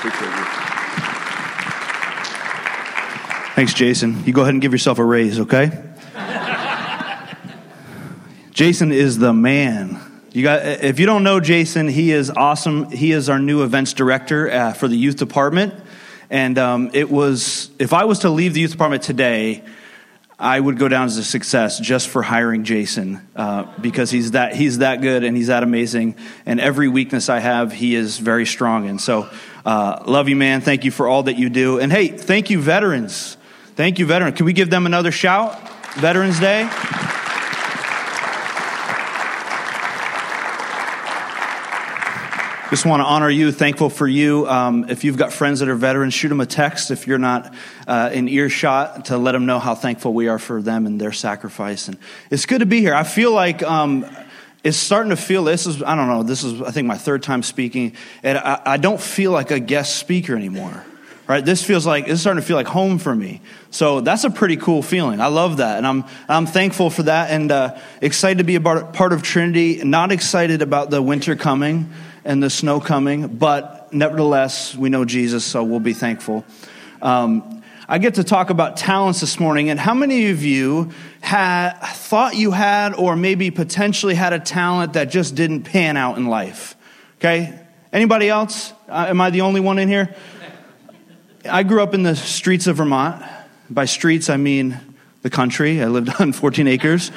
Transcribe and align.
Appreciate 0.00 0.30
you. 0.30 0.44
Thanks, 3.54 3.74
Jason. 3.74 4.24
You 4.24 4.32
go 4.32 4.40
ahead 4.40 4.54
and 4.54 4.62
give 4.62 4.72
yourself 4.72 4.98
a 4.98 5.04
raise, 5.04 5.40
okay? 5.40 5.70
Jason 8.50 8.92
is 8.92 9.18
the 9.18 9.34
man. 9.34 10.00
You 10.32 10.42
got, 10.42 10.64
if 10.64 10.98
you 11.00 11.04
don't 11.04 11.22
know 11.22 11.38
Jason, 11.38 11.86
he 11.86 12.12
is 12.12 12.30
awesome. 12.30 12.90
He 12.90 13.12
is 13.12 13.28
our 13.28 13.38
new 13.38 13.62
events 13.62 13.92
director 13.92 14.50
uh, 14.50 14.72
for 14.72 14.88
the 14.88 14.96
youth 14.96 15.16
department. 15.16 15.74
And 16.30 16.56
um, 16.56 16.90
it 16.94 17.10
was, 17.10 17.70
if 17.78 17.92
I 17.92 18.06
was 18.06 18.20
to 18.20 18.30
leave 18.30 18.54
the 18.54 18.60
youth 18.60 18.72
department 18.72 19.02
today, 19.02 19.64
I 20.38 20.58
would 20.58 20.78
go 20.78 20.88
down 20.88 21.04
as 21.04 21.18
a 21.18 21.24
success 21.24 21.78
just 21.78 22.08
for 22.08 22.22
hiring 22.22 22.64
Jason 22.64 23.20
uh, 23.36 23.64
because 23.78 24.10
he's 24.10 24.30
that 24.30 24.54
he's 24.54 24.78
that 24.78 25.02
good 25.02 25.22
and 25.22 25.36
he's 25.36 25.48
that 25.48 25.62
amazing. 25.62 26.16
And 26.46 26.58
every 26.58 26.88
weakness 26.88 27.28
I 27.28 27.40
have, 27.40 27.72
he 27.72 27.94
is 27.94 28.16
very 28.16 28.46
strong 28.46 28.88
And 28.88 28.98
So, 28.98 29.28
uh, 29.64 30.02
love 30.06 30.28
you, 30.28 30.36
man. 30.36 30.60
Thank 30.60 30.84
you 30.84 30.90
for 30.90 31.08
all 31.08 31.24
that 31.24 31.38
you 31.38 31.50
do. 31.50 31.78
And 31.78 31.92
hey, 31.92 32.08
thank 32.08 32.50
you, 32.50 32.60
veterans. 32.60 33.36
Thank 33.76 33.98
you, 33.98 34.06
veterans. 34.06 34.36
Can 34.36 34.46
we 34.46 34.52
give 34.52 34.70
them 34.70 34.86
another 34.86 35.12
shout? 35.12 35.58
Veterans 35.94 36.38
Day. 36.38 36.68
Just 42.70 42.86
want 42.86 43.00
to 43.00 43.04
honor 43.04 43.28
you, 43.28 43.50
thankful 43.50 43.90
for 43.90 44.06
you. 44.06 44.46
Um, 44.46 44.88
if 44.88 45.02
you've 45.02 45.16
got 45.16 45.32
friends 45.32 45.58
that 45.58 45.68
are 45.68 45.74
veterans, 45.74 46.14
shoot 46.14 46.28
them 46.28 46.40
a 46.40 46.46
text 46.46 46.92
if 46.92 47.08
you're 47.08 47.18
not 47.18 47.52
uh, 47.88 48.10
in 48.12 48.28
earshot 48.28 49.06
to 49.06 49.18
let 49.18 49.32
them 49.32 49.44
know 49.44 49.58
how 49.58 49.74
thankful 49.74 50.14
we 50.14 50.28
are 50.28 50.38
for 50.38 50.62
them 50.62 50.86
and 50.86 51.00
their 51.00 51.10
sacrifice. 51.10 51.88
And 51.88 51.98
it's 52.30 52.46
good 52.46 52.60
to 52.60 52.66
be 52.66 52.78
here. 52.78 52.94
I 52.94 53.02
feel 53.02 53.32
like 53.32 53.64
um, 53.64 54.06
it's 54.62 54.76
starting 54.76 55.10
to 55.10 55.16
feel 55.16 55.44
this 55.44 55.66
is, 55.66 55.82
I 55.82 55.94
don't 55.94 56.08
know, 56.08 56.22
this 56.22 56.44
is, 56.44 56.60
I 56.62 56.70
think, 56.70 56.86
my 56.86 56.98
third 56.98 57.22
time 57.22 57.42
speaking, 57.42 57.94
and 58.22 58.38
I, 58.38 58.60
I 58.64 58.76
don't 58.76 59.00
feel 59.00 59.32
like 59.32 59.50
a 59.50 59.60
guest 59.60 59.96
speaker 59.96 60.36
anymore. 60.36 60.84
Right? 61.26 61.44
This 61.44 61.62
feels 61.62 61.86
like 61.86 62.08
it's 62.08 62.20
starting 62.20 62.42
to 62.42 62.46
feel 62.46 62.56
like 62.56 62.66
home 62.66 62.98
for 62.98 63.14
me. 63.14 63.40
So 63.70 64.00
that's 64.00 64.24
a 64.24 64.30
pretty 64.30 64.56
cool 64.56 64.82
feeling. 64.82 65.20
I 65.20 65.28
love 65.28 65.58
that, 65.58 65.78
and 65.78 65.86
I'm 65.86 66.04
I'm 66.28 66.46
thankful 66.46 66.90
for 66.90 67.04
that, 67.04 67.30
and 67.30 67.52
uh, 67.52 67.78
excited 68.00 68.38
to 68.38 68.44
be 68.44 68.56
a 68.56 68.60
part 68.60 69.12
of 69.12 69.22
Trinity. 69.22 69.84
Not 69.84 70.10
excited 70.10 70.60
about 70.60 70.90
the 70.90 71.00
winter 71.00 71.36
coming 71.36 71.88
and 72.24 72.42
the 72.42 72.50
snow 72.50 72.80
coming, 72.80 73.28
but 73.28 73.92
nevertheless, 73.92 74.74
we 74.74 74.88
know 74.88 75.04
Jesus, 75.04 75.44
so 75.44 75.62
we'll 75.62 75.78
be 75.78 75.94
thankful. 75.94 76.44
Um, 77.00 77.59
I 77.92 77.98
get 77.98 78.14
to 78.14 78.24
talk 78.24 78.50
about 78.50 78.76
talents 78.76 79.18
this 79.18 79.40
morning, 79.40 79.68
and 79.68 79.80
how 79.80 79.94
many 79.94 80.30
of 80.30 80.44
you 80.44 80.92
had 81.20 81.72
thought 81.72 82.36
you 82.36 82.52
had, 82.52 82.94
or 82.94 83.16
maybe 83.16 83.50
potentially 83.50 84.14
had 84.14 84.32
a 84.32 84.38
talent 84.38 84.92
that 84.92 85.10
just 85.10 85.34
didn't 85.34 85.64
pan 85.64 85.96
out 85.96 86.16
in 86.16 86.26
life? 86.26 86.76
Okay, 87.18 87.58
anybody 87.92 88.28
else? 88.28 88.72
Uh, 88.88 89.06
am 89.08 89.20
I 89.20 89.30
the 89.30 89.40
only 89.40 89.60
one 89.60 89.80
in 89.80 89.88
here? 89.88 90.14
I 91.44 91.64
grew 91.64 91.82
up 91.82 91.92
in 91.92 92.04
the 92.04 92.14
streets 92.14 92.68
of 92.68 92.76
Vermont. 92.76 93.24
By 93.68 93.86
streets, 93.86 94.30
I 94.30 94.36
mean 94.36 94.78
the 95.22 95.30
country. 95.30 95.82
I 95.82 95.86
lived 95.86 96.10
on 96.20 96.32
14 96.32 96.68
acres. 96.68 97.10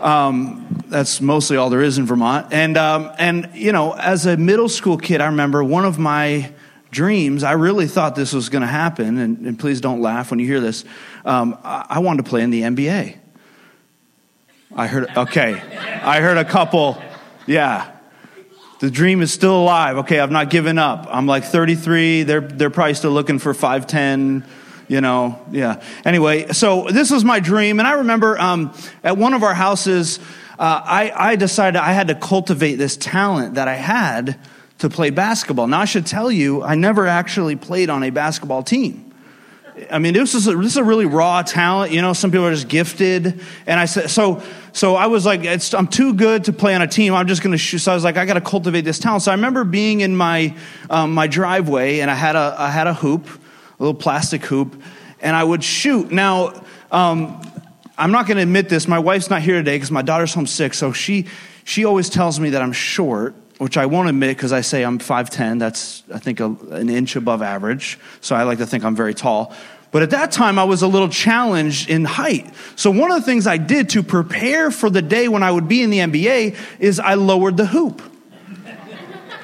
Um, 0.00 0.84
that's 0.86 1.20
mostly 1.20 1.56
all 1.56 1.68
there 1.68 1.82
is 1.82 1.98
in 1.98 2.06
Vermont. 2.06 2.52
And, 2.52 2.76
um, 2.76 3.10
and, 3.18 3.50
you 3.54 3.72
know, 3.72 3.92
as 3.92 4.24
a 4.24 4.36
middle 4.36 4.68
school 4.68 4.98
kid, 4.98 5.20
I 5.20 5.26
remember 5.26 5.64
one 5.64 5.84
of 5.84 5.98
my 5.98 6.52
dreams, 6.96 7.44
I 7.44 7.52
really 7.52 7.86
thought 7.86 8.16
this 8.16 8.32
was 8.32 8.48
going 8.48 8.62
to 8.62 8.66
happen. 8.66 9.18
And, 9.18 9.46
and, 9.46 9.58
please 9.58 9.82
don't 9.82 10.00
laugh 10.00 10.30
when 10.30 10.40
you 10.40 10.46
hear 10.46 10.60
this. 10.60 10.82
Um, 11.26 11.58
I, 11.62 11.86
I 11.90 11.98
wanted 11.98 12.24
to 12.24 12.30
play 12.30 12.40
in 12.40 12.48
the 12.48 12.62
NBA. 12.62 13.18
I 14.74 14.86
heard, 14.86 15.06
okay. 15.14 15.60
I 16.02 16.20
heard 16.22 16.38
a 16.38 16.44
couple, 16.44 17.00
yeah. 17.46 17.92
The 18.80 18.90
dream 18.90 19.20
is 19.20 19.30
still 19.30 19.60
alive. 19.60 19.98
Okay, 19.98 20.18
I've 20.18 20.30
not 20.30 20.48
given 20.48 20.78
up. 20.78 21.06
I'm 21.10 21.26
like 21.26 21.44
33. 21.44 22.22
They're, 22.22 22.40
they're 22.40 22.70
probably 22.70 22.94
still 22.94 23.12
looking 23.12 23.38
for 23.38 23.52
5'10 23.52 24.44
you 24.88 25.00
know, 25.00 25.44
yeah. 25.50 25.82
Anyway, 26.04 26.52
so 26.52 26.86
this 26.88 27.10
was 27.10 27.24
my 27.24 27.40
dream. 27.40 27.80
And 27.80 27.88
I 27.88 27.94
remember 27.94 28.38
um, 28.38 28.72
at 29.02 29.18
one 29.18 29.34
of 29.34 29.42
our 29.42 29.52
houses, 29.52 30.20
uh, 30.60 30.80
I, 30.84 31.12
I 31.12 31.34
decided 31.34 31.76
I 31.76 31.90
had 31.90 32.06
to 32.06 32.14
cultivate 32.14 32.76
this 32.76 32.96
talent 32.96 33.54
that 33.54 33.66
I 33.66 33.74
had 33.74 34.38
to 34.78 34.90
play 34.90 35.10
basketball. 35.10 35.66
Now, 35.66 35.80
I 35.80 35.84
should 35.86 36.06
tell 36.06 36.30
you, 36.30 36.62
I 36.62 36.74
never 36.74 37.06
actually 37.06 37.56
played 37.56 37.90
on 37.90 38.02
a 38.02 38.10
basketball 38.10 38.62
team. 38.62 39.06
I 39.90 39.98
mean, 39.98 40.14
this 40.14 40.34
is 40.34 40.48
a, 40.48 40.56
this 40.56 40.72
is 40.72 40.76
a 40.78 40.84
really 40.84 41.04
raw 41.04 41.42
talent. 41.42 41.92
You 41.92 42.00
know, 42.00 42.14
some 42.14 42.30
people 42.30 42.46
are 42.46 42.54
just 42.54 42.68
gifted, 42.68 43.40
and 43.66 43.78
I 43.78 43.84
said 43.84 44.08
so. 44.08 44.42
So 44.72 44.94
I 44.94 45.06
was 45.06 45.24
like, 45.24 45.46
I'm 45.74 45.86
too 45.86 46.14
good 46.14 46.44
to 46.44 46.52
play 46.52 46.74
on 46.74 46.82
a 46.82 46.86
team. 46.86 47.14
I'm 47.14 47.26
just 47.26 47.42
going 47.42 47.52
to 47.52 47.58
shoot. 47.58 47.78
So 47.78 47.92
I 47.92 47.94
was 47.94 48.04
like, 48.04 48.16
I 48.16 48.24
got 48.26 48.34
to 48.34 48.40
cultivate 48.40 48.82
this 48.82 48.98
talent. 48.98 49.22
So 49.22 49.32
I 49.32 49.34
remember 49.34 49.64
being 49.64 50.00
in 50.00 50.16
my 50.16 50.54
um, 50.88 51.12
my 51.12 51.26
driveway, 51.26 52.00
and 52.00 52.10
I 52.10 52.14
had 52.14 52.36
a 52.36 52.54
I 52.58 52.70
had 52.70 52.86
a 52.86 52.94
hoop, 52.94 53.26
a 53.28 53.82
little 53.82 53.94
plastic 53.94 54.44
hoop, 54.46 54.80
and 55.20 55.36
I 55.36 55.44
would 55.44 55.62
shoot. 55.62 56.10
Now, 56.10 56.62
um, 56.90 57.42
I'm 57.98 58.12
not 58.12 58.26
going 58.26 58.36
to 58.36 58.42
admit 58.42 58.70
this. 58.70 58.88
My 58.88 58.98
wife's 58.98 59.28
not 59.28 59.42
here 59.42 59.56
today 59.56 59.76
because 59.76 59.90
my 59.90 60.02
daughter's 60.02 60.32
home 60.32 60.46
sick, 60.46 60.72
so 60.72 60.92
she 60.92 61.26
she 61.64 61.84
always 61.84 62.08
tells 62.08 62.40
me 62.40 62.50
that 62.50 62.62
I'm 62.62 62.72
short, 62.72 63.34
which 63.58 63.76
I 63.76 63.86
won't 63.86 64.08
admit 64.08 64.36
because 64.36 64.52
I 64.52 64.60
say 64.60 64.82
I'm 64.84 64.98
5'10. 64.98 65.58
That's, 65.58 66.02
I 66.12 66.18
think, 66.18 66.40
a, 66.40 66.46
an 66.70 66.90
inch 66.90 67.16
above 67.16 67.42
average. 67.42 67.98
So 68.20 68.36
I 68.36 68.42
like 68.42 68.58
to 68.58 68.66
think 68.66 68.84
I'm 68.84 68.96
very 68.96 69.14
tall. 69.14 69.54
But 69.92 70.02
at 70.02 70.10
that 70.10 70.30
time, 70.30 70.58
I 70.58 70.64
was 70.64 70.82
a 70.82 70.88
little 70.88 71.08
challenged 71.08 71.88
in 71.88 72.04
height. 72.04 72.52
So 72.74 72.90
one 72.90 73.10
of 73.10 73.18
the 73.18 73.24
things 73.24 73.46
I 73.46 73.56
did 73.56 73.88
to 73.90 74.02
prepare 74.02 74.70
for 74.70 74.90
the 74.90 75.00
day 75.00 75.28
when 75.28 75.42
I 75.42 75.50
would 75.50 75.68
be 75.68 75.82
in 75.82 75.90
the 75.90 76.00
NBA 76.00 76.56
is 76.78 77.00
I 77.00 77.14
lowered 77.14 77.56
the 77.56 77.66
hoop. 77.66 78.02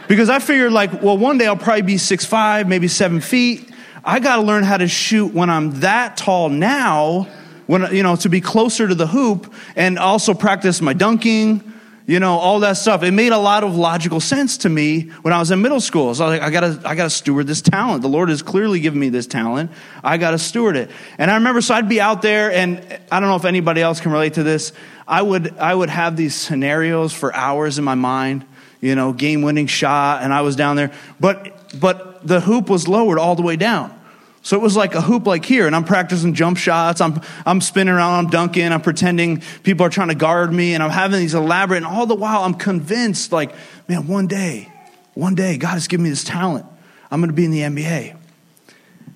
because 0.08 0.28
I 0.28 0.40
figured, 0.40 0.72
like, 0.72 1.02
well, 1.02 1.16
one 1.16 1.38
day 1.38 1.46
I'll 1.46 1.56
probably 1.56 1.82
be 1.82 1.96
six 1.96 2.26
five, 2.26 2.68
maybe 2.68 2.88
seven 2.88 3.20
feet. 3.20 3.70
I 4.04 4.18
got 4.18 4.36
to 4.36 4.42
learn 4.42 4.64
how 4.64 4.76
to 4.76 4.88
shoot 4.88 5.32
when 5.32 5.48
I'm 5.48 5.80
that 5.80 6.16
tall 6.16 6.48
now, 6.48 7.28
when, 7.66 7.94
you 7.94 8.02
know, 8.02 8.16
to 8.16 8.28
be 8.28 8.40
closer 8.40 8.88
to 8.88 8.94
the 8.94 9.06
hoop 9.06 9.54
and 9.76 9.98
also 9.98 10.34
practice 10.34 10.82
my 10.82 10.92
dunking, 10.92 11.72
you 12.06 12.18
know, 12.18 12.36
all 12.36 12.60
that 12.60 12.74
stuff. 12.74 13.02
It 13.02 13.12
made 13.12 13.32
a 13.32 13.38
lot 13.38 13.64
of 13.64 13.76
logical 13.76 14.20
sense 14.20 14.58
to 14.58 14.68
me 14.68 15.10
when 15.22 15.32
I 15.32 15.38
was 15.38 15.50
in 15.50 15.62
middle 15.62 15.80
school. 15.80 16.14
So 16.14 16.24
I 16.24 16.28
was 16.28 16.38
like, 16.38 16.42
I 16.42 16.50
gotta, 16.50 16.88
I 16.88 16.94
gotta 16.94 17.10
steward 17.10 17.46
this 17.46 17.62
talent. 17.62 18.02
The 18.02 18.08
Lord 18.08 18.28
has 18.28 18.42
clearly 18.42 18.80
given 18.80 18.98
me 18.98 19.08
this 19.08 19.26
talent. 19.26 19.70
I 20.02 20.18
gotta 20.18 20.38
steward 20.38 20.76
it. 20.76 20.90
And 21.18 21.30
I 21.30 21.34
remember, 21.34 21.60
so 21.60 21.74
I'd 21.74 21.88
be 21.88 22.00
out 22.00 22.22
there, 22.22 22.50
and 22.52 22.78
I 23.10 23.20
don't 23.20 23.28
know 23.28 23.36
if 23.36 23.44
anybody 23.44 23.80
else 23.80 24.00
can 24.00 24.12
relate 24.12 24.34
to 24.34 24.42
this. 24.42 24.72
I 25.06 25.22
would, 25.22 25.56
I 25.58 25.74
would 25.74 25.90
have 25.90 26.16
these 26.16 26.34
scenarios 26.34 27.12
for 27.12 27.34
hours 27.34 27.78
in 27.78 27.84
my 27.84 27.94
mind, 27.94 28.44
you 28.80 28.94
know, 28.94 29.12
game 29.12 29.42
winning 29.42 29.66
shot, 29.66 30.22
and 30.22 30.32
I 30.32 30.40
was 30.42 30.56
down 30.56 30.76
there. 30.76 30.92
But, 31.20 31.78
but 31.78 32.26
the 32.26 32.40
hoop 32.40 32.68
was 32.68 32.88
lowered 32.88 33.18
all 33.18 33.36
the 33.36 33.42
way 33.42 33.56
down. 33.56 33.96
So 34.44 34.56
it 34.56 34.62
was 34.62 34.76
like 34.76 34.94
a 34.96 35.00
hoop 35.00 35.26
like 35.26 35.44
here, 35.44 35.68
and 35.68 35.74
I'm 35.74 35.84
practicing 35.84 36.34
jump 36.34 36.58
shots. 36.58 37.00
I'm, 37.00 37.20
I'm 37.46 37.60
spinning 37.60 37.94
around, 37.94 38.24
I'm 38.24 38.30
dunking, 38.30 38.72
I'm 38.72 38.80
pretending 38.80 39.40
people 39.62 39.86
are 39.86 39.90
trying 39.90 40.08
to 40.08 40.16
guard 40.16 40.52
me, 40.52 40.74
and 40.74 40.82
I'm 40.82 40.90
having 40.90 41.20
these 41.20 41.34
elaborate, 41.34 41.78
and 41.78 41.86
all 41.86 42.06
the 42.06 42.16
while 42.16 42.42
I'm 42.42 42.54
convinced, 42.54 43.30
like, 43.30 43.54
man, 43.88 44.08
one 44.08 44.26
day, 44.26 44.68
one 45.14 45.36
day, 45.36 45.56
God 45.58 45.70
has 45.70 45.86
given 45.86 46.04
me 46.04 46.10
this 46.10 46.24
talent. 46.24 46.66
I'm 47.10 47.22
to 47.22 47.32
be 47.32 47.44
in 47.44 47.52
the 47.52 47.60
NBA. 47.60 48.16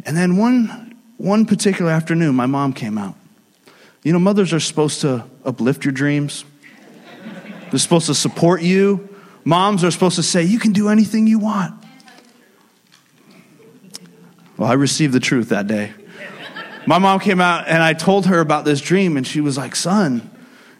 And 0.04 0.16
then 0.16 0.36
one, 0.36 0.96
one 1.16 1.44
particular 1.44 1.90
afternoon, 1.90 2.36
my 2.36 2.46
mom 2.46 2.72
came 2.72 2.96
out. 2.96 3.16
You 4.04 4.12
know, 4.12 4.20
mothers 4.20 4.52
are 4.52 4.60
supposed 4.60 5.00
to 5.00 5.24
uplift 5.44 5.84
your 5.84 5.92
dreams, 5.92 6.44
they're 7.70 7.80
supposed 7.80 8.06
to 8.06 8.14
support 8.14 8.62
you. 8.62 9.08
Moms 9.44 9.84
are 9.84 9.92
supposed 9.92 10.16
to 10.16 10.24
say, 10.24 10.42
you 10.42 10.58
can 10.58 10.72
do 10.72 10.88
anything 10.88 11.28
you 11.28 11.38
want. 11.38 11.85
Well, 14.56 14.70
I 14.70 14.74
received 14.74 15.12
the 15.12 15.20
truth 15.20 15.50
that 15.50 15.66
day. 15.66 15.92
My 16.86 16.98
mom 16.98 17.20
came 17.20 17.40
out 17.40 17.66
and 17.66 17.82
I 17.82 17.92
told 17.92 18.26
her 18.26 18.40
about 18.40 18.64
this 18.64 18.80
dream, 18.80 19.16
and 19.16 19.26
she 19.26 19.40
was 19.40 19.56
like, 19.58 19.74
Son, 19.74 20.30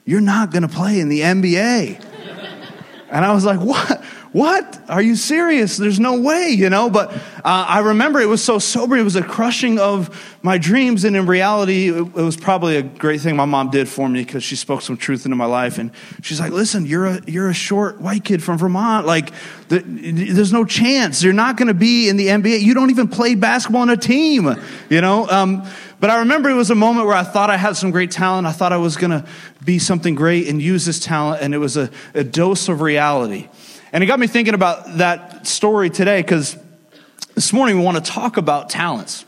you're 0.04 0.20
not 0.20 0.50
going 0.50 0.62
to 0.62 0.68
play 0.68 1.00
in 1.00 1.08
the 1.08 1.20
NBA. 1.20 2.02
And 3.10 3.24
I 3.24 3.32
was 3.32 3.44
like, 3.44 3.60
What? 3.60 3.95
What? 4.36 4.78
Are 4.90 5.00
you 5.00 5.16
serious? 5.16 5.78
There's 5.78 5.98
no 5.98 6.20
way, 6.20 6.50
you 6.50 6.68
know? 6.68 6.90
But 6.90 7.10
uh, 7.10 7.20
I 7.42 7.78
remember 7.78 8.20
it 8.20 8.28
was 8.28 8.44
so 8.44 8.58
sober. 8.58 8.94
It 8.94 9.02
was 9.02 9.16
a 9.16 9.22
crushing 9.22 9.78
of 9.78 10.36
my 10.42 10.58
dreams. 10.58 11.04
And 11.04 11.16
in 11.16 11.24
reality, 11.24 11.88
it, 11.88 12.02
it 12.02 12.12
was 12.12 12.36
probably 12.36 12.76
a 12.76 12.82
great 12.82 13.22
thing 13.22 13.34
my 13.34 13.46
mom 13.46 13.70
did 13.70 13.88
for 13.88 14.06
me 14.10 14.22
because 14.22 14.44
she 14.44 14.54
spoke 14.54 14.82
some 14.82 14.98
truth 14.98 15.24
into 15.24 15.36
my 15.36 15.46
life. 15.46 15.78
And 15.78 15.90
she's 16.20 16.38
like, 16.38 16.52
listen, 16.52 16.84
you're 16.84 17.06
a, 17.06 17.22
you're 17.26 17.48
a 17.48 17.54
short 17.54 17.98
white 17.98 18.24
kid 18.24 18.42
from 18.42 18.58
Vermont. 18.58 19.06
Like, 19.06 19.32
the, 19.68 19.78
there's 19.78 20.52
no 20.52 20.66
chance. 20.66 21.22
You're 21.22 21.32
not 21.32 21.56
going 21.56 21.68
to 21.68 21.74
be 21.74 22.10
in 22.10 22.18
the 22.18 22.26
NBA. 22.26 22.60
You 22.60 22.74
don't 22.74 22.90
even 22.90 23.08
play 23.08 23.36
basketball 23.36 23.80
on 23.80 23.88
a 23.88 23.96
team, 23.96 24.54
you 24.90 25.00
know? 25.00 25.26
Um, 25.30 25.66
but 25.98 26.10
I 26.10 26.18
remember 26.18 26.50
it 26.50 26.56
was 26.56 26.70
a 26.70 26.74
moment 26.74 27.06
where 27.06 27.16
I 27.16 27.22
thought 27.22 27.48
I 27.48 27.56
had 27.56 27.74
some 27.74 27.90
great 27.90 28.10
talent. 28.10 28.46
I 28.46 28.52
thought 28.52 28.74
I 28.74 28.76
was 28.76 28.98
going 28.98 29.12
to 29.12 29.24
be 29.64 29.78
something 29.78 30.14
great 30.14 30.46
and 30.46 30.60
use 30.60 30.84
this 30.84 31.00
talent. 31.00 31.40
And 31.40 31.54
it 31.54 31.58
was 31.58 31.78
a, 31.78 31.88
a 32.12 32.22
dose 32.22 32.68
of 32.68 32.82
reality. 32.82 33.48
And 33.96 34.04
it 34.04 34.08
got 34.08 34.20
me 34.20 34.26
thinking 34.26 34.52
about 34.52 34.98
that 34.98 35.46
story 35.46 35.88
today 35.88 36.20
because 36.20 36.54
this 37.34 37.50
morning 37.50 37.78
we 37.78 37.82
want 37.82 37.96
to 37.96 38.12
talk 38.12 38.36
about 38.36 38.68
talents. 38.68 39.24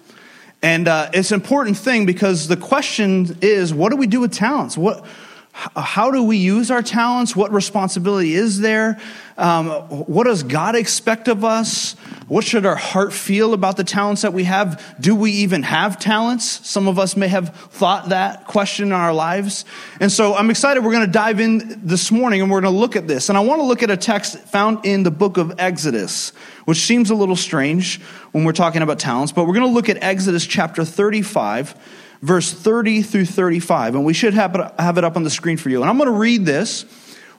And 0.61 0.87
uh, 0.87 1.09
it's 1.15 1.31
an 1.31 1.41
important 1.41 1.79
thing 1.79 2.05
because 2.05 2.49
the 2.49 2.57
question 2.59 3.39
is 3.41 3.73
what 3.73 3.89
do 3.89 3.97
we 3.97 4.07
do 4.07 4.21
with 4.21 4.35
talents? 4.35 4.77
What, 4.77 5.07
how 5.77 6.13
do 6.13 6.23
we 6.23 6.37
use 6.37 6.71
our 6.71 6.83
talents? 6.83 7.35
What 7.35 7.53
responsibility 7.53 8.35
is 8.35 8.61
there? 8.61 9.01
Um, 9.37 9.69
what 10.07 10.25
does 10.25 10.45
God 10.45 10.77
expect 10.77 11.27
of 11.27 11.45
us? 11.45 11.95
What 12.29 12.45
should 12.45 12.65
our 12.65 12.77
heart 12.77 13.13
feel 13.13 13.55
about 13.55 13.77
the 13.77 13.83
talents 13.83 14.23
that 14.23 14.33
we 14.33 14.45
have? 14.45 14.97
Do 15.01 15.17
we 15.17 15.33
even 15.33 15.65
have 15.65 15.99
talents? 15.99 16.45
Some 16.69 16.87
of 16.87 16.99
us 16.99 17.17
may 17.17 17.27
have 17.27 17.55
thought 17.57 18.11
that 18.11 18.47
question 18.47 18.89
in 18.89 18.93
our 18.93 19.13
lives. 19.13 19.65
And 19.99 20.13
so 20.13 20.35
I'm 20.35 20.49
excited. 20.51 20.85
We're 20.85 20.93
going 20.93 21.07
to 21.07 21.13
dive 21.13 21.41
in 21.41 21.81
this 21.85 22.13
morning 22.13 22.41
and 22.41 22.51
we're 22.51 22.61
going 22.61 22.73
to 22.73 22.79
look 22.79 22.95
at 22.95 23.09
this. 23.09 23.29
And 23.29 23.37
I 23.37 23.41
want 23.41 23.61
to 23.61 23.67
look 23.67 23.83
at 23.83 23.91
a 23.91 23.97
text 23.97 24.39
found 24.39 24.85
in 24.85 25.03
the 25.03 25.11
book 25.11 25.39
of 25.39 25.59
Exodus, 25.59 26.31
which 26.67 26.79
seems 26.79 27.11
a 27.11 27.17
little 27.17 27.37
strange 27.37 28.01
when 28.31 28.45
we're 28.45 28.53
talking 28.53 28.83
about 28.83 29.01
talents, 29.01 29.33
but 29.33 29.45
we're 29.47 29.55
going 29.55 29.67
to 29.67 29.75
look 29.75 29.89
at 29.89 30.01
Exodus 30.03 30.47
chapter 30.47 30.85
35 30.85 31.75
verse 32.23 32.53
30 32.53 33.03
through 33.03 33.27
35. 33.27 33.95
And 33.95 34.05
we 34.05 34.13
should 34.13 34.35
have 34.35 34.55
it, 34.55 35.05
up 35.05 35.17
on 35.17 35.23
the 35.23 35.31
screen 35.31 35.57
for 35.57 35.69
you. 35.71 35.81
And 35.81 35.91
I'm 35.91 35.97
going 35.97 36.11
to 36.11 36.19
read 36.19 36.45
this. 36.45 36.85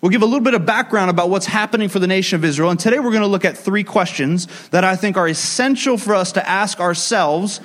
We'll 0.02 0.12
give 0.12 0.22
a 0.22 0.26
little 0.26 0.40
bit 0.40 0.54
of 0.54 0.66
background 0.66 1.10
about 1.10 1.30
what's 1.30 1.46
happening 1.46 1.90
for 1.90 2.00
the 2.00 2.08
nation 2.08 2.38
of 2.38 2.46
Israel. 2.46 2.70
And 2.70 2.80
today 2.80 3.00
we're 3.00 3.12
going 3.12 3.22
to 3.22 3.28
look 3.28 3.44
at 3.44 3.58
three 3.58 3.84
questions 3.84 4.48
that 4.70 4.86
I 4.86 4.96
think 4.96 5.18
are 5.18 5.28
essential 5.28 5.98
for 5.98 6.16
us 6.16 6.32
to 6.34 6.50
ask 6.50 6.80
ourselves 6.80 7.60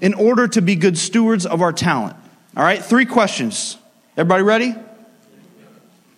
in 0.00 0.14
order 0.14 0.48
to 0.48 0.62
be 0.62 0.74
good 0.74 0.98
stewards 0.98 1.46
of 1.46 1.62
our 1.62 1.72
talent. 1.72 2.16
All 2.56 2.64
right, 2.64 2.82
three 2.82 3.06
questions. 3.06 3.76
Everybody 4.16 4.42
ready? 4.42 4.74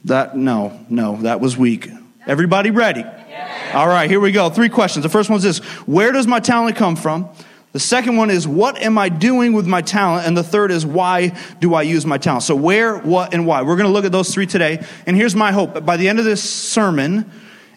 That, 0.07 0.37
no, 0.37 0.81
no, 0.89 1.17
that 1.23 1.41
was 1.41 1.57
weak. 1.59 1.91
Everybody 2.27 2.71
ready? 2.71 3.05
All 3.75 3.89
right, 3.89 4.09
here 4.09 4.21
we 4.21 4.33
go. 4.33 4.49
Three 4.49 4.69
questions. 4.69 5.03
The 5.03 5.09
first 5.09 5.29
one 5.29 5.37
is 5.37 5.43
this 5.43 5.59
Where 5.87 6.13
does 6.13 6.27
my 6.27 6.41
talent 6.41 6.77
come 6.77 6.97
from? 6.97 7.29
The 7.73 7.81
second 7.81 8.17
one 8.17 8.31
is, 8.31 8.47
what 8.47 8.81
am 8.83 8.99
I 8.99 9.09
doing 9.09 9.55
with 9.55 9.67
my 9.67 9.81
talent? 9.81 10.27
And 10.27 10.37
the 10.37 10.43
third 10.43 10.71
is, 10.71 10.85
why 10.85 11.37
do 11.59 11.75
I 11.75 11.83
use 11.83 12.05
my 12.05 12.19
talent? 12.19 12.43
So, 12.43 12.55
where, 12.55 12.99
what, 12.99 13.33
and 13.33 13.47
why. 13.47 13.63
We're 13.63 13.77
going 13.77 13.87
to 13.87 13.93
look 13.93 14.05
at 14.05 14.13
those 14.13 14.33
three 14.33 14.47
today. 14.47 14.85
And 15.07 15.17
here's 15.17 15.35
my 15.35 15.53
hope. 15.53 15.85
By 15.85 15.97
the 15.97 16.09
end 16.09 16.19
of 16.19 16.27
this 16.27 16.43
sermon, 16.43 17.31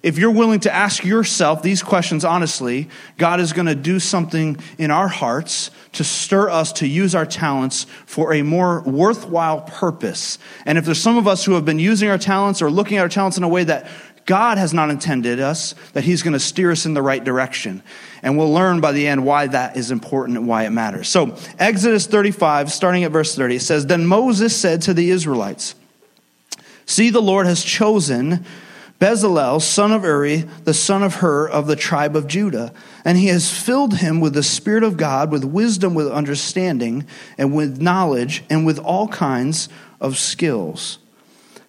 if 0.04 0.20
you're 0.20 0.32
willing 0.32 0.60
to 0.60 0.74
ask 0.74 1.04
yourself 1.04 1.64
these 1.64 1.82
questions 1.82 2.26
honestly, 2.26 2.90
God 3.18 3.40
is 3.40 3.54
going 3.54 3.66
to 3.68 3.74
do 3.74 4.00
something 4.00 4.58
in 4.78 4.92
our 4.92 5.08
hearts 5.08 5.72
to 5.94 6.04
stir 6.04 6.50
us 6.50 6.74
to 6.74 6.88
use 6.88 7.16
our 7.16 7.26
talents 7.26 7.88
for 8.06 8.34
a 8.34 8.44
more 8.44 8.82
worthwhile 8.82 9.62
purpose. 9.62 10.38
And 10.66 10.78
if 10.78 10.86
there's 10.86 11.02
some 11.02 11.18
of 11.18 11.28
us 11.28 11.46
who 11.46 11.54
have 11.54 11.66
been 11.66 11.80
using 11.80 12.10
our 12.10 12.18
talents 12.18 12.62
or 12.62 12.70
looking 12.70 12.98
at 12.98 13.02
our 13.02 13.10
talents 13.10 13.38
in 13.38 13.44
a 13.44 13.48
way 13.48 13.64
that 13.64 13.88
God 14.26 14.58
has 14.58 14.74
not 14.74 14.90
intended 14.90 15.40
us, 15.40 15.74
that 15.94 16.04
He's 16.04 16.24
going 16.24 16.34
to 16.34 16.40
steer 16.40 16.72
us 16.72 16.86
in 16.86 16.94
the 16.94 17.02
right 17.02 17.24
direction. 17.24 17.82
And 18.26 18.40
we'll 18.40 18.52
learn 18.52 18.82
by 18.82 18.92
the 18.92 19.06
end 19.06 19.24
why 19.24 19.46
that 19.46 19.78
is 19.78 19.92
important 19.92 20.40
and 20.40 20.48
why 20.48 20.66
it 20.66 20.72
matters. 20.72 21.08
So, 21.08 21.38
Exodus 21.60 22.08
35, 22.08 22.72
starting 22.72 23.04
at 23.04 23.12
verse 23.12 23.36
30, 23.36 23.58
it 23.58 23.62
says 23.62 23.86
Then 23.86 24.08
Moses 24.08 24.58
said 24.58 24.82
to 24.82 24.96
the 24.96 25.12
Israelites, 25.12 25.76
See, 26.88 27.12
the 27.12 27.22
Lord 27.22 27.46
has 27.46 27.64
chosen 27.64 28.44
Bezalel, 29.00 29.62
son 29.62 29.92
of 29.92 30.04
Uri, 30.04 30.38
the 30.64 30.74
son 30.74 31.04
of 31.04 31.16
Hur 31.16 31.48
of 31.48 31.68
the 31.68 31.76
tribe 31.76 32.16
of 32.16 32.26
Judah, 32.26 32.74
and 33.04 33.16
he 33.16 33.28
has 33.28 33.56
filled 33.56 33.98
him 33.98 34.20
with 34.20 34.34
the 34.34 34.42
Spirit 34.42 34.84
of 34.84 34.98
God, 34.98 35.32
with 35.32 35.44
wisdom, 35.44 35.94
with 35.94 36.12
understanding, 36.12 37.06
and 37.38 37.54
with 37.56 37.80
knowledge, 37.80 38.44
and 38.50 38.66
with 38.66 38.80
all 38.80 39.08
kinds 39.08 39.70
of 40.02 40.18
skills 40.18 40.98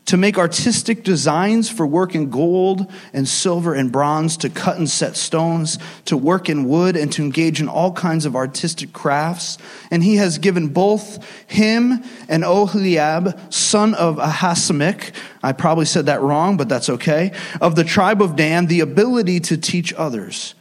to 0.06 0.17
make 0.17 0.38
artistic 0.38 1.03
designs 1.03 1.69
for 1.69 1.87
work 1.87 2.14
in 2.14 2.31
gold 2.31 2.91
and 3.12 3.29
silver 3.29 3.75
and 3.75 3.91
bronze, 3.91 4.37
to 4.37 4.49
cut 4.49 4.79
and 4.79 4.88
set 4.88 5.17
stones, 5.17 5.79
to 6.05 6.17
work 6.17 6.49
in 6.49 6.69
wood, 6.69 6.97
and 6.97 7.12
to 7.12 7.23
engage 7.23 7.61
in 7.61 7.69
all 7.69 7.93
kinds 7.93 8.25
of 8.25 8.37
artistic 8.37 8.93
crafts. 8.93 9.58
And 9.91 10.05
he 10.05 10.17
has 10.17 10.38
given 10.38 10.69
both 10.69 11.25
him 11.49 12.05
and 12.29 12.44
Oholiab, 12.44 13.53
son 13.53 13.94
of 13.94 14.17
Ahisamach, 14.17 15.12
I 15.43 15.53
probably 15.53 15.87
said 15.87 16.06
that 16.06 16.23
wrong, 16.23 16.56
but 16.56 16.69
that's 16.69 16.88
okay, 16.88 17.32
of 17.61 17.75
the 17.75 17.85
tribe 17.85 18.23
of 18.23 18.37
Dan, 18.37 18.67
the 18.67 18.81
ability 18.81 19.41
to 19.41 19.56
teach 19.56 19.93
others. 19.94 20.55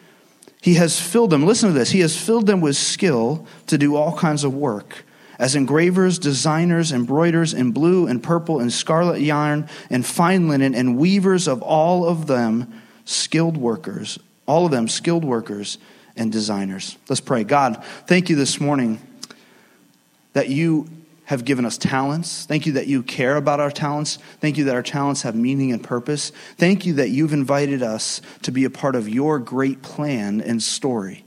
He 0.61 0.73
has 0.75 0.99
filled 0.99 1.29
them, 1.29 1.45
listen 1.45 1.69
to 1.69 1.77
this, 1.77 1.91
he 1.91 1.99
has 1.99 2.19
filled 2.19 2.47
them 2.47 2.61
with 2.61 2.75
skill 2.75 3.45
to 3.67 3.77
do 3.77 3.95
all 3.95 4.17
kinds 4.17 4.43
of 4.43 4.55
work 4.55 5.05
as 5.39 5.55
engravers, 5.55 6.19
designers, 6.19 6.91
embroiders 6.91 7.53
in 7.53 7.71
blue 7.71 8.07
and 8.07 8.21
purple 8.21 8.59
and 8.59 8.71
scarlet 8.71 9.21
yarn 9.21 9.67
and 9.89 10.05
fine 10.05 10.47
linen, 10.47 10.75
and 10.75 10.97
weavers 10.97 11.47
of 11.47 11.61
all 11.61 12.07
of 12.07 12.27
them 12.27 12.81
skilled 13.05 13.57
workers, 13.57 14.19
all 14.45 14.65
of 14.65 14.71
them 14.71 14.87
skilled 14.87 15.23
workers 15.23 15.77
and 16.15 16.31
designers. 16.31 16.97
Let's 17.09 17.21
pray. 17.21 17.43
God, 17.43 17.83
thank 18.07 18.29
you 18.29 18.35
this 18.35 18.59
morning 18.59 18.99
that 20.33 20.49
you 20.49 20.87
have 21.25 21.43
given 21.43 21.65
us 21.65 21.77
talents. 21.77 22.45
Thank 22.45 22.65
you 22.65 22.73
that 22.73 22.87
you 22.87 23.01
care 23.01 23.35
about 23.35 23.59
our 23.59 23.71
talents. 23.71 24.19
Thank 24.39 24.57
you 24.57 24.65
that 24.65 24.75
our 24.75 24.83
talents 24.83 25.23
have 25.23 25.35
meaning 25.35 25.71
and 25.71 25.83
purpose. 25.83 26.31
Thank 26.57 26.85
you 26.85 26.93
that 26.93 27.09
you've 27.09 27.33
invited 27.33 27.81
us 27.81 28.21
to 28.43 28.51
be 28.51 28.63
a 28.63 28.69
part 28.69 28.95
of 28.95 29.09
your 29.09 29.39
great 29.39 29.81
plan 29.81 30.39
and 30.39 30.61
story. 30.61 31.24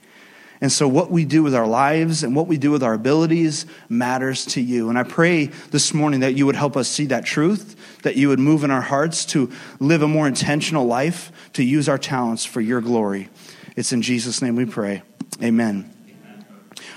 And 0.61 0.73
so, 0.73 0.89
what 0.89 1.11
we 1.11 1.25
do 1.25 1.43
with 1.43 1.55
our 1.55 1.67
lives 1.67 2.25
and 2.25 2.35
what 2.35 2.49
we 2.49 2.59
do 2.59 2.71
with 2.71 2.83
our 2.83 2.95
abilities 2.95 3.67
matters 3.89 4.45
to 4.47 4.61
you. 4.61 4.89
And 4.89 4.99
I 4.99 5.05
pray 5.05 5.47
this 5.47 5.95
morning 5.95 6.21
that 6.21 6.35
you 6.35 6.47
would 6.47 6.57
help 6.57 6.77
us 6.77 6.89
see 6.89 7.07
that 7.07 7.25
truth, 7.25 8.01
that 8.03 8.17
you 8.17 8.29
would 8.29 8.41
move 8.41 8.65
in 8.65 8.71
our 8.71 8.81
hearts 8.81 9.25
to 9.27 9.51
live 9.79 10.03
a 10.03 10.09
more 10.09 10.27
intentional 10.27 10.87
life, 10.87 11.31
to 11.53 11.63
use 11.63 11.89
our 11.89 11.99
talents 11.99 12.45
for 12.45 12.61
your 12.61 12.81
glory. 12.81 13.29
It's 13.77 13.93
in 13.93 14.03
Jesus' 14.03 14.43
name 14.43 14.57
we 14.57 14.65
pray. 14.65 15.03
Amen. 15.41 15.95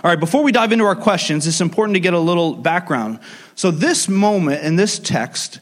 All 0.03 0.09
right, 0.09 0.19
before 0.19 0.41
we 0.41 0.51
dive 0.51 0.71
into 0.71 0.85
our 0.85 0.95
questions, 0.95 1.45
it's 1.45 1.61
important 1.61 1.95
to 1.95 1.99
get 1.99 2.15
a 2.15 2.19
little 2.19 2.55
background. 2.55 3.19
So, 3.53 3.69
this 3.69 4.09
moment 4.09 4.63
in 4.63 4.75
this 4.75 4.97
text 4.97 5.59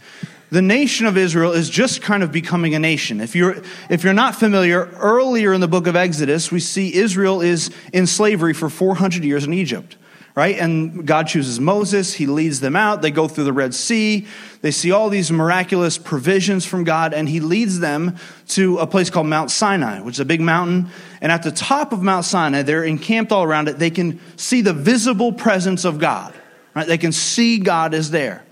the 0.51 0.62
nation 0.62 1.06
of 1.06 1.18
Israel 1.18 1.51
is 1.51 1.69
just 1.69 2.01
kind 2.01 2.24
of 2.24 2.31
becoming 2.31 2.74
a 2.74 2.80
nation. 2.80 3.22
If 3.22 3.36
you're, 3.36 3.62
if 3.90 4.04
you're 4.04 4.13
not 4.13 4.36
familiar, 4.36 4.86
earlier 4.98 5.54
in 5.54 5.62
the 5.62 5.68
book 5.68 5.86
of 5.86 5.96
Exodus, 5.96 6.51
we 6.51 6.60
see 6.60 6.96
Israel 6.96 7.42
is 7.42 7.69
in 7.94 8.07
slavery 8.07 8.54
for 8.54 8.69
400 8.69 9.24
years 9.24 9.46
in 9.46 9.54
Egypt, 9.54 9.96
right? 10.34 10.57
And 10.57 11.06
God 11.06 11.28
chooses 11.28 11.60
Moses, 11.60 12.16
he 12.16 12.25
leads 12.25 12.62
them 12.62 12.75
out, 12.75 13.04
they 13.04 13.12
go 13.12 13.28
through 13.28 13.44
the 13.44 13.54
Red 13.54 13.75
Sea, 13.75 14.25
they 14.62 14.72
see 14.72 14.92
all 14.92 15.10
these 15.10 15.31
miraculous 15.31 16.00
provisions 16.00 16.66
from 16.66 16.84
God, 16.84 17.13
and 17.13 17.30
he 17.30 17.40
leads 17.40 17.80
them 17.80 18.18
to 18.50 18.80
a 18.80 18.88
place 18.88 19.12
called 19.12 19.28
Mount 19.28 19.51
Sinai, 19.51 20.01
which 20.01 20.16
is 20.16 20.19
a 20.19 20.25
big 20.25 20.42
mountain. 20.42 20.90
And 21.22 21.31
at 21.31 21.44
the 21.44 21.51
top 21.51 21.94
of 21.94 22.01
Mount 22.01 22.25
Sinai, 22.25 22.63
they're 22.63 22.84
encamped 22.84 23.31
all 23.31 23.44
around 23.44 23.68
it, 23.68 23.78
they 23.78 23.92
can 23.92 24.19
see 24.36 24.62
the 24.62 24.74
visible 24.74 25.31
presence 25.31 25.86
of 25.86 26.00
God, 26.00 26.34
right? 26.74 26.88
They 26.88 26.98
can 26.98 27.12
see 27.12 27.60
God 27.60 27.94
is 27.94 28.10
there. 28.10 28.44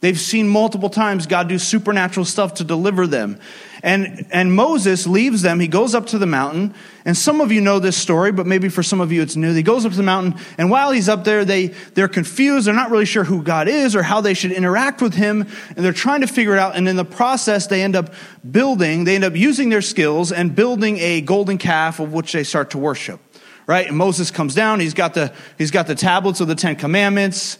They've 0.00 0.18
seen 0.18 0.48
multiple 0.48 0.90
times 0.90 1.26
God 1.26 1.48
do 1.48 1.58
supernatural 1.58 2.24
stuff 2.24 2.54
to 2.54 2.64
deliver 2.64 3.08
them. 3.08 3.40
And, 3.82 4.26
and 4.30 4.52
Moses 4.52 5.08
leaves 5.08 5.42
them. 5.42 5.58
He 5.58 5.66
goes 5.66 5.92
up 5.94 6.06
to 6.06 6.18
the 6.18 6.26
mountain. 6.26 6.74
And 7.04 7.16
some 7.16 7.40
of 7.40 7.50
you 7.50 7.60
know 7.60 7.80
this 7.80 7.96
story, 7.96 8.30
but 8.30 8.46
maybe 8.46 8.68
for 8.68 8.82
some 8.82 9.00
of 9.00 9.10
you 9.10 9.22
it's 9.22 9.34
new. 9.34 9.52
He 9.52 9.62
goes 9.62 9.84
up 9.84 9.92
to 9.92 9.96
the 9.96 10.04
mountain, 10.04 10.40
and 10.56 10.70
while 10.70 10.90
he's 10.90 11.08
up 11.08 11.24
there, 11.24 11.44
they, 11.44 11.68
they're 11.94 12.08
confused. 12.08 12.66
They're 12.66 12.74
not 12.74 12.90
really 12.90 13.06
sure 13.06 13.24
who 13.24 13.42
God 13.42 13.66
is 13.66 13.96
or 13.96 14.02
how 14.02 14.20
they 14.20 14.34
should 14.34 14.52
interact 14.52 15.00
with 15.02 15.14
him. 15.14 15.46
And 15.74 15.84
they're 15.84 15.92
trying 15.92 16.20
to 16.20 16.26
figure 16.28 16.52
it 16.52 16.58
out. 16.58 16.76
And 16.76 16.88
in 16.88 16.96
the 16.96 17.04
process, 17.04 17.66
they 17.66 17.82
end 17.82 17.96
up 17.96 18.14
building, 18.48 19.04
they 19.04 19.16
end 19.16 19.24
up 19.24 19.34
using 19.34 19.68
their 19.68 19.82
skills 19.82 20.30
and 20.30 20.54
building 20.54 20.98
a 20.98 21.20
golden 21.20 21.58
calf 21.58 21.98
of 21.98 22.12
which 22.12 22.32
they 22.32 22.44
start 22.44 22.70
to 22.70 22.78
worship. 22.78 23.20
Right? 23.66 23.86
And 23.86 23.96
Moses 23.96 24.30
comes 24.30 24.54
down. 24.54 24.80
He's 24.80 24.94
got 24.94 25.14
the, 25.14 25.32
he's 25.58 25.70
got 25.70 25.86
the 25.86 25.94
tablets 25.94 26.40
of 26.40 26.48
the 26.48 26.54
Ten 26.54 26.76
Commandments. 26.76 27.58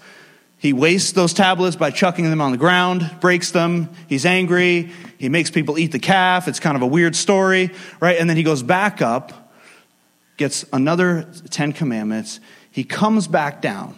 He 0.58 0.72
wastes 0.72 1.12
those 1.12 1.32
tablets 1.32 1.76
by 1.76 1.92
chucking 1.92 2.28
them 2.28 2.40
on 2.40 2.50
the 2.50 2.58
ground, 2.58 3.08
breaks 3.20 3.52
them. 3.52 3.90
He's 4.08 4.26
angry. 4.26 4.90
He 5.16 5.28
makes 5.28 5.50
people 5.50 5.78
eat 5.78 5.92
the 5.92 6.00
calf. 6.00 6.48
It's 6.48 6.58
kind 6.58 6.76
of 6.76 6.82
a 6.82 6.86
weird 6.86 7.14
story, 7.14 7.70
right? 8.00 8.18
And 8.18 8.28
then 8.28 8.36
he 8.36 8.42
goes 8.42 8.64
back 8.64 9.00
up, 9.00 9.52
gets 10.36 10.64
another 10.72 11.28
10 11.50 11.72
commandments. 11.72 12.40
He 12.72 12.82
comes 12.82 13.28
back 13.28 13.62
down. 13.62 13.96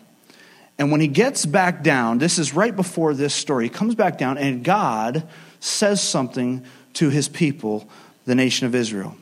And 0.79 0.91
when 0.91 1.01
he 1.01 1.09
gets 1.09 1.47
back 1.47 1.83
down, 1.83 2.19
this 2.19 2.39
is 2.39 2.55
right 2.55 2.75
before 2.75 3.15
this 3.15 3.35
story, 3.35 3.65
he 3.65 3.71
comes 3.71 3.95
back 3.95 4.19
down 4.19 4.39
and 4.39 4.63
God 4.63 5.27
says 5.61 6.03
something 6.03 6.65
to 6.95 7.11
his 7.11 7.29
people, 7.29 7.89
the 8.25 8.35
nation 8.35 8.67
of 8.67 8.75
Israel. 8.75 9.17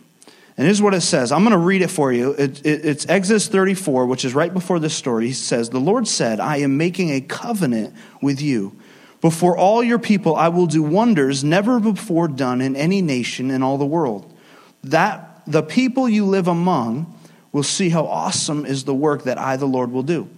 And 0.58 0.66
here's 0.66 0.82
what 0.82 0.92
it 0.92 1.02
says. 1.02 1.30
I'm 1.30 1.42
going 1.42 1.52
to 1.52 1.58
read 1.58 1.82
it 1.82 1.88
for 1.88 2.12
you. 2.12 2.32
It, 2.32 2.66
it, 2.66 2.84
it's 2.84 3.08
Exodus 3.08 3.46
34, 3.46 4.06
which 4.06 4.24
is 4.24 4.34
right 4.34 4.52
before 4.52 4.80
this 4.80 4.92
story. 4.92 5.28
He 5.28 5.32
says, 5.32 5.70
The 5.70 5.78
Lord 5.78 6.08
said, 6.08 6.40
I 6.40 6.56
am 6.56 6.76
making 6.76 7.10
a 7.10 7.20
covenant 7.20 7.94
with 8.20 8.42
you. 8.42 8.76
Before 9.20 9.56
all 9.56 9.84
your 9.84 10.00
people, 10.00 10.34
I 10.34 10.48
will 10.48 10.66
do 10.66 10.82
wonders 10.82 11.44
never 11.44 11.78
before 11.78 12.26
done 12.26 12.60
in 12.60 12.74
any 12.74 13.00
nation 13.00 13.52
in 13.52 13.62
all 13.62 13.78
the 13.78 13.86
world. 13.86 14.36
That 14.82 15.42
the 15.46 15.62
people 15.62 16.08
you 16.08 16.26
live 16.26 16.48
among 16.48 17.14
will 17.52 17.62
see 17.62 17.90
how 17.90 18.06
awesome 18.06 18.66
is 18.66 18.82
the 18.82 18.94
work 18.94 19.22
that 19.24 19.38
I, 19.38 19.56
the 19.56 19.66
Lord, 19.66 19.92
will 19.92 20.02
do. 20.02 20.28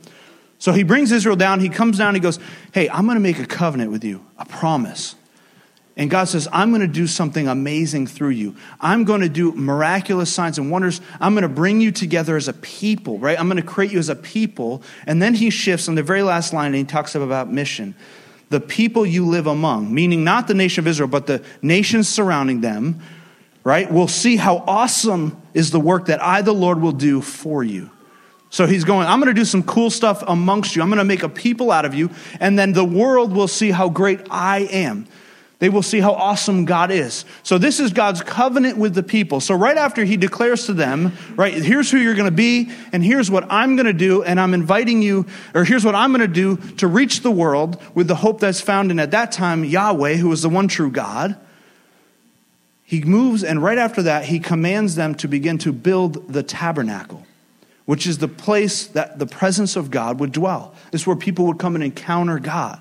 So 0.58 0.72
he 0.72 0.82
brings 0.82 1.12
Israel 1.12 1.36
down. 1.36 1.60
He 1.60 1.70
comes 1.70 1.96
down. 1.96 2.14
He 2.14 2.20
goes, 2.20 2.38
Hey, 2.72 2.90
I'm 2.90 3.06
going 3.06 3.16
to 3.16 3.22
make 3.22 3.38
a 3.38 3.46
covenant 3.46 3.90
with 3.90 4.04
you, 4.04 4.22
a 4.36 4.44
promise. 4.44 5.14
And 6.00 6.08
God 6.08 6.24
says, 6.24 6.48
I'm 6.50 6.70
going 6.70 6.80
to 6.80 6.88
do 6.88 7.06
something 7.06 7.46
amazing 7.46 8.06
through 8.06 8.30
you. 8.30 8.56
I'm 8.80 9.04
going 9.04 9.20
to 9.20 9.28
do 9.28 9.52
miraculous 9.52 10.32
signs 10.32 10.56
and 10.56 10.70
wonders. 10.70 11.02
I'm 11.20 11.34
going 11.34 11.42
to 11.42 11.48
bring 11.48 11.82
you 11.82 11.92
together 11.92 12.38
as 12.38 12.48
a 12.48 12.54
people, 12.54 13.18
right? 13.18 13.38
I'm 13.38 13.48
going 13.48 13.60
to 13.60 13.62
create 13.62 13.92
you 13.92 13.98
as 13.98 14.08
a 14.08 14.16
people. 14.16 14.82
And 15.06 15.20
then 15.20 15.34
he 15.34 15.50
shifts 15.50 15.88
on 15.90 15.96
the 15.96 16.02
very 16.02 16.22
last 16.22 16.54
line 16.54 16.68
and 16.68 16.76
he 16.76 16.84
talks 16.84 17.14
about 17.14 17.52
mission. 17.52 17.94
the 18.50 18.60
people 18.60 19.06
you 19.06 19.26
live 19.26 19.46
among, 19.46 19.94
meaning 19.94 20.22
not 20.24 20.48
the 20.48 20.54
nation 20.54 20.82
of 20.82 20.88
Israel, 20.88 21.08
but 21.08 21.26
the 21.26 21.42
nations 21.62 22.08
surrounding 22.08 22.60
them, 22.60 23.00
right, 23.62 23.90
will 23.90 24.08
see 24.08 24.36
how 24.36 24.58
awesome 24.66 25.40
is 25.54 25.70
the 25.70 25.80
work 25.80 26.06
that 26.06 26.22
I, 26.22 26.42
the 26.42 26.52
Lord, 26.52 26.80
will 26.80 26.92
do 26.92 27.20
for 27.20 27.64
you. 27.64 27.90
So 28.50 28.66
he's 28.66 28.82
going, 28.82 29.06
I'm 29.06 29.20
going 29.20 29.32
to 29.32 29.40
do 29.40 29.44
some 29.44 29.62
cool 29.62 29.90
stuff 29.90 30.24
amongst 30.26 30.74
you. 30.74 30.82
I'm 30.82 30.88
going 30.88 30.98
to 30.98 31.04
make 31.04 31.22
a 31.22 31.28
people 31.28 31.70
out 31.70 31.84
of 31.84 31.94
you, 31.94 32.10
and 32.40 32.58
then 32.58 32.72
the 32.72 32.84
world 32.84 33.32
will 33.32 33.46
see 33.46 33.70
how 33.70 33.88
great 33.88 34.20
I 34.28 34.60
am. 34.72 35.06
They 35.60 35.68
will 35.68 35.82
see 35.82 36.00
how 36.00 36.12
awesome 36.12 36.64
God 36.64 36.90
is. 36.90 37.26
So 37.42 37.58
this 37.58 37.80
is 37.80 37.92
God's 37.92 38.22
covenant 38.22 38.78
with 38.78 38.94
the 38.94 39.02
people. 39.02 39.40
So 39.40 39.54
right 39.54 39.76
after 39.76 40.06
he 40.06 40.16
declares 40.16 40.64
to 40.66 40.72
them, 40.72 41.12
right, 41.36 41.52
here's 41.52 41.90
who 41.90 41.98
you're 41.98 42.14
going 42.14 42.24
to 42.24 42.30
be 42.30 42.72
and 42.94 43.04
here's 43.04 43.30
what 43.30 43.44
I'm 43.50 43.76
going 43.76 43.86
to 43.86 43.92
do 43.92 44.22
and 44.22 44.40
I'm 44.40 44.54
inviting 44.54 45.02
you 45.02 45.26
or 45.54 45.64
here's 45.64 45.84
what 45.84 45.94
I'm 45.94 46.12
going 46.12 46.22
to 46.22 46.28
do 46.28 46.56
to 46.78 46.86
reach 46.86 47.20
the 47.20 47.30
world 47.30 47.80
with 47.94 48.08
the 48.08 48.14
hope 48.14 48.40
that's 48.40 48.62
found 48.62 48.90
in 48.90 48.98
at 48.98 49.10
that 49.10 49.32
time 49.32 49.62
Yahweh, 49.62 50.14
who 50.14 50.32
is 50.32 50.40
the 50.40 50.48
one 50.48 50.66
true 50.66 50.90
God. 50.90 51.36
He 52.82 53.02
moves 53.02 53.44
and 53.44 53.62
right 53.62 53.78
after 53.78 54.02
that 54.04 54.24
he 54.24 54.40
commands 54.40 54.94
them 54.94 55.14
to 55.16 55.28
begin 55.28 55.58
to 55.58 55.74
build 55.74 56.32
the 56.32 56.42
tabernacle, 56.42 57.26
which 57.84 58.06
is 58.06 58.16
the 58.16 58.28
place 58.28 58.86
that 58.86 59.18
the 59.18 59.26
presence 59.26 59.76
of 59.76 59.90
God 59.90 60.20
would 60.20 60.32
dwell. 60.32 60.74
This 60.90 61.02
is 61.02 61.06
where 61.06 61.16
people 61.16 61.44
would 61.48 61.58
come 61.58 61.74
and 61.74 61.84
encounter 61.84 62.38
God. 62.38 62.80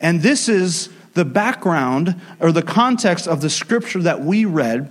And 0.00 0.20
this 0.20 0.50
is 0.50 0.90
the 1.18 1.24
background 1.24 2.14
or 2.38 2.52
the 2.52 2.62
context 2.62 3.26
of 3.26 3.40
the 3.40 3.50
scripture 3.50 4.00
that 4.02 4.20
we 4.20 4.44
read 4.44 4.88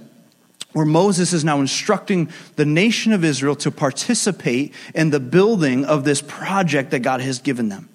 where 0.73 0.85
Moses 0.85 1.31
is 1.31 1.45
now 1.45 1.61
instructing 1.61 2.29
the 2.57 2.65
nation 2.65 3.13
of 3.13 3.23
Israel 3.23 3.55
to 3.55 3.71
participate 3.71 4.73
in 4.93 5.09
the 5.09 5.21
building 5.21 5.85
of 5.85 6.03
this 6.03 6.21
project 6.21 6.91
that 6.91 6.99
God 6.99 7.21
has 7.21 7.39
given 7.39 7.69
them. 7.69 7.87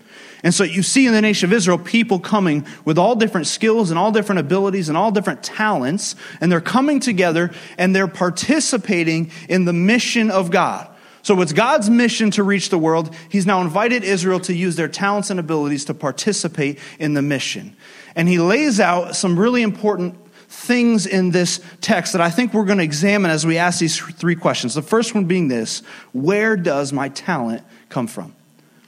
And 0.43 0.55
so 0.55 0.65
you 0.65 0.83
see 0.83 1.07
in 1.07 1.13
the 1.13 1.21
nation 1.21 1.51
of 1.51 1.53
Israel 1.53 1.77
people 1.77 2.19
coming 2.19 2.67
with 2.87 2.97
all 2.97 3.15
different 3.15 3.47
skills 3.47 3.91
and 3.91 3.99
all 3.99 4.11
different 4.11 4.41
abilities 4.41 4.89
and 4.89 4.97
all 4.97 5.11
different 5.11 5.43
talents, 5.43 6.17
and 6.41 6.51
they're 6.51 6.63
coming 6.63 6.99
together 6.99 7.51
and 7.77 7.95
they're 7.95 8.09
participating 8.09 9.31
in 9.51 9.67
the 9.67 9.75
mission 9.75 10.31
of 10.31 10.51
God. 10.51 10.89
So 11.21 11.39
it's 11.43 11.53
God's 11.53 11.91
mission 11.91 12.31
to 12.33 12.43
reach 12.43 12.71
the 12.71 12.79
world. 12.79 13.15
He's 13.29 13.47
now 13.47 13.61
invited 13.61 14.03
Israel 14.05 14.41
to 14.41 14.55
use 14.55 14.75
their 14.75 14.89
talents 14.89 15.29
and 15.29 15.39
abilities 15.39 15.85
to 15.85 15.95
participate 15.95 16.79
in 16.99 17.13
the 17.13 17.23
mission. 17.23 17.77
And 18.15 18.29
he 18.29 18.39
lays 18.39 18.81
out 18.81 19.17
some 19.17 19.39
really 19.39 19.63
important 19.63 20.17
things 20.49 21.07
in 21.07 21.31
this 21.31 21.61
text 21.81 22.13
that 22.13 22.21
I 22.21 22.31
think 22.31 22.53
we're 22.53 22.65
going 22.65 22.79
to 22.79 22.85
examine 22.85 23.31
as 23.31 23.47
we 23.47 23.59
ask 23.59 23.81
these 23.81 23.99
three 23.99 24.37
questions. 24.37 24.75
The 24.75 24.83
first 24.83 25.15
one 25.15 25.25
being 25.25 25.49
this 25.49 25.81
Where 26.13 26.57
does 26.57 26.93
my 26.93 27.09
talent 27.09 27.63
come 27.89 28.07
from? 28.07 28.35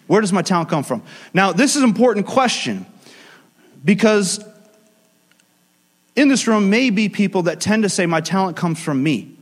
Where 0.07 0.21
does 0.21 0.33
my 0.33 0.43
talent 0.43 0.69
come 0.69 0.85
from? 0.85 1.03
Now, 1.33 1.53
this 1.53 1.77
is 1.77 1.83
an 1.83 1.89
important 1.89 2.27
question 2.27 2.87
because 3.85 4.45
in 6.15 6.29
this 6.29 6.47
room 6.47 6.71
may 6.71 6.91
be 6.91 7.09
people 7.09 7.43
that 7.45 7.61
tend 7.61 7.83
to 7.85 7.89
say, 7.89 8.07
My 8.07 8.21
talent 8.21 8.57
comes 8.57 8.81
from 8.81 9.03
me, 9.03 9.35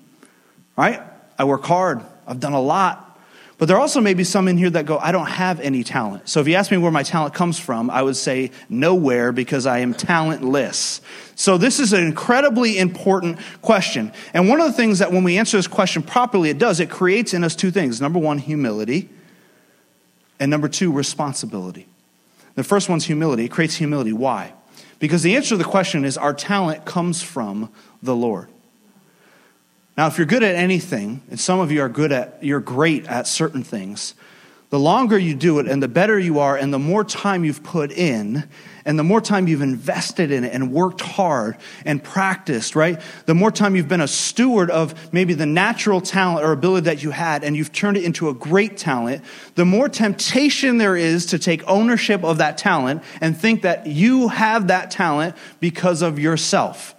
right? 0.76 1.02
I 1.38 1.44
work 1.44 1.64
hard, 1.64 2.02
I've 2.26 2.40
done 2.40 2.52
a 2.52 2.60
lot, 2.60 3.11
but 3.62 3.66
there 3.66 3.78
also 3.78 4.00
may 4.00 4.14
be 4.14 4.24
some 4.24 4.48
in 4.48 4.58
here 4.58 4.70
that 4.70 4.86
go, 4.86 4.98
I 4.98 5.12
don't 5.12 5.28
have 5.28 5.60
any 5.60 5.84
talent. 5.84 6.28
So 6.28 6.40
if 6.40 6.48
you 6.48 6.56
ask 6.56 6.72
me 6.72 6.78
where 6.78 6.90
my 6.90 7.04
talent 7.04 7.32
comes 7.32 7.60
from, 7.60 7.90
I 7.90 8.02
would 8.02 8.16
say 8.16 8.50
nowhere 8.68 9.30
because 9.30 9.66
I 9.66 9.78
am 9.78 9.94
talentless. 9.94 11.00
So 11.36 11.58
this 11.58 11.78
is 11.78 11.92
an 11.92 12.02
incredibly 12.04 12.76
important 12.76 13.38
question. 13.60 14.12
And 14.34 14.48
one 14.48 14.60
of 14.60 14.66
the 14.66 14.72
things 14.72 14.98
that 14.98 15.12
when 15.12 15.22
we 15.22 15.38
answer 15.38 15.58
this 15.58 15.68
question 15.68 16.02
properly, 16.02 16.50
it 16.50 16.58
does, 16.58 16.80
it 16.80 16.90
creates 16.90 17.34
in 17.34 17.44
us 17.44 17.54
two 17.54 17.70
things. 17.70 18.00
Number 18.00 18.18
one, 18.18 18.38
humility. 18.38 19.08
And 20.40 20.50
number 20.50 20.66
two, 20.66 20.90
responsibility. 20.90 21.86
The 22.56 22.64
first 22.64 22.88
one's 22.88 23.04
humility. 23.04 23.44
It 23.44 23.52
creates 23.52 23.76
humility. 23.76 24.12
Why? 24.12 24.54
Because 24.98 25.22
the 25.22 25.36
answer 25.36 25.50
to 25.50 25.56
the 25.56 25.62
question 25.62 26.04
is 26.04 26.18
our 26.18 26.34
talent 26.34 26.84
comes 26.84 27.22
from 27.22 27.70
the 28.02 28.16
Lord. 28.16 28.48
Now, 29.96 30.06
if 30.06 30.16
you're 30.16 30.26
good 30.26 30.42
at 30.42 30.54
anything, 30.54 31.22
and 31.30 31.38
some 31.38 31.60
of 31.60 31.70
you 31.70 31.82
are 31.82 31.88
good 31.88 32.12
at, 32.12 32.38
you're 32.42 32.60
great 32.60 33.06
at 33.06 33.26
certain 33.26 33.62
things, 33.62 34.14
the 34.70 34.78
longer 34.78 35.18
you 35.18 35.34
do 35.34 35.58
it 35.58 35.68
and 35.68 35.82
the 35.82 35.88
better 35.88 36.18
you 36.18 36.38
are, 36.38 36.56
and 36.56 36.72
the 36.72 36.78
more 36.78 37.04
time 37.04 37.44
you've 37.44 37.62
put 37.62 37.92
in, 37.92 38.48
and 38.86 38.98
the 38.98 39.04
more 39.04 39.20
time 39.20 39.46
you've 39.46 39.62
invested 39.62 40.30
in 40.30 40.44
it 40.44 40.52
and 40.54 40.72
worked 40.72 41.02
hard 41.02 41.56
and 41.84 42.02
practiced, 42.02 42.74
right? 42.74 43.00
The 43.26 43.34
more 43.34 43.50
time 43.50 43.76
you've 43.76 43.88
been 43.88 44.00
a 44.00 44.08
steward 44.08 44.70
of 44.70 45.12
maybe 45.12 45.34
the 45.34 45.46
natural 45.46 46.00
talent 46.00 46.44
or 46.44 46.52
ability 46.52 46.86
that 46.86 47.02
you 47.02 47.10
had 47.10 47.44
and 47.44 47.54
you've 47.54 47.72
turned 47.72 47.96
it 47.96 48.04
into 48.04 48.28
a 48.28 48.34
great 48.34 48.78
talent, 48.78 49.22
the 49.54 49.64
more 49.64 49.88
temptation 49.88 50.78
there 50.78 50.96
is 50.96 51.26
to 51.26 51.38
take 51.38 51.62
ownership 51.68 52.24
of 52.24 52.38
that 52.38 52.58
talent 52.58 53.02
and 53.20 53.36
think 53.36 53.62
that 53.62 53.86
you 53.86 54.28
have 54.28 54.68
that 54.68 54.90
talent 54.90 55.36
because 55.60 56.02
of 56.02 56.18
yourself. 56.18 56.91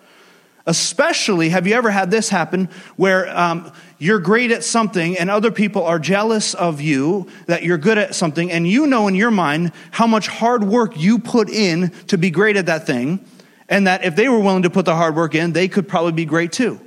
Especially, 0.65 1.50
have 1.50 1.67
you 1.67 1.74
ever 1.74 1.91
had 1.91 2.10
this 2.10 2.29
happen 2.29 2.70
where 2.96 3.27
um, 3.38 3.70
you're 3.98 4.20
great 4.20 4.50
at 4.50 4.63
something 4.63 5.17
and 5.17 5.29
other 5.29 5.51
people 5.51 5.84
are 5.84 6.00
jealous 6.00 6.53
of 6.53 6.79
you 6.79 7.27
that 7.48 7.63
you're 7.63 7.77
good 7.77 7.98
at 7.98 8.15
something, 8.15 8.50
and 8.50 8.65
you 8.65 8.88
know 8.88 9.10
in 9.10 9.15
your 9.15 9.32
mind 9.32 9.74
how 9.91 10.08
much 10.08 10.27
hard 10.27 10.63
work 10.63 10.98
you 10.98 11.20
put 11.20 11.50
in 11.50 11.89
to 12.08 12.17
be 12.17 12.29
great 12.29 12.55
at 12.55 12.67
that 12.67 12.86
thing, 12.88 13.25
and 13.67 13.88
that 13.88 14.05
if 14.05 14.15
they 14.15 14.29
were 14.29 14.39
willing 14.39 14.63
to 14.63 14.70
put 14.70 14.86
the 14.86 14.96
hard 14.96 15.17
work 15.17 15.36
in, 15.36 15.51
they 15.51 15.67
could 15.67 15.86
probably 15.86 16.13
be 16.13 16.24
great 16.24 16.53
too. 16.53 16.79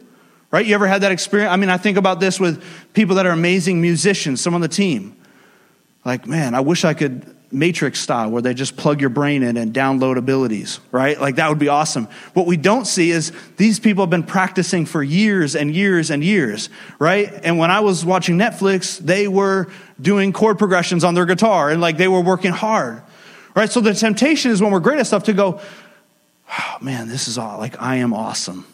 Right? 0.50 0.64
You 0.64 0.74
ever 0.74 0.86
had 0.86 1.02
that 1.02 1.12
experience? 1.12 1.52
I 1.52 1.56
mean, 1.56 1.68
I 1.68 1.76
think 1.76 1.98
about 1.98 2.18
this 2.18 2.40
with 2.40 2.64
people 2.94 3.16
that 3.16 3.26
are 3.26 3.32
amazing 3.32 3.82
musicians, 3.82 4.40
some 4.40 4.54
on 4.54 4.62
the 4.62 4.68
team. 4.68 5.14
Like, 6.02 6.26
man, 6.26 6.54
I 6.54 6.60
wish 6.60 6.84
I 6.84 6.94
could 6.94 7.35
Matrix 7.52 8.00
style, 8.00 8.30
where 8.30 8.42
they 8.42 8.54
just 8.54 8.76
plug 8.76 9.00
your 9.00 9.10
brain 9.10 9.42
in 9.42 9.56
and 9.56 9.72
download 9.72 10.16
abilities, 10.16 10.80
right? 10.90 11.20
Like 11.20 11.36
that 11.36 11.48
would 11.48 11.58
be 11.58 11.68
awesome. 11.68 12.08
What 12.34 12.46
we 12.46 12.56
don't 12.56 12.86
see 12.86 13.10
is 13.10 13.32
these 13.56 13.78
people 13.78 14.02
have 14.02 14.10
been 14.10 14.24
practicing 14.24 14.84
for 14.84 15.02
years 15.02 15.54
and 15.54 15.74
years 15.74 16.10
and 16.10 16.24
years, 16.24 16.68
right? 16.98 17.32
And 17.44 17.58
when 17.58 17.70
I 17.70 17.80
was 17.80 18.04
watching 18.04 18.36
Netflix, 18.36 18.98
they 18.98 19.28
were 19.28 19.68
doing 20.00 20.32
chord 20.32 20.58
progressions 20.58 21.04
on 21.04 21.14
their 21.14 21.26
guitar 21.26 21.70
and 21.70 21.80
like 21.80 21.96
they 21.96 22.08
were 22.08 22.20
working 22.20 22.52
hard, 22.52 23.02
right? 23.54 23.70
So 23.70 23.80
the 23.80 23.94
temptation 23.94 24.50
is 24.50 24.60
when 24.60 24.72
we're 24.72 24.80
great 24.80 24.98
at 24.98 25.06
stuff 25.06 25.24
to 25.24 25.32
go, 25.32 25.60
oh, 26.50 26.76
man, 26.80 27.08
this 27.08 27.28
is 27.28 27.38
all 27.38 27.58
like 27.58 27.80
I 27.80 27.96
am 27.96 28.12
awesome 28.12 28.66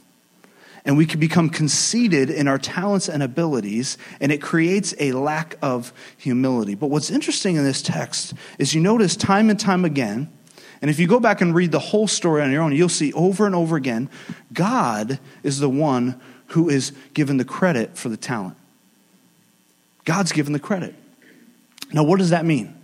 and 0.84 0.96
we 0.96 1.06
can 1.06 1.20
become 1.20 1.48
conceited 1.48 2.28
in 2.28 2.48
our 2.48 2.58
talents 2.58 3.08
and 3.08 3.22
abilities, 3.22 3.98
and 4.20 4.32
it 4.32 4.42
creates 4.42 4.94
a 4.98 5.12
lack 5.12 5.56
of 5.62 5.92
humility. 6.16 6.74
But 6.74 6.88
what's 6.88 7.10
interesting 7.10 7.56
in 7.56 7.64
this 7.64 7.82
text 7.82 8.34
is 8.58 8.74
you 8.74 8.80
notice 8.80 9.14
time 9.14 9.48
and 9.48 9.58
time 9.58 9.84
again, 9.84 10.30
and 10.80 10.90
if 10.90 10.98
you 10.98 11.06
go 11.06 11.20
back 11.20 11.40
and 11.40 11.54
read 11.54 11.70
the 11.70 11.78
whole 11.78 12.08
story 12.08 12.42
on 12.42 12.50
your 12.50 12.62
own, 12.62 12.74
you'll 12.74 12.88
see 12.88 13.12
over 13.12 13.46
and 13.46 13.54
over 13.54 13.76
again 13.76 14.10
God 14.52 15.20
is 15.44 15.60
the 15.60 15.70
one 15.70 16.20
who 16.48 16.68
is 16.68 16.92
given 17.14 17.36
the 17.36 17.44
credit 17.44 17.96
for 17.96 18.08
the 18.08 18.16
talent. 18.16 18.56
God's 20.04 20.32
given 20.32 20.52
the 20.52 20.58
credit. 20.58 20.94
Now, 21.92 22.02
what 22.02 22.18
does 22.18 22.30
that 22.30 22.44
mean? 22.44 22.76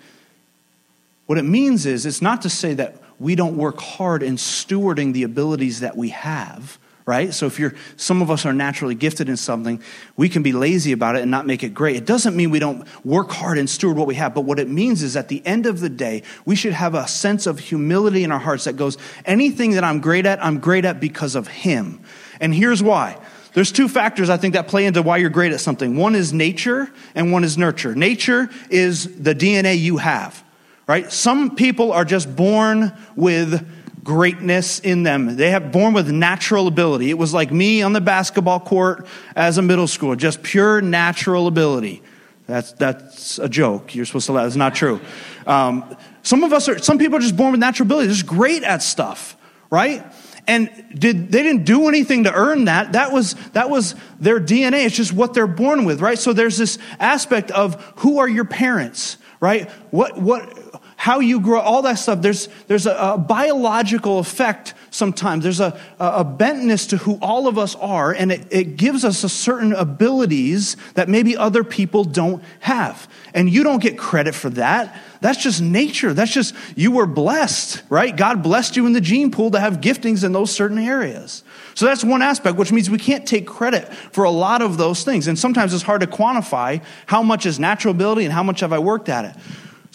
What 1.26 1.38
it 1.38 1.42
means 1.42 1.84
is 1.84 2.06
it's 2.06 2.22
not 2.22 2.42
to 2.42 2.48
say 2.48 2.74
that 2.74 3.02
we 3.18 3.34
don't 3.34 3.56
work 3.56 3.80
hard 3.80 4.22
in 4.22 4.36
stewarding 4.36 5.12
the 5.12 5.24
abilities 5.24 5.80
that 5.80 5.96
we 5.96 6.10
have 6.10 6.78
right? 7.08 7.32
So 7.32 7.46
if 7.46 7.58
you're, 7.58 7.72
some 7.96 8.20
of 8.20 8.30
us 8.30 8.44
are 8.44 8.52
naturally 8.52 8.94
gifted 8.94 9.30
in 9.30 9.38
something, 9.38 9.82
we 10.18 10.28
can 10.28 10.42
be 10.42 10.52
lazy 10.52 10.92
about 10.92 11.16
it 11.16 11.22
and 11.22 11.30
not 11.30 11.46
make 11.46 11.62
it 11.62 11.72
great. 11.72 11.96
It 11.96 12.04
doesn't 12.04 12.36
mean 12.36 12.50
we 12.50 12.58
don't 12.58 12.86
work 13.02 13.30
hard 13.30 13.56
and 13.56 13.68
steward 13.68 13.96
what 13.96 14.06
we 14.06 14.16
have, 14.16 14.34
but 14.34 14.42
what 14.42 14.60
it 14.60 14.68
means 14.68 15.02
is 15.02 15.16
at 15.16 15.28
the 15.28 15.44
end 15.46 15.64
of 15.64 15.80
the 15.80 15.88
day, 15.88 16.22
we 16.44 16.54
should 16.54 16.74
have 16.74 16.94
a 16.94 17.08
sense 17.08 17.46
of 17.46 17.60
humility 17.60 18.24
in 18.24 18.30
our 18.30 18.38
hearts 18.38 18.64
that 18.64 18.76
goes, 18.76 18.98
anything 19.24 19.70
that 19.70 19.84
I'm 19.84 20.00
great 20.00 20.26
at, 20.26 20.44
I'm 20.44 20.58
great 20.58 20.84
at 20.84 21.00
because 21.00 21.34
of 21.34 21.48
Him. 21.48 22.00
And 22.40 22.54
here's 22.54 22.82
why. 22.82 23.16
There's 23.54 23.72
two 23.72 23.88
factors 23.88 24.28
I 24.28 24.36
think 24.36 24.52
that 24.52 24.68
play 24.68 24.84
into 24.84 25.00
why 25.00 25.16
you're 25.16 25.30
great 25.30 25.52
at 25.52 25.60
something. 25.60 25.96
One 25.96 26.14
is 26.14 26.34
nature 26.34 26.90
and 27.14 27.32
one 27.32 27.42
is 27.42 27.56
nurture. 27.56 27.94
Nature 27.94 28.50
is 28.68 29.16
the 29.16 29.34
DNA 29.34 29.78
you 29.78 29.96
have, 29.96 30.44
right? 30.86 31.10
Some 31.10 31.56
people 31.56 31.90
are 31.90 32.04
just 32.04 32.36
born 32.36 32.92
with 33.16 33.66
greatness 34.04 34.80
in 34.80 35.02
them. 35.02 35.36
They 35.36 35.50
have 35.50 35.72
born 35.72 35.94
with 35.94 36.10
natural 36.10 36.66
ability. 36.66 37.10
It 37.10 37.18
was 37.18 37.34
like 37.34 37.50
me 37.50 37.82
on 37.82 37.92
the 37.92 38.00
basketball 38.00 38.60
court 38.60 39.06
as 39.36 39.58
a 39.58 39.62
middle 39.62 39.86
schooler, 39.86 40.16
just 40.16 40.42
pure 40.42 40.80
natural 40.80 41.46
ability. 41.46 42.02
That's, 42.46 42.72
that's 42.72 43.38
a 43.38 43.48
joke. 43.48 43.94
You're 43.94 44.06
supposed 44.06 44.26
to 44.26 44.32
laugh. 44.32 44.46
It's 44.46 44.56
not 44.56 44.74
true. 44.74 45.00
Um, 45.46 45.96
some 46.22 46.44
of 46.44 46.52
us 46.52 46.68
are, 46.68 46.78
some 46.78 46.98
people 46.98 47.16
are 47.18 47.20
just 47.20 47.36
born 47.36 47.52
with 47.52 47.60
natural 47.60 47.86
ability. 47.86 48.06
They're 48.06 48.14
just 48.14 48.26
great 48.26 48.62
at 48.62 48.82
stuff, 48.82 49.36
right? 49.70 50.04
And 50.46 50.70
did, 50.94 51.30
they 51.30 51.42
didn't 51.42 51.64
do 51.64 51.88
anything 51.88 52.24
to 52.24 52.32
earn 52.32 52.64
that. 52.64 52.92
That 52.92 53.12
was, 53.12 53.34
that 53.52 53.68
was 53.68 53.94
their 54.18 54.40
DNA. 54.40 54.86
It's 54.86 54.96
just 54.96 55.12
what 55.12 55.34
they're 55.34 55.46
born 55.46 55.84
with, 55.84 56.00
right? 56.00 56.18
So 56.18 56.32
there's 56.32 56.56
this 56.56 56.78
aspect 56.98 57.50
of 57.50 57.74
who 57.96 58.18
are 58.18 58.28
your 58.28 58.46
parents, 58.46 59.18
right? 59.40 59.70
What, 59.90 60.16
what, 60.16 60.82
how 60.98 61.20
you 61.20 61.38
grow, 61.38 61.60
all 61.60 61.82
that 61.82 61.94
stuff, 61.94 62.22
there's, 62.22 62.48
there's 62.66 62.84
a, 62.84 62.90
a 62.90 63.18
biological 63.18 64.18
effect 64.18 64.74
sometimes. 64.90 65.44
There's 65.44 65.60
a, 65.60 65.78
a 66.00 66.24
bentness 66.24 66.88
to 66.88 66.96
who 66.96 67.20
all 67.22 67.46
of 67.46 67.56
us 67.56 67.76
are, 67.76 68.10
and 68.10 68.32
it, 68.32 68.48
it 68.50 68.76
gives 68.76 69.04
us 69.04 69.22
a 69.22 69.28
certain 69.28 69.72
abilities 69.72 70.76
that 70.94 71.08
maybe 71.08 71.36
other 71.36 71.62
people 71.62 72.02
don't 72.02 72.42
have. 72.58 73.08
And 73.32 73.48
you 73.48 73.62
don't 73.62 73.80
get 73.80 73.96
credit 73.96 74.34
for 74.34 74.50
that. 74.50 75.00
That's 75.20 75.40
just 75.40 75.62
nature. 75.62 76.12
That's 76.14 76.32
just, 76.32 76.52
you 76.74 76.90
were 76.90 77.06
blessed, 77.06 77.80
right? 77.88 78.14
God 78.16 78.42
blessed 78.42 78.76
you 78.76 78.84
in 78.84 78.92
the 78.92 79.00
gene 79.00 79.30
pool 79.30 79.52
to 79.52 79.60
have 79.60 79.74
giftings 79.74 80.24
in 80.24 80.32
those 80.32 80.50
certain 80.50 80.78
areas. 80.78 81.44
So 81.76 81.86
that's 81.86 82.02
one 82.02 82.22
aspect, 82.22 82.56
which 82.56 82.72
means 82.72 82.90
we 82.90 82.98
can't 82.98 83.24
take 83.24 83.46
credit 83.46 83.86
for 84.10 84.24
a 84.24 84.30
lot 84.30 84.62
of 84.62 84.78
those 84.78 85.04
things. 85.04 85.28
And 85.28 85.38
sometimes 85.38 85.72
it's 85.72 85.84
hard 85.84 86.00
to 86.00 86.08
quantify 86.08 86.82
how 87.06 87.22
much 87.22 87.46
is 87.46 87.60
natural 87.60 87.94
ability 87.94 88.24
and 88.24 88.32
how 88.32 88.42
much 88.42 88.58
have 88.60 88.72
I 88.72 88.80
worked 88.80 89.08
at 89.08 89.24
it. 89.26 89.36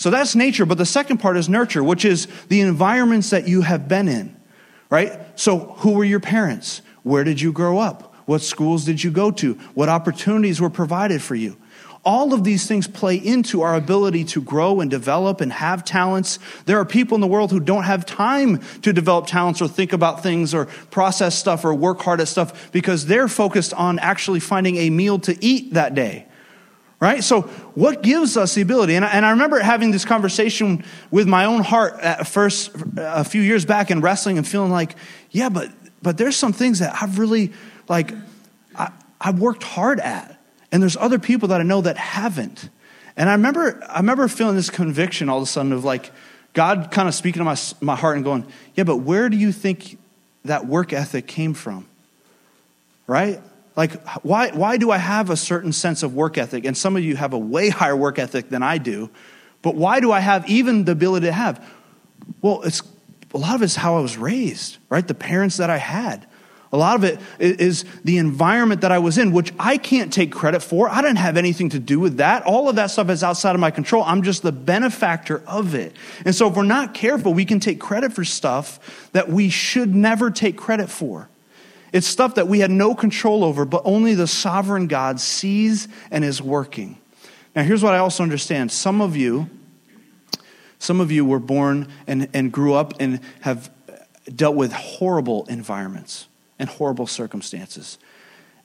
So 0.03 0.09
that's 0.09 0.35
nature. 0.35 0.65
But 0.65 0.77
the 0.77 0.85
second 0.85 1.19
part 1.19 1.37
is 1.37 1.47
nurture, 1.47 1.81
which 1.81 2.03
is 2.03 2.27
the 2.49 2.59
environments 2.59 3.29
that 3.29 3.47
you 3.47 3.61
have 3.61 3.87
been 3.87 4.09
in, 4.09 4.35
right? 4.89 5.17
So 5.39 5.59
who 5.59 5.93
were 5.93 6.03
your 6.03 6.19
parents? 6.19 6.81
Where 7.03 7.23
did 7.23 7.39
you 7.39 7.53
grow 7.53 7.79
up? 7.79 8.13
What 8.25 8.41
schools 8.41 8.83
did 8.83 9.01
you 9.01 9.11
go 9.11 9.31
to? 9.31 9.53
What 9.75 9.87
opportunities 9.87 10.59
were 10.59 10.69
provided 10.69 11.21
for 11.21 11.35
you? 11.35 11.55
All 12.03 12.33
of 12.33 12.43
these 12.43 12.67
things 12.67 12.85
play 12.85 13.15
into 13.15 13.61
our 13.61 13.75
ability 13.75 14.25
to 14.25 14.41
grow 14.41 14.81
and 14.81 14.91
develop 14.91 15.39
and 15.39 15.53
have 15.53 15.85
talents. 15.85 16.37
There 16.65 16.79
are 16.79 16.85
people 16.85 17.15
in 17.15 17.21
the 17.21 17.27
world 17.27 17.51
who 17.51 17.61
don't 17.61 17.83
have 17.83 18.05
time 18.05 18.59
to 18.81 18.91
develop 18.91 19.27
talents 19.27 19.61
or 19.61 19.69
think 19.69 19.93
about 19.93 20.21
things 20.21 20.53
or 20.53 20.65
process 20.91 21.33
stuff 21.33 21.63
or 21.63 21.73
work 21.73 22.01
hard 22.01 22.19
at 22.19 22.27
stuff 22.27 22.73
because 22.73 23.05
they're 23.05 23.29
focused 23.29 23.73
on 23.73 23.99
actually 23.99 24.41
finding 24.41 24.75
a 24.75 24.89
meal 24.89 25.17
to 25.19 25.37
eat 25.41 25.75
that 25.75 25.95
day. 25.95 26.27
Right? 27.03 27.21
So, 27.21 27.41
what 27.75 28.01
gives 28.01 28.37
us 28.37 28.55
the 28.55 28.61
ability? 28.61 28.95
And 28.95 29.03
I, 29.03 29.09
and 29.09 29.25
I 29.25 29.31
remember 29.31 29.59
having 29.59 29.91
this 29.91 30.05
conversation 30.05 30.85
with 31.11 31.27
my 31.27 31.43
own 31.43 31.61
heart 31.61 31.95
at 31.99 32.27
first, 32.27 32.71
a 32.95 33.25
few 33.25 33.41
years 33.41 33.65
back 33.65 33.91
in 33.91 33.99
wrestling 33.99 34.37
and 34.37 34.47
feeling 34.47 34.71
like, 34.71 34.95
yeah, 35.29 35.49
but, 35.49 35.69
but 36.01 36.17
there's 36.17 36.37
some 36.37 36.53
things 36.53 36.79
that 36.79 36.95
I've 37.01 37.19
really, 37.19 37.51
like, 37.89 38.13
I, 38.73 38.89
I've 39.19 39.37
worked 39.37 39.63
hard 39.63 39.99
at. 39.99 40.39
And 40.71 40.81
there's 40.81 40.95
other 40.95 41.19
people 41.19 41.49
that 41.49 41.59
I 41.59 41.65
know 41.65 41.81
that 41.81 41.97
haven't. 41.97 42.69
And 43.17 43.27
I 43.27 43.33
remember, 43.33 43.83
I 43.89 43.97
remember 43.97 44.25
feeling 44.29 44.55
this 44.55 44.69
conviction 44.69 45.27
all 45.27 45.39
of 45.39 45.43
a 45.43 45.47
sudden 45.47 45.73
of 45.73 45.83
like 45.83 46.09
God 46.53 46.87
kind 46.89 47.09
of 47.09 47.13
speaking 47.13 47.41
to 47.41 47.43
my, 47.43 47.57
my 47.81 47.97
heart 47.97 48.15
and 48.15 48.23
going, 48.23 48.47
Yeah, 48.75 48.85
but 48.85 48.99
where 48.99 49.27
do 49.27 49.35
you 49.35 49.51
think 49.51 49.97
that 50.45 50.67
work 50.67 50.93
ethic 50.93 51.27
came 51.27 51.53
from? 51.53 51.85
Right? 53.07 53.41
Like, 53.75 54.07
why, 54.19 54.51
why 54.51 54.77
do 54.77 54.91
I 54.91 54.97
have 54.97 55.29
a 55.29 55.37
certain 55.37 55.73
sense 55.73 56.03
of 56.03 56.13
work 56.13 56.37
ethic? 56.37 56.65
And 56.65 56.77
some 56.77 56.95
of 56.95 57.03
you 57.03 57.15
have 57.15 57.33
a 57.33 57.37
way 57.37 57.69
higher 57.69 57.95
work 57.95 58.19
ethic 58.19 58.49
than 58.49 58.63
I 58.63 58.77
do. 58.77 59.09
But 59.61 59.75
why 59.75 59.99
do 59.99 60.11
I 60.11 60.19
have 60.19 60.47
even 60.49 60.85
the 60.85 60.91
ability 60.91 61.27
to 61.27 61.31
have? 61.31 61.65
Well, 62.41 62.61
it's 62.63 62.81
a 63.33 63.37
lot 63.37 63.55
of 63.55 63.61
it's 63.61 63.75
how 63.75 63.97
I 63.97 64.01
was 64.01 64.17
raised, 64.17 64.77
right? 64.89 65.07
The 65.07 65.13
parents 65.15 65.57
that 65.57 65.69
I 65.69 65.77
had. 65.77 66.27
A 66.71 66.77
lot 66.77 66.95
of 66.95 67.03
it 67.03 67.19
is 67.39 67.85
the 68.03 68.17
environment 68.17 68.81
that 68.81 68.91
I 68.91 68.97
was 68.97 69.19
in, 69.19 69.31
which 69.31 69.53
I 69.59 69.77
can't 69.77 70.11
take 70.11 70.31
credit 70.31 70.61
for. 70.61 70.89
I 70.89 71.01
didn't 71.03 71.17
have 71.17 71.37
anything 71.37 71.69
to 71.69 71.79
do 71.79 71.99
with 71.99 72.17
that. 72.17 72.43
All 72.43 72.67
of 72.67 72.77
that 72.77 72.87
stuff 72.87 73.11
is 73.11 73.23
outside 73.23 73.53
of 73.53 73.61
my 73.61 73.69
control. 73.69 74.03
I'm 74.03 74.23
just 74.23 74.41
the 74.41 74.51
benefactor 74.51 75.43
of 75.45 75.75
it. 75.75 75.95
And 76.25 76.33
so 76.33 76.49
if 76.49 76.55
we're 76.55 76.63
not 76.63 76.95
careful, 76.95 77.31
we 77.31 77.45
can 77.45 77.59
take 77.59 77.79
credit 77.79 78.11
for 78.11 78.25
stuff 78.25 79.11
that 79.11 79.29
we 79.29 79.49
should 79.49 79.93
never 79.93 80.31
take 80.31 80.57
credit 80.57 80.89
for. 80.89 81.29
It's 81.93 82.07
stuff 82.07 82.35
that 82.35 82.47
we 82.47 82.59
had 82.59 82.71
no 82.71 82.95
control 82.95 83.43
over, 83.43 83.65
but 83.65 83.83
only 83.85 84.15
the 84.15 84.25
sovereign 84.27 84.87
God 84.87 85.19
sees 85.19 85.87
and 86.09 86.25
is 86.25 86.41
working. 86.41 86.97
Now, 87.55 87.61
here's 87.61 87.83
what 87.83 87.93
I 87.93 87.99
also 87.99 88.23
understand. 88.23 88.71
Some 88.71 88.99
of 88.99 89.15
you, 89.15 89.47
some 90.79 90.99
of 90.99 91.11
you 91.11 91.23
were 91.23 91.39
born 91.39 91.87
and, 92.07 92.27
and 92.33 92.51
grew 92.51 92.73
up 92.73 92.95
and 92.99 93.19
have 93.41 93.69
dealt 94.35 94.55
with 94.55 94.73
horrible 94.73 95.45
environments 95.45 96.27
and 96.57 96.67
horrible 96.67 97.05
circumstances. 97.05 97.99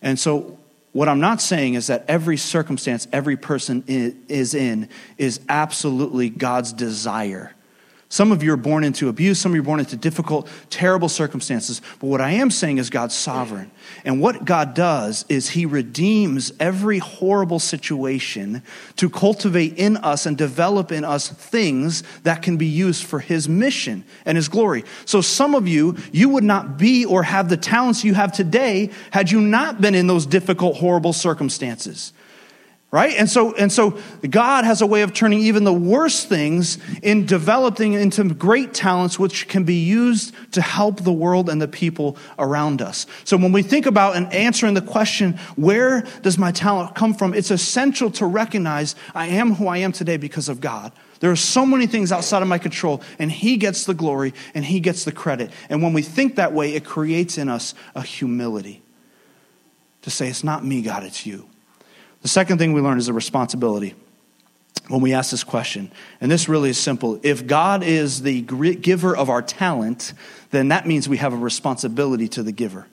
And 0.01 0.19
so, 0.19 0.59
what 0.93 1.07
I'm 1.07 1.21
not 1.21 1.43
saying 1.43 1.75
is 1.75 1.89
that 1.89 2.07
every 2.09 2.39
circumstance 2.39 3.07
every 3.13 3.37
person 3.37 3.85
is 3.87 4.55
in 4.55 4.89
is 5.19 5.39
absolutely 5.51 6.31
God's 6.31 6.73
desire. 6.73 7.55
Some 8.11 8.33
of 8.33 8.43
you 8.43 8.55
are 8.55 8.57
born 8.57 8.85
into 8.85 9.11
abuse, 9.11 9.39
some 9.39 9.53
of 9.53 9.57
you 9.57 9.61
are 9.61 9.65
born 9.65 9.81
into 9.81 9.97
difficult, 9.97 10.49
terrible 10.71 11.11
circumstances. 11.11 11.83
But 12.01 12.07
what 12.07 12.23
I 12.23 12.31
am 12.31 12.51
saying 12.51 12.79
is 12.79 12.89
God's 12.89 13.15
sovereign. 13.15 13.71
And 14.03 14.19
what 14.23 14.47
God 14.47 14.73
does 14.73 15.27
is 15.29 15.51
He 15.51 15.67
redeems 15.67 16.51
every 16.59 17.01
horrible 17.01 17.59
situation 17.59 18.63
to 18.97 19.11
cultivate 19.11 19.77
in 19.77 19.99
us 19.99 20.25
and 20.25 20.39
develop 20.39 20.91
in 20.91 21.05
us 21.05 21.29
things 21.29 22.03
that 22.23 22.41
can 22.41 22.57
be 22.57 22.67
used 22.67 23.05
for 23.05 23.19
His 23.19 23.47
mission 23.47 24.05
and 24.25 24.37
His 24.37 24.49
glory. 24.49 24.85
So 25.05 25.21
some 25.21 25.55
of 25.55 25.69
you, 25.69 25.99
you 26.11 26.31
would 26.31 26.45
not 26.45 26.79
be 26.79 27.05
or 27.05 27.25
have 27.25 27.51
the 27.51 27.59
talents 27.59 28.05
you 28.05 28.15
have 28.15 28.33
today 28.33 28.91
had 29.11 29.31
you 29.31 29.39
not 29.39 29.83
been 29.83 29.95
in 29.95 30.07
those 30.07 30.25
difficult, 30.25 30.77
horrible 30.77 31.13
circumstances 31.13 32.15
right? 32.91 33.15
And 33.17 33.29
so 33.29 33.53
and 33.55 33.71
so 33.71 33.99
god 34.31 34.65
has 34.65 34.81
a 34.81 34.87
way 34.87 35.03
of 35.03 35.13
turning 35.13 35.41
even 35.41 35.65
the 35.65 35.73
worst 35.73 36.29
things 36.29 36.79
in 37.03 37.27
developing 37.27 37.93
into 37.93 38.25
great 38.33 38.73
talents 38.73 39.19
which 39.19 39.47
can 39.47 39.65
be 39.65 39.75
used 39.75 40.35
to 40.53 40.63
help 40.63 41.03
the 41.03 41.13
world 41.13 41.51
and 41.51 41.61
the 41.61 41.69
people 41.69 42.17
around 42.39 42.81
us. 42.81 43.07
So 43.25 43.37
when 43.37 43.53
we 43.53 43.63
think 43.63 43.85
about 43.85 44.17
and 44.17 44.33
answering 44.33 44.73
the 44.73 44.81
question 44.81 45.39
where 45.57 46.03
does 46.23 46.39
my 46.39 46.51
talent 46.51 46.95
come 46.95 47.13
from? 47.13 47.35
It's 47.35 47.51
essential 47.51 48.11
to 48.13 48.27
recognize 48.27 48.95
i 49.15 49.27
am 49.27 49.55
who 49.55 49.69
i 49.69 49.79
am 49.79 49.93
today 49.93 50.17
because 50.17 50.49
of 50.49 50.61
god. 50.61 50.93
There 51.21 51.31
are 51.31 51.37
so 51.37 51.67
many 51.67 51.87
things 51.87 52.11
outside 52.11 52.41
of 52.43 52.49
my 52.49 52.59
control 52.59 53.03
and 53.19 53.31
he 53.31 53.59
gets 53.59 53.85
the 53.85 53.95
glory 53.95 54.33
and 54.55 54.65
he 54.65 54.81
gets 54.81 55.05
the 55.05 55.13
credit. 55.13 55.51
And 55.69 55.83
when 55.83 55.93
we 55.93 56.01
think 56.01 56.37
that 56.37 56.55
way 56.55 56.75
it 56.75 56.87
creates 56.87 57.37
in 57.37 57.51
us 57.51 57.75
a 57.95 58.01
humility 58.01 58.83
to 60.03 60.11
say 60.11 60.29
it's 60.29 60.45
not 60.45 60.65
me 60.65 60.81
god 60.81 61.05
it's 61.05 61.27
you 61.27 61.51
the 62.29 62.33
second 62.33 62.59
thing 62.59 62.75
we 62.75 62.83
learn 62.83 62.99
is 62.99 63.09
a 63.09 63.15
responsibility 63.15 63.95
when 64.89 65.01
we 65.01 65.15
ask 65.15 65.31
this 65.31 65.45
question. 65.45 65.91
And 66.21 66.31
this 66.31 66.47
really 66.47 66.69
is 66.69 66.77
simple. 66.77 67.19
If 67.23 67.47
God 67.47 67.83
is 67.83 68.21
the 68.21 68.43
giver 68.43 69.17
of 69.17 69.31
our 69.31 69.41
talent, 69.41 70.13
then 70.51 70.69
that 70.69 70.87
means 70.87 71.09
we 71.09 71.17
have 71.17 71.33
a 71.33 71.39
responsibility 71.39 72.29
to 72.29 72.43
the 72.43 72.53
giver. 72.53 72.87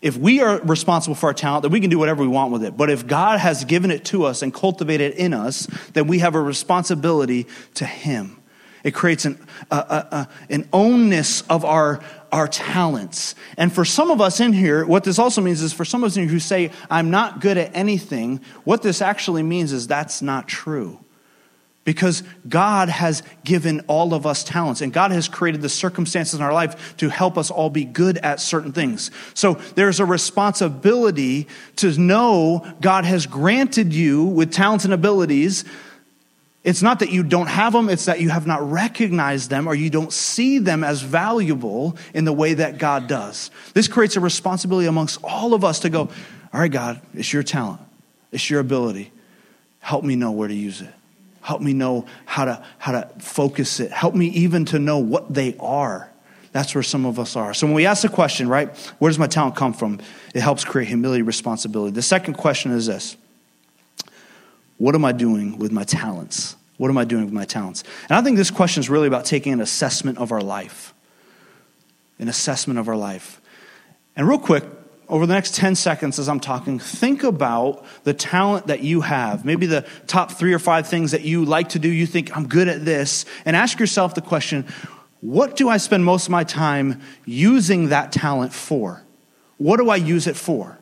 If 0.00 0.16
we 0.16 0.40
are 0.40 0.60
responsible 0.62 1.14
for 1.14 1.26
our 1.26 1.34
talent, 1.34 1.62
then 1.62 1.70
we 1.70 1.78
can 1.78 1.88
do 1.88 2.00
whatever 2.00 2.20
we 2.20 2.28
want 2.28 2.50
with 2.50 2.64
it. 2.64 2.76
But 2.76 2.90
if 2.90 3.06
God 3.06 3.38
has 3.38 3.64
given 3.64 3.92
it 3.92 4.04
to 4.06 4.24
us 4.24 4.42
and 4.42 4.52
cultivated 4.52 5.12
it 5.12 5.18
in 5.18 5.34
us, 5.34 5.68
then 5.92 6.08
we 6.08 6.18
have 6.18 6.34
a 6.34 6.42
responsibility 6.42 7.46
to 7.74 7.86
Him. 7.86 8.42
It 8.82 8.92
creates 8.92 9.24
an, 9.24 9.38
uh, 9.70 9.84
uh, 9.88 10.04
uh, 10.10 10.24
an 10.50 10.64
ownness 10.72 11.44
of 11.48 11.64
our, 11.64 12.02
our 12.32 12.48
talents. 12.48 13.34
And 13.58 13.72
for 13.72 13.84
some 13.84 14.10
of 14.10 14.20
us 14.20 14.40
in 14.40 14.54
here, 14.54 14.84
what 14.86 15.04
this 15.04 15.18
also 15.18 15.42
means 15.42 15.60
is 15.60 15.72
for 15.72 15.84
some 15.84 16.02
of 16.02 16.08
us 16.08 16.16
in 16.16 16.24
here 16.24 16.32
who 16.32 16.40
say, 16.40 16.72
I'm 16.90 17.10
not 17.10 17.40
good 17.40 17.58
at 17.58 17.70
anything, 17.76 18.40
what 18.64 18.82
this 18.82 19.02
actually 19.02 19.42
means 19.42 19.72
is 19.72 19.86
that's 19.86 20.22
not 20.22 20.48
true. 20.48 20.98
Because 21.84 22.22
God 22.48 22.88
has 22.88 23.24
given 23.44 23.80
all 23.88 24.14
of 24.14 24.24
us 24.24 24.44
talents, 24.44 24.80
and 24.80 24.92
God 24.92 25.10
has 25.10 25.28
created 25.28 25.62
the 25.62 25.68
circumstances 25.68 26.38
in 26.38 26.40
our 26.40 26.52
life 26.52 26.96
to 26.98 27.08
help 27.08 27.36
us 27.36 27.50
all 27.50 27.70
be 27.70 27.84
good 27.84 28.18
at 28.18 28.40
certain 28.40 28.72
things. 28.72 29.10
So 29.34 29.54
there's 29.74 29.98
a 29.98 30.06
responsibility 30.06 31.48
to 31.76 31.98
know 31.98 32.64
God 32.80 33.04
has 33.04 33.26
granted 33.26 33.92
you 33.92 34.24
with 34.24 34.52
talents 34.52 34.84
and 34.84 34.94
abilities 34.94 35.64
it's 36.64 36.82
not 36.82 37.00
that 37.00 37.10
you 37.10 37.24
don't 37.24 37.48
have 37.48 37.72
them, 37.72 37.88
it's 37.88 38.04
that 38.04 38.20
you 38.20 38.30
have 38.30 38.46
not 38.46 38.70
recognized 38.70 39.50
them 39.50 39.66
or 39.66 39.74
you 39.74 39.90
don't 39.90 40.12
see 40.12 40.58
them 40.58 40.84
as 40.84 41.02
valuable 41.02 41.96
in 42.14 42.24
the 42.24 42.32
way 42.32 42.54
that 42.54 42.78
God 42.78 43.08
does. 43.08 43.50
This 43.74 43.88
creates 43.88 44.14
a 44.14 44.20
responsibility 44.20 44.86
amongst 44.86 45.18
all 45.24 45.54
of 45.54 45.64
us 45.64 45.80
to 45.80 45.90
go, 45.90 46.02
all 46.52 46.60
right, 46.60 46.70
God, 46.70 47.00
it's 47.14 47.32
your 47.32 47.42
talent, 47.42 47.80
it's 48.30 48.48
your 48.48 48.60
ability. 48.60 49.10
Help 49.80 50.04
me 50.04 50.14
know 50.14 50.30
where 50.30 50.46
to 50.46 50.54
use 50.54 50.80
it. 50.80 50.92
Help 51.40 51.60
me 51.60 51.72
know 51.72 52.06
how 52.24 52.44
to, 52.44 52.64
how 52.78 52.92
to 52.92 53.08
focus 53.18 53.80
it. 53.80 53.90
Help 53.90 54.14
me 54.14 54.26
even 54.28 54.64
to 54.66 54.78
know 54.78 54.98
what 54.98 55.34
they 55.34 55.56
are. 55.58 56.08
That's 56.52 56.72
where 56.74 56.84
some 56.84 57.04
of 57.04 57.18
us 57.18 57.34
are. 57.34 57.54
So 57.54 57.66
when 57.66 57.74
we 57.74 57.86
ask 57.86 58.02
the 58.02 58.08
question, 58.08 58.48
right, 58.48 58.68
where 59.00 59.10
does 59.10 59.18
my 59.18 59.26
talent 59.26 59.56
come 59.56 59.72
from? 59.72 59.98
It 60.34 60.40
helps 60.42 60.64
create 60.64 60.86
humility, 60.86 61.22
responsibility. 61.22 61.92
The 61.92 62.02
second 62.02 62.34
question 62.34 62.70
is 62.70 62.86
this 62.86 63.16
what 64.82 64.96
am 64.96 65.04
I 65.04 65.12
doing 65.12 65.58
with 65.58 65.70
my 65.70 65.84
talents? 65.84 66.56
What 66.76 66.88
am 66.88 66.98
I 66.98 67.04
doing 67.04 67.24
with 67.24 67.32
my 67.32 67.44
talents? 67.44 67.84
And 68.08 68.18
I 68.18 68.20
think 68.20 68.36
this 68.36 68.50
question 68.50 68.80
is 68.80 68.90
really 68.90 69.06
about 69.06 69.24
taking 69.24 69.52
an 69.52 69.60
assessment 69.60 70.18
of 70.18 70.32
our 70.32 70.40
life. 70.40 70.92
An 72.18 72.26
assessment 72.26 72.80
of 72.80 72.88
our 72.88 72.96
life. 72.96 73.40
And 74.16 74.26
real 74.26 74.40
quick, 74.40 74.64
over 75.08 75.24
the 75.24 75.34
next 75.34 75.54
10 75.54 75.76
seconds 75.76 76.18
as 76.18 76.28
I'm 76.28 76.40
talking, 76.40 76.80
think 76.80 77.22
about 77.22 77.84
the 78.02 78.12
talent 78.12 78.66
that 78.66 78.82
you 78.82 79.02
have. 79.02 79.44
Maybe 79.44 79.66
the 79.66 79.86
top 80.08 80.32
three 80.32 80.52
or 80.52 80.58
five 80.58 80.88
things 80.88 81.12
that 81.12 81.22
you 81.22 81.44
like 81.44 81.68
to 81.68 81.78
do, 81.78 81.88
you 81.88 82.04
think, 82.04 82.36
I'm 82.36 82.48
good 82.48 82.66
at 82.66 82.84
this. 82.84 83.24
And 83.44 83.54
ask 83.54 83.78
yourself 83.78 84.16
the 84.16 84.20
question 84.20 84.66
what 85.20 85.54
do 85.54 85.68
I 85.68 85.76
spend 85.76 86.04
most 86.04 86.24
of 86.26 86.32
my 86.32 86.42
time 86.42 87.02
using 87.24 87.90
that 87.90 88.10
talent 88.10 88.52
for? 88.52 89.04
What 89.58 89.76
do 89.76 89.90
I 89.90 89.94
use 89.94 90.26
it 90.26 90.34
for? 90.34 90.80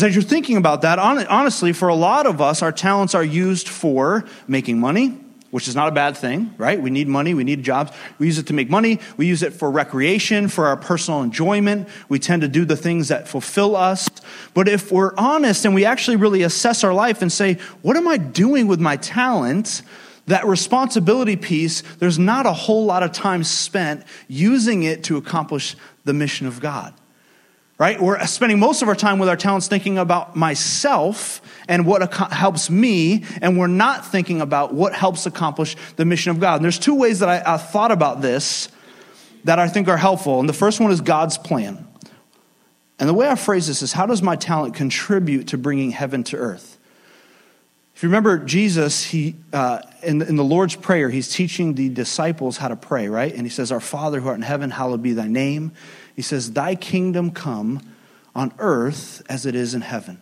As 0.00 0.14
you're 0.14 0.22
thinking 0.22 0.56
about 0.56 0.82
that, 0.82 0.98
honestly, 0.98 1.72
for 1.72 1.88
a 1.88 1.94
lot 1.94 2.26
of 2.26 2.40
us, 2.40 2.62
our 2.62 2.72
talents 2.72 3.14
are 3.14 3.22
used 3.22 3.68
for 3.68 4.24
making 4.48 4.80
money, 4.80 5.18
which 5.50 5.68
is 5.68 5.76
not 5.76 5.86
a 5.86 5.92
bad 5.92 6.16
thing, 6.16 6.54
right? 6.56 6.80
We 6.80 6.88
need 6.88 7.08
money, 7.08 7.34
we 7.34 7.44
need 7.44 7.62
jobs. 7.62 7.92
We 8.18 8.26
use 8.26 8.38
it 8.38 8.46
to 8.46 8.54
make 8.54 8.70
money, 8.70 9.00
we 9.18 9.26
use 9.26 9.42
it 9.42 9.52
for 9.52 9.70
recreation, 9.70 10.48
for 10.48 10.66
our 10.66 10.78
personal 10.78 11.22
enjoyment. 11.22 11.88
We 12.08 12.18
tend 12.18 12.40
to 12.40 12.48
do 12.48 12.64
the 12.64 12.76
things 12.76 13.08
that 13.08 13.28
fulfill 13.28 13.76
us. 13.76 14.08
But 14.54 14.66
if 14.66 14.90
we're 14.90 15.14
honest 15.16 15.66
and 15.66 15.74
we 15.74 15.84
actually 15.84 16.16
really 16.16 16.42
assess 16.42 16.82
our 16.84 16.94
life 16.94 17.20
and 17.20 17.30
say, 17.30 17.58
what 17.82 17.98
am 17.98 18.08
I 18.08 18.16
doing 18.16 18.66
with 18.66 18.80
my 18.80 18.96
talent? 18.96 19.82
That 20.26 20.46
responsibility 20.46 21.36
piece, 21.36 21.82
there's 21.98 22.18
not 22.18 22.46
a 22.46 22.52
whole 22.52 22.86
lot 22.86 23.02
of 23.02 23.12
time 23.12 23.44
spent 23.44 24.04
using 24.26 24.84
it 24.84 25.04
to 25.04 25.18
accomplish 25.18 25.76
the 26.04 26.14
mission 26.14 26.46
of 26.46 26.60
God 26.60 26.94
right? 27.82 28.00
We're 28.00 28.24
spending 28.26 28.60
most 28.60 28.82
of 28.82 28.86
our 28.86 28.94
time 28.94 29.18
with 29.18 29.28
our 29.28 29.36
talents 29.36 29.66
thinking 29.66 29.98
about 29.98 30.36
myself 30.36 31.42
and 31.66 31.84
what 31.84 32.14
helps 32.14 32.70
me, 32.70 33.24
and 33.40 33.58
we're 33.58 33.66
not 33.66 34.06
thinking 34.06 34.40
about 34.40 34.72
what 34.72 34.94
helps 34.94 35.26
accomplish 35.26 35.74
the 35.96 36.04
mission 36.04 36.30
of 36.30 36.38
God. 36.38 36.54
And 36.54 36.64
there's 36.64 36.78
two 36.78 36.94
ways 36.94 37.18
that 37.18 37.28
I, 37.28 37.54
I 37.54 37.56
thought 37.56 37.90
about 37.90 38.20
this 38.20 38.68
that 39.42 39.58
I 39.58 39.66
think 39.66 39.88
are 39.88 39.96
helpful. 39.96 40.38
And 40.38 40.48
the 40.48 40.52
first 40.52 40.78
one 40.78 40.92
is 40.92 41.00
God's 41.00 41.38
plan. 41.38 41.88
And 43.00 43.08
the 43.08 43.14
way 43.14 43.26
I 43.26 43.34
phrase 43.34 43.66
this 43.66 43.82
is 43.82 43.92
how 43.92 44.06
does 44.06 44.22
my 44.22 44.36
talent 44.36 44.76
contribute 44.76 45.48
to 45.48 45.58
bringing 45.58 45.90
heaven 45.90 46.22
to 46.22 46.36
earth? 46.36 46.78
If 47.96 48.04
you 48.04 48.10
remember 48.10 48.38
Jesus, 48.38 49.02
he, 49.02 49.34
uh, 49.52 49.80
in, 50.04 50.22
in 50.22 50.36
the 50.36 50.44
Lord's 50.44 50.76
Prayer, 50.76 51.10
he's 51.10 51.28
teaching 51.28 51.74
the 51.74 51.88
disciples 51.88 52.58
how 52.58 52.68
to 52.68 52.76
pray, 52.76 53.08
right? 53.08 53.32
And 53.32 53.42
he 53.42 53.48
says, 53.48 53.72
Our 53.72 53.80
Father 53.80 54.20
who 54.20 54.28
art 54.28 54.36
in 54.36 54.42
heaven, 54.42 54.70
hallowed 54.70 55.02
be 55.02 55.14
thy 55.14 55.26
name. 55.26 55.72
He 56.14 56.22
says, 56.22 56.52
Thy 56.52 56.74
kingdom 56.74 57.30
come 57.30 57.80
on 58.34 58.52
earth 58.58 59.22
as 59.28 59.46
it 59.46 59.54
is 59.54 59.74
in 59.74 59.80
heaven. 59.80 60.20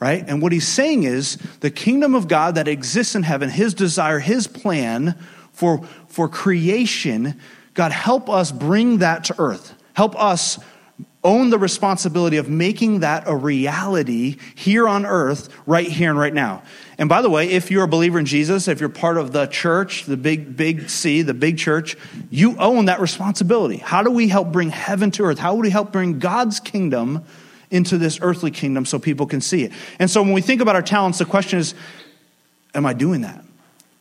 Right? 0.00 0.24
And 0.26 0.42
what 0.42 0.52
he's 0.52 0.66
saying 0.66 1.04
is 1.04 1.36
the 1.60 1.70
kingdom 1.70 2.14
of 2.14 2.26
God 2.26 2.56
that 2.56 2.66
exists 2.66 3.14
in 3.14 3.22
heaven, 3.22 3.48
his 3.48 3.72
desire, 3.72 4.18
his 4.18 4.48
plan 4.48 5.16
for, 5.52 5.84
for 6.08 6.28
creation, 6.28 7.40
God, 7.74 7.92
help 7.92 8.28
us 8.28 8.50
bring 8.50 8.98
that 8.98 9.24
to 9.24 9.34
earth. 9.38 9.74
Help 9.94 10.20
us 10.20 10.58
own 11.24 11.50
the 11.50 11.58
responsibility 11.58 12.36
of 12.36 12.48
making 12.48 13.00
that 13.00 13.24
a 13.26 13.34
reality 13.34 14.38
here 14.54 14.88
on 14.88 15.06
earth, 15.06 15.48
right 15.66 15.86
here 15.86 16.10
and 16.10 16.18
right 16.18 16.34
now. 16.34 16.62
And 16.98 17.08
by 17.08 17.22
the 17.22 17.30
way, 17.30 17.50
if 17.50 17.70
you're 17.70 17.84
a 17.84 17.88
believer 17.88 18.18
in 18.18 18.26
Jesus, 18.26 18.66
if 18.68 18.80
you're 18.80 18.88
part 18.88 19.16
of 19.16 19.32
the 19.32 19.46
church, 19.46 20.04
the 20.04 20.16
big, 20.16 20.56
big 20.56 20.90
C, 20.90 21.22
the 21.22 21.34
big 21.34 21.58
church, 21.58 21.96
you 22.30 22.56
own 22.58 22.86
that 22.86 23.00
responsibility. 23.00 23.76
How 23.76 24.02
do 24.02 24.10
we 24.10 24.28
help 24.28 24.52
bring 24.52 24.70
heaven 24.70 25.10
to 25.12 25.24
earth? 25.24 25.38
How 25.38 25.54
would 25.54 25.62
we 25.62 25.70
help 25.70 25.92
bring 25.92 26.18
God's 26.18 26.58
kingdom 26.60 27.24
into 27.70 27.98
this 27.98 28.18
earthly 28.20 28.50
kingdom 28.50 28.84
so 28.84 28.98
people 28.98 29.26
can 29.26 29.40
see 29.40 29.62
it? 29.64 29.72
And 29.98 30.10
so 30.10 30.22
when 30.22 30.32
we 30.32 30.40
think 30.40 30.60
about 30.60 30.74
our 30.74 30.82
talents, 30.82 31.18
the 31.18 31.24
question 31.24 31.58
is, 31.58 31.74
am 32.74 32.84
I 32.84 32.94
doing 32.94 33.20
that? 33.20 33.44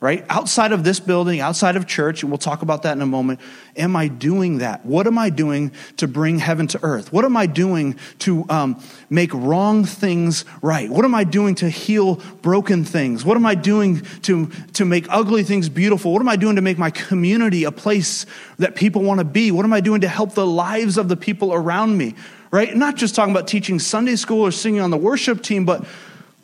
Right? 0.02 0.26
Outside 0.30 0.72
of 0.72 0.84
this 0.84 1.00
building, 1.00 1.42
outside 1.42 1.76
of 1.76 1.86
church, 1.86 2.24
and 2.24 2.32
we'll 2.32 2.40
talk 2.40 2.64
about 2.64 2.82
that 2.84 2.94
in 2.94 3.04
a 3.04 3.06
moment. 3.06 3.40
Am 3.78 3.96
I 3.96 4.08
doing 4.08 4.58
that? 4.58 4.84
What 4.84 5.06
am 5.06 5.20
I 5.20 5.30
doing 5.30 5.72
to 5.98 6.08
bring 6.08 6.40
heaven 6.40 6.66
to 6.68 6.80
earth? 6.82 7.14
What 7.14 7.24
am 7.24 7.38
I 7.38 7.46
doing 7.46 7.96
to 8.20 8.44
um, 8.50 8.84
make 9.12 9.32
wrong 9.32 9.86
things 9.86 10.44
right? 10.64 10.90
What 10.90 11.06
am 11.06 11.14
I 11.14 11.24
doing 11.24 11.54
to 11.56 11.70
heal 11.70 12.16
broken 12.42 12.84
things? 12.84 13.24
What 13.24 13.38
am 13.38 13.46
I 13.46 13.54
doing 13.54 14.02
to, 14.24 14.48
to 14.74 14.86
make 14.86 15.06
ugly 15.08 15.44
things 15.44 15.70
beautiful? 15.70 16.12
What 16.12 16.22
am 16.22 16.30
I 16.30 16.36
doing 16.36 16.56
to 16.56 16.64
make 16.64 16.80
my 16.80 16.90
community 16.90 17.64
a 17.66 17.72
place 17.72 18.26
that 18.58 18.76
people 18.76 19.04
want 19.04 19.20
to 19.20 19.26
be? 19.26 19.52
What 19.52 19.66
am 19.66 19.74
I 19.74 19.82
doing 19.82 20.02
to 20.02 20.08
help 20.08 20.34
the 20.34 20.48
lives 20.48 20.98
of 20.98 21.10
the 21.10 21.16
people 21.16 21.54
around 21.54 21.96
me? 21.96 22.16
Right? 22.50 22.76
Not 22.76 22.96
just 22.96 23.14
talking 23.14 23.32
about 23.32 23.48
teaching 23.48 23.78
Sunday 23.78 24.16
school 24.16 24.42
or 24.42 24.52
singing 24.52 24.82
on 24.82 24.90
the 24.90 24.98
worship 24.98 25.44
team, 25.44 25.64
but 25.64 25.86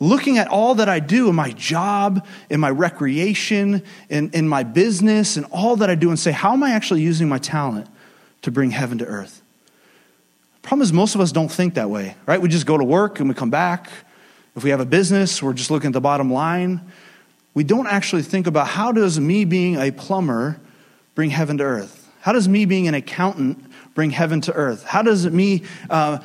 looking 0.00 0.38
at 0.38 0.48
all 0.48 0.76
that 0.76 0.88
I 0.88 1.00
do 1.00 1.28
in 1.28 1.34
my 1.34 1.50
job, 1.52 2.26
in 2.50 2.60
my 2.60 2.70
recreation, 2.70 3.82
in, 4.08 4.30
in 4.30 4.48
my 4.48 4.62
business, 4.62 5.36
and 5.36 5.46
all 5.50 5.76
that 5.76 5.90
I 5.90 5.94
do, 5.94 6.08
and 6.10 6.18
say, 6.18 6.32
how 6.32 6.52
am 6.52 6.62
I 6.62 6.72
actually 6.72 7.02
using 7.02 7.28
my 7.28 7.38
talent 7.38 7.86
to 8.42 8.50
bring 8.50 8.70
heaven 8.70 8.98
to 8.98 9.06
earth? 9.06 9.42
Problem 10.62 10.82
is, 10.82 10.92
most 10.92 11.14
of 11.14 11.20
us 11.20 11.32
don't 11.32 11.50
think 11.50 11.74
that 11.74 11.90
way, 11.90 12.14
right? 12.26 12.40
We 12.40 12.48
just 12.48 12.66
go 12.66 12.76
to 12.76 12.84
work 12.84 13.20
and 13.20 13.28
we 13.28 13.34
come 13.34 13.50
back. 13.50 13.90
If 14.54 14.64
we 14.64 14.70
have 14.70 14.80
a 14.80 14.86
business, 14.86 15.42
we're 15.42 15.52
just 15.52 15.70
looking 15.70 15.88
at 15.88 15.92
the 15.92 16.00
bottom 16.00 16.32
line. 16.32 16.80
We 17.54 17.64
don't 17.64 17.86
actually 17.86 18.22
think 18.22 18.46
about 18.46 18.68
how 18.68 18.92
does 18.92 19.18
me 19.18 19.44
being 19.44 19.76
a 19.76 19.90
plumber 19.90 20.60
bring 21.14 21.30
heaven 21.30 21.58
to 21.58 21.64
earth? 21.64 22.08
How 22.20 22.32
does 22.32 22.48
me 22.48 22.64
being 22.64 22.86
an 22.88 22.94
accountant 22.94 23.64
bring 23.94 24.10
heaven 24.10 24.40
to 24.42 24.52
earth? 24.52 24.84
How 24.84 25.02
does 25.02 25.26
me 25.28 25.64
uh, 25.88 26.18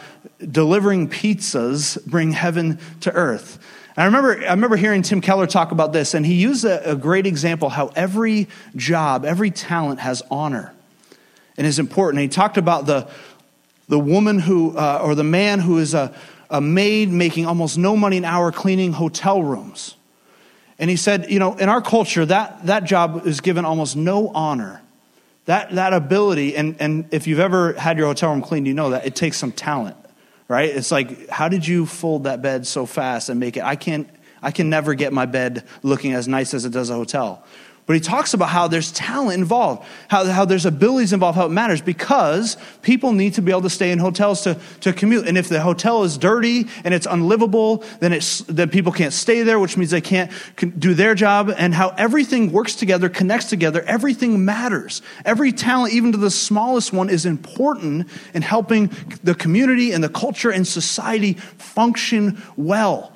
delivering 0.51 1.09
pizzas 1.09 2.03
bring 2.05 2.31
heaven 2.31 2.79
to 3.01 3.11
earth? 3.11 3.59
And 3.95 4.03
I 4.03 4.05
remember, 4.05 4.39
I 4.45 4.51
remember 4.51 4.75
hearing 4.75 5.01
Tim 5.01 5.21
Keller 5.21 5.47
talk 5.47 5.71
about 5.71 5.93
this, 5.93 6.13
and 6.13 6.25
he 6.25 6.35
used 6.35 6.65
a, 6.65 6.91
a 6.91 6.95
great 6.95 7.25
example 7.25 7.69
how 7.69 7.87
every 7.95 8.47
job, 8.75 9.25
every 9.25 9.51
talent 9.51 9.99
has 9.99 10.23
honor 10.31 10.73
and 11.57 11.67
is 11.67 11.79
important. 11.79 12.21
And 12.21 12.31
he 12.31 12.35
talked 12.35 12.57
about 12.57 12.85
the, 12.85 13.07
the 13.87 13.99
woman 13.99 14.39
who, 14.39 14.75
uh, 14.77 15.01
or 15.03 15.15
the 15.15 15.23
man 15.23 15.59
who 15.59 15.77
is 15.77 15.93
a, 15.93 16.15
a 16.49 16.59
maid 16.61 17.09
making 17.09 17.45
almost 17.45 17.77
no 17.77 17.95
money 17.95 18.17
an 18.17 18.25
hour 18.25 18.51
cleaning 18.51 18.93
hotel 18.93 19.41
rooms. 19.43 19.95
And 20.79 20.89
he 20.89 20.95
said, 20.95 21.29
you 21.29 21.39
know, 21.39 21.55
in 21.55 21.69
our 21.69 21.81
culture, 21.81 22.25
that, 22.25 22.65
that 22.65 22.83
job 22.83 23.27
is 23.27 23.41
given 23.41 23.63
almost 23.63 23.95
no 23.95 24.29
honor. 24.29 24.81
That, 25.45 25.75
that 25.75 25.93
ability, 25.93 26.55
and, 26.55 26.77
and 26.79 27.05
if 27.11 27.27
you've 27.27 27.39
ever 27.39 27.73
had 27.73 27.97
your 27.97 28.07
hotel 28.07 28.31
room 28.31 28.41
cleaned, 28.41 28.65
you 28.65 28.73
know 28.73 28.91
that 28.91 29.05
it 29.05 29.15
takes 29.15 29.37
some 29.37 29.51
talent, 29.51 29.97
right? 30.53 30.69
It's 30.69 30.91
like, 30.91 31.29
how 31.29 31.49
did 31.49 31.67
you 31.67 31.87
fold 31.87 32.25
that 32.25 32.43
bed 32.43 32.67
so 32.67 32.85
fast 32.85 33.29
and 33.29 33.39
make 33.39 33.57
it? 33.57 33.63
I 33.63 33.75
can't, 33.75 34.07
I 34.39 34.51
can 34.51 34.69
never 34.69 34.93
get 34.93 35.11
my 35.11 35.25
bed 35.25 35.63
looking 35.81 36.13
as 36.13 36.27
nice 36.27 36.53
as 36.53 36.63
it 36.63 36.69
does 36.69 36.91
a 36.91 36.93
hotel. 36.93 37.43
But 37.85 37.95
he 37.95 37.99
talks 37.99 38.33
about 38.33 38.47
how 38.47 38.69
there's 38.69 38.93
talent 38.93 39.37
involved, 39.37 39.85
how, 40.07 40.23
how 40.25 40.45
there's 40.45 40.65
abilities 40.65 41.11
involved, 41.11 41.37
how 41.37 41.47
it 41.47 41.49
matters, 41.49 41.81
because 41.81 42.55
people 42.81 43.11
need 43.11 43.33
to 43.33 43.41
be 43.41 43.51
able 43.51 43.63
to 43.63 43.69
stay 43.69 43.91
in 43.91 43.99
hotels 43.99 44.41
to, 44.43 44.57
to 44.81 44.93
commute. 44.93 45.27
And 45.27 45.37
if 45.37 45.49
the 45.49 45.59
hotel 45.59 46.03
is 46.03 46.17
dirty 46.17 46.67
and 46.85 46.93
it's 46.93 47.05
unlivable, 47.05 47.83
then, 47.99 48.13
it's, 48.13 48.39
then 48.39 48.69
people 48.69 48.93
can't 48.93 49.11
stay 49.11 49.43
there, 49.43 49.59
which 49.59 49.75
means 49.75 49.91
they 49.91 49.99
can't 49.99 50.31
do 50.79 50.93
their 50.93 51.13
job. 51.13 51.53
And 51.57 51.73
how 51.73 51.89
everything 51.97 52.53
works 52.53 52.75
together, 52.75 53.09
connects 53.09 53.49
together, 53.49 53.81
everything 53.81 54.45
matters. 54.45 55.01
Every 55.25 55.51
talent, 55.51 55.93
even 55.93 56.13
to 56.13 56.17
the 56.17 56.31
smallest 56.31 56.93
one, 56.93 57.09
is 57.09 57.25
important 57.25 58.07
in 58.33 58.43
helping 58.43 58.91
the 59.23 59.35
community 59.35 59.91
and 59.91 60.01
the 60.01 60.09
culture 60.09 60.51
and 60.51 60.65
society 60.65 61.33
function 61.33 62.41
well, 62.55 63.11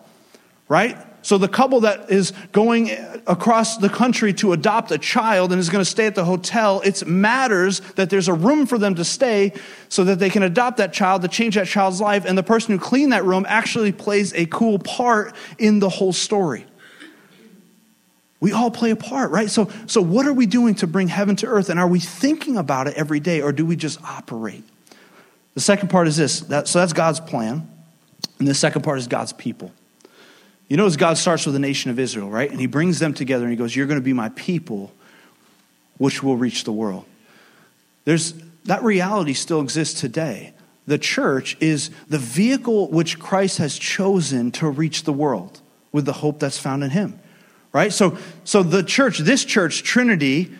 right? 0.67 0.97
So 1.28 1.38
the 1.38 1.50
couple 1.50 1.82
that 1.82 2.10
is 2.10 2.32
going 2.54 2.90
across 3.28 3.76
the 3.76 3.90
country 3.90 4.32
to 4.36 4.54
adopt 4.54 4.92
a 4.92 4.98
child 4.98 5.52
and 5.52 5.60
is 5.60 5.68
going 5.68 5.84
to 5.84 5.90
stay 5.90 6.06
at 6.06 6.16
the 6.16 6.24
hotel, 6.24 6.80
it 6.86 7.06
matters 7.06 7.82
that 7.96 8.10
there's 8.10 8.30
a 8.30 8.34
room 8.34 8.66
for 8.66 8.78
them 8.78 8.96
to 8.96 9.04
stay 9.04 9.52
so 9.90 10.06
that 10.06 10.20
they 10.20 10.30
can 10.30 10.42
adopt 10.42 10.78
that 10.78 10.94
child 10.94 11.24
to 11.24 11.28
change 11.28 11.56
that 11.56 11.68
child's 11.68 12.00
life. 12.00 12.24
And 12.24 12.38
the 12.38 12.44
person 12.44 12.72
who 12.72 12.80
cleaned 12.80 13.12
that 13.12 13.26
room 13.26 13.46
actually 13.50 13.92
plays 13.92 14.34
a 14.36 14.46
cool 14.46 14.80
part 14.80 15.36
in 15.58 15.80
the 15.80 15.90
whole 15.90 16.13
story. 16.13 16.66
We 18.40 18.54
all 18.54 18.72
play 18.72 18.92
a 18.92 18.96
part, 18.96 19.30
right? 19.30 19.50
So, 19.50 19.70
so 19.86 20.02
what 20.02 20.28
are 20.28 20.34
we 20.34 20.46
doing 20.46 20.76
to 20.76 20.88
bring 20.88 21.10
heaven 21.10 21.36
to 21.36 21.48
earth? 21.48 21.68
And 21.70 21.78
are 21.78 21.90
we 21.90 22.00
thinking 22.00 22.56
about 22.56 22.88
it 22.88 22.94
every 22.96 23.20
day 23.20 23.42
or 23.42 23.52
do 23.52 23.66
we 23.66 23.76
just 23.76 24.02
operate? 24.02 24.63
The 25.56 25.60
second 25.60 25.90
part 25.90 26.08
is 26.08 26.16
this 26.16 26.40
that, 26.40 26.70
so 26.70 26.80
that's 26.80 26.94
God's 26.94 27.20
plan. 27.20 27.70
And 28.40 28.48
the 28.48 28.54
second 28.54 28.84
part 28.84 28.98
is 28.98 29.08
God's 29.08 29.34
people. 29.34 29.74
You 30.67 30.75
know, 30.75 30.86
as 30.86 30.97
God 30.97 31.17
starts 31.17 31.45
with 31.45 31.53
the 31.53 31.60
nation 31.60 31.91
of 31.91 31.99
Israel, 31.99 32.30
right? 32.30 32.49
And 32.49 32.60
he 32.60 32.67
brings 32.67 32.99
them 32.99 33.13
together 33.13 33.45
and 33.45 33.51
he 33.51 33.58
goes, 33.58 33.75
You're 33.75 33.88
going 33.88 33.99
to 33.99 34.03
be 34.03 34.13
my 34.13 34.30
people, 34.30 34.91
which 35.97 36.21
will 36.21 36.36
reach 36.36 36.63
the 36.65 36.71
world. 36.71 37.06
There's, 38.03 38.34
that 38.65 38.84
reality 38.84 39.34
still 39.34 39.62
exists 39.62 39.99
today. 39.99 40.53
The 40.86 40.97
church 40.97 41.58
is 41.60 41.89
the 42.08 42.17
vehicle 42.17 42.89
which 42.89 43.19
Christ 43.19 43.58
has 43.58 43.77
chosen 43.77 44.51
to 44.53 44.69
reach 44.69 45.03
the 45.03 45.13
world 45.13 45.60
with 45.91 46.06
the 46.06 46.13
hope 46.13 46.39
that's 46.39 46.60
found 46.60 46.84
in 46.84 46.89
him. 46.89 47.19
Right? 47.73 47.91
So, 47.91 48.17
so 48.43 48.63
the 48.63 48.84
church, 48.84 49.19
this 49.19 49.43
church, 49.43 49.84
Trinity, 49.84 50.51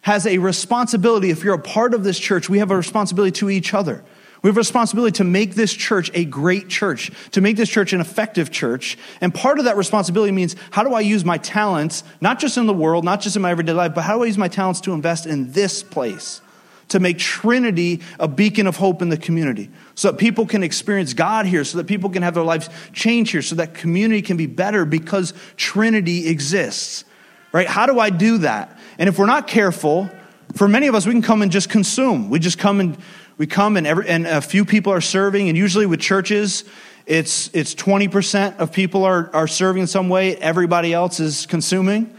has 0.00 0.26
a 0.26 0.38
responsibility. 0.38 1.30
If 1.30 1.44
you're 1.44 1.54
a 1.54 1.58
part 1.58 1.94
of 1.94 2.04
this 2.04 2.18
church, 2.18 2.48
we 2.48 2.58
have 2.58 2.70
a 2.70 2.76
responsibility 2.76 3.32
to 3.40 3.50
each 3.50 3.72
other. 3.72 4.04
We 4.44 4.48
have 4.48 4.58
a 4.58 4.60
responsibility 4.60 5.16
to 5.16 5.24
make 5.24 5.54
this 5.54 5.72
church 5.72 6.10
a 6.12 6.26
great 6.26 6.68
church, 6.68 7.10
to 7.30 7.40
make 7.40 7.56
this 7.56 7.70
church 7.70 7.94
an 7.94 8.02
effective 8.02 8.50
church. 8.50 8.98
And 9.22 9.32
part 9.32 9.58
of 9.58 9.64
that 9.64 9.78
responsibility 9.78 10.32
means 10.32 10.54
how 10.70 10.84
do 10.84 10.92
I 10.92 11.00
use 11.00 11.24
my 11.24 11.38
talents, 11.38 12.04
not 12.20 12.38
just 12.38 12.58
in 12.58 12.66
the 12.66 12.74
world, 12.74 13.04
not 13.04 13.22
just 13.22 13.36
in 13.36 13.42
my 13.42 13.50
everyday 13.50 13.72
life, 13.72 13.94
but 13.94 14.02
how 14.02 14.18
do 14.18 14.22
I 14.22 14.26
use 14.26 14.36
my 14.36 14.48
talents 14.48 14.82
to 14.82 14.92
invest 14.92 15.24
in 15.24 15.52
this 15.52 15.82
place? 15.82 16.42
To 16.88 17.00
make 17.00 17.16
Trinity 17.16 18.02
a 18.20 18.28
beacon 18.28 18.66
of 18.66 18.76
hope 18.76 19.00
in 19.00 19.08
the 19.08 19.16
community, 19.16 19.70
so 19.94 20.10
that 20.10 20.18
people 20.18 20.44
can 20.44 20.62
experience 20.62 21.14
God 21.14 21.46
here, 21.46 21.64
so 21.64 21.78
that 21.78 21.86
people 21.86 22.10
can 22.10 22.22
have 22.22 22.34
their 22.34 22.44
lives 22.44 22.68
change 22.92 23.30
here, 23.30 23.40
so 23.40 23.54
that 23.54 23.72
community 23.72 24.20
can 24.20 24.36
be 24.36 24.44
better 24.44 24.84
because 24.84 25.32
Trinity 25.56 26.28
exists. 26.28 27.06
Right? 27.50 27.66
How 27.66 27.86
do 27.86 27.98
I 27.98 28.10
do 28.10 28.36
that? 28.38 28.78
And 28.98 29.08
if 29.08 29.18
we're 29.18 29.24
not 29.24 29.46
careful, 29.46 30.10
for 30.54 30.68
many 30.68 30.86
of 30.86 30.94
us, 30.94 31.06
we 31.06 31.12
can 31.12 31.22
come 31.22 31.40
and 31.40 31.50
just 31.50 31.70
consume. 31.70 32.28
We 32.28 32.38
just 32.38 32.58
come 32.58 32.80
and 32.80 32.98
we 33.36 33.46
come 33.46 33.76
and, 33.76 33.86
every, 33.86 34.08
and 34.08 34.26
a 34.26 34.40
few 34.40 34.64
people 34.64 34.92
are 34.92 35.00
serving, 35.00 35.48
and 35.48 35.58
usually 35.58 35.86
with 35.86 36.00
churches, 36.00 36.64
it's, 37.06 37.50
it's 37.52 37.74
20% 37.74 38.58
of 38.58 38.72
people 38.72 39.04
are, 39.04 39.30
are 39.34 39.48
serving 39.48 39.82
in 39.82 39.86
some 39.86 40.08
way, 40.08 40.36
everybody 40.36 40.92
else 40.92 41.20
is 41.20 41.46
consuming. 41.46 42.14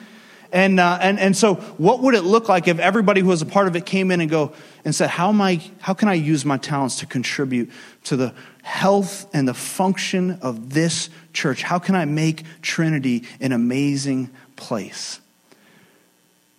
And, 0.52 0.80
uh, 0.80 1.00
and, 1.02 1.20
and 1.20 1.36
so, 1.36 1.56
what 1.56 2.02
would 2.02 2.16
it 2.16 2.22
look 2.22 2.48
like 2.48 2.68
if 2.68 2.80
everybody 2.80 3.20
who 3.20 3.28
was 3.28 3.42
a 3.42 3.46
part 3.46 3.68
of 3.68 3.76
it 3.76 3.86
came 3.86 4.12
in 4.12 4.22
and 4.22 4.30
go 4.30 4.54
and 4.86 4.94
said, 4.94 5.10
how, 5.10 5.30
am 5.30 5.42
I, 5.42 5.62
how 5.82 5.94
can 5.94 6.08
I 6.08 6.14
use 6.14 6.46
my 6.46 6.58
talents 6.58 7.00
to 7.00 7.06
contribute 7.06 7.72
to 8.06 8.16
the 8.16 8.34
health 8.62 9.28
and 9.34 9.48
the 9.48 9.54
function 9.54 10.40
of 10.42 10.74
this 10.74 11.10
church? 11.34 11.64
How 11.64 11.80
can 11.80 11.96
I 11.96 12.06
make 12.06 12.44
Trinity 12.62 13.24
an 13.42 13.52
amazing 13.52 14.30
place? 14.56 15.20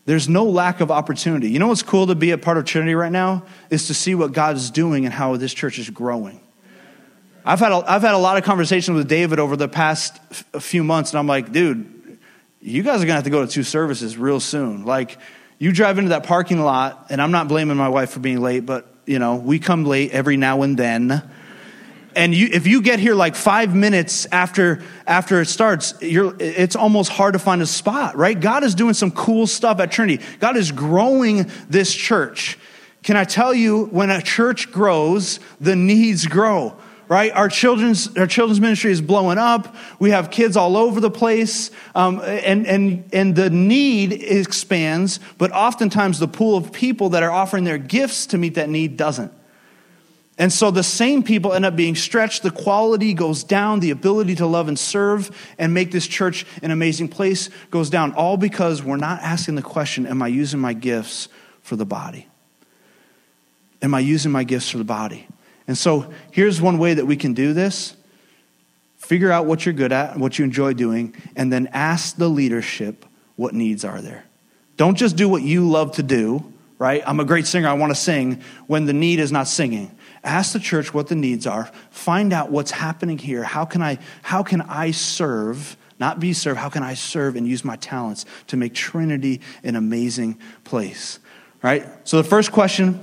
There's 0.07 0.29
no 0.29 0.45
lack 0.45 0.81
of 0.81 0.91
opportunity. 0.91 1.51
You 1.51 1.59
know 1.59 1.67
what's 1.67 1.83
cool 1.83 2.07
to 2.07 2.15
be 2.15 2.31
a 2.31 2.39
part 2.39 2.57
of 2.57 2.65
Trinity 2.65 2.95
right 2.95 3.13
now? 3.13 3.45
Is 3.71 3.89
to 3.89 3.95
see 3.95 4.15
what 4.15 4.33
God 4.33 4.57
is 4.57 4.71
doing 4.71 5.05
and 5.05 5.13
how 5.13 5.37
this 5.37 5.53
church 5.53 5.79
is 5.79 5.91
growing. 5.91 6.41
I've 7.45 7.59
had, 7.59 7.73
a, 7.73 7.85
I've 7.87 8.03
had 8.03 8.15
a 8.15 8.19
lot 8.19 8.39
of 8.39 8.45
conversations 8.45 8.97
with 8.97 9.09
David 9.09 9.39
over 9.39 9.57
the 9.57 9.69
past 9.69 10.19
f- 10.31 10.63
few 10.63 10.83
months, 10.83 11.11
and 11.11 11.19
I'm 11.19 11.27
like, 11.27 11.53
dude, 11.53 12.19
you 12.61 12.83
guys 12.83 13.03
are 13.03 13.07
to 13.07 13.13
have 13.13 13.25
to 13.25 13.31
go 13.31 13.45
to 13.45 13.51
two 13.51 13.63
services 13.63 14.17
real 14.17 14.41
soon. 14.41 14.85
Like, 14.85 15.19
you 15.59 15.73
drive 15.73 15.99
into 15.99 16.11
that 16.11 16.25
parking 16.25 16.61
lot, 16.61 17.07
and 17.11 17.23
I'm 17.23 17.31
not 17.31 17.47
blaming 17.47 17.77
my 17.77 17.89
wife 17.89 18.11
for 18.11 18.21
being 18.21 18.41
late, 18.41 18.67
but, 18.67 18.93
you 19.07 19.19
know, 19.19 19.37
we 19.37 19.59
come 19.59 19.85
late 19.85 20.11
every 20.11 20.37
now 20.37 20.63
and 20.63 20.77
then 20.77 21.23
and 22.17 22.35
you, 22.35 22.49
if 22.51 22.67
you 22.67 22.83
get 22.83 22.99
here 22.99 23.15
like 23.15 23.37
five 23.37 23.75
minutes 23.75 24.27
after 24.33 24.83
after 25.07 25.41
it 25.41 25.47
starts, 25.47 25.95
it's 26.01 26.75
almost 26.75 27.13
hard 27.13 27.35
to 27.35 27.39
find 27.39 27.63
a 27.63 27.67
spot, 27.67 28.17
right? 28.17 28.39
God 28.39 28.65
is 28.65 28.75
doing 28.75 28.95
some 28.95 29.11
cool 29.11 29.47
stuff 29.47 29.79
at 29.79 29.93
Trinity. 29.93 30.25
God 30.41 30.57
is 30.57 30.73
growing 30.73 31.51
this 31.69 31.95
church. 31.95 32.59
Can 33.03 33.17
I 33.17 33.25
tell 33.25 33.55
you, 33.55 33.85
when 33.87 34.11
a 34.11 34.21
church 34.21 34.73
grows, 34.73 35.39
the 35.61 35.77
needs 35.77 36.27
grow 36.27 36.77
right? 37.09 37.33
Our 37.33 37.49
children's, 37.49 38.17
our 38.17 38.27
children's 38.27 38.61
ministry 38.61 38.91
is 38.91 39.01
blowing 39.01 39.39
up. 39.39 39.77
We 39.99 40.11
have 40.11 40.31
kids 40.31 40.57
all 40.57 40.77
over 40.77 41.01
the 41.01 41.11
place. 41.11 41.71
Um, 41.95 42.21
and, 42.25 42.67
and, 42.67 43.09
and 43.13 43.37
the 43.37 43.49
need 43.49 44.13
expands, 44.13 45.21
but 45.39 45.53
oftentimes 45.53 46.19
the 46.19 46.29
pool 46.29 46.57
of 46.57 46.73
people 46.73 47.11
that 47.11 47.23
are 47.23 47.31
offering 47.31 47.65
their 47.65 47.79
gifts 47.79 48.27
to 48.27 48.39
meet 48.39 48.55
that 48.55 48.69
need 48.69 48.97
doesn't. 48.97 49.33
And 50.39 50.53
so 50.53 50.71
the 50.71 50.83
same 50.83 51.23
people 51.23 51.55
end 51.55 51.65
up 51.65 51.77
being 51.77 51.95
stretched, 51.95 52.43
the 52.43 52.51
quality 52.51 53.15
goes 53.15 53.43
down, 53.43 53.81
the 53.81 53.91
ability 53.91 54.35
to 54.37 54.47
love 54.47 54.69
and 54.69 54.79
serve 54.79 55.31
and 55.59 55.73
make 55.73 55.93
this 55.93 56.07
church 56.07 56.45
an 56.63 56.71
amazing 56.71 57.09
place 57.09 57.49
goes 57.71 57.89
down, 57.89 58.13
all 58.13 58.37
because 58.37 58.83
we're 58.83 58.97
not 58.97 59.23
asking 59.23 59.55
the 59.55 59.63
question 59.63 60.07
Am 60.07 60.23
I 60.23 60.29
using 60.29 60.61
my 60.61 60.75
gifts 60.75 61.29
for 61.63 61.77
the 61.77 61.87
body? 61.87 62.27
Am 63.81 63.95
I 63.95 64.01
using 64.01 64.31
my 64.31 64.45
gifts 64.45 64.69
for 64.69 64.79
the 64.79 64.85
body? 64.85 65.27
And 65.67 65.77
so 65.77 66.13
here's 66.31 66.61
one 66.61 66.79
way 66.79 66.95
that 66.95 67.07
we 67.07 67.17
can 67.17 67.35
do 67.35 67.53
this 67.53 67.95
figure 68.99 69.31
out 69.31 69.47
what 69.47 69.65
you're 69.65 69.75
good 69.75 69.93
at, 69.93 70.19
what 70.19 70.39
you 70.39 70.45
enjoy 70.45 70.73
doing, 70.73 71.15
and 71.37 71.53
then 71.53 71.69
ask 71.73 72.17
the 72.17 72.29
leadership 72.29 73.07
what 73.37 73.55
needs 73.55 73.85
are 73.85 74.01
there. 74.01 74.25
Don't 74.77 74.97
just 74.97 75.17
do 75.17 75.29
what 75.29 75.43
you 75.43 75.69
love 75.69 75.93
to 75.93 76.03
do, 76.03 76.53
right? 76.79 77.03
I'm 77.07 77.21
a 77.21 77.25
great 77.25 77.47
singer, 77.47 77.69
I 77.69 77.75
want 77.75 77.91
to 77.91 77.95
sing, 77.95 78.43
when 78.67 78.85
the 78.85 78.93
need 78.93 79.21
is 79.21 79.31
not 79.31 79.49
singing 79.49 79.96
ask 80.27 80.53
the 80.53 80.61
church 80.61 80.93
what 80.93 81.07
the 81.07 81.15
needs 81.15 81.47
are 81.47 81.71
find 81.91 82.33
out 82.33 82.51
what's 82.51 82.73
happening 82.73 83.19
here. 83.19 83.45
How 83.45 83.65
can 83.65 83.81
i 83.83 83.99
how 84.23 84.43
can 84.43 84.61
i 84.63 84.91
serve 84.91 85.77
not 85.99 86.21
be 86.21 86.35
served 86.35 86.59
how 86.59 86.69
can 86.69 86.83
i 86.83 86.93
serve 86.93 87.37
and 87.37 87.49
use 87.49 87.65
my 87.65 87.77
talents 87.77 88.27
to 88.49 88.57
make 88.57 88.75
trinity 88.75 89.41
an 89.63 89.77
amazing 89.77 90.39
place 90.65 91.19
right? 91.63 91.87
So 92.05 92.17
the 92.19 92.29
first 92.29 92.53
question 92.53 93.01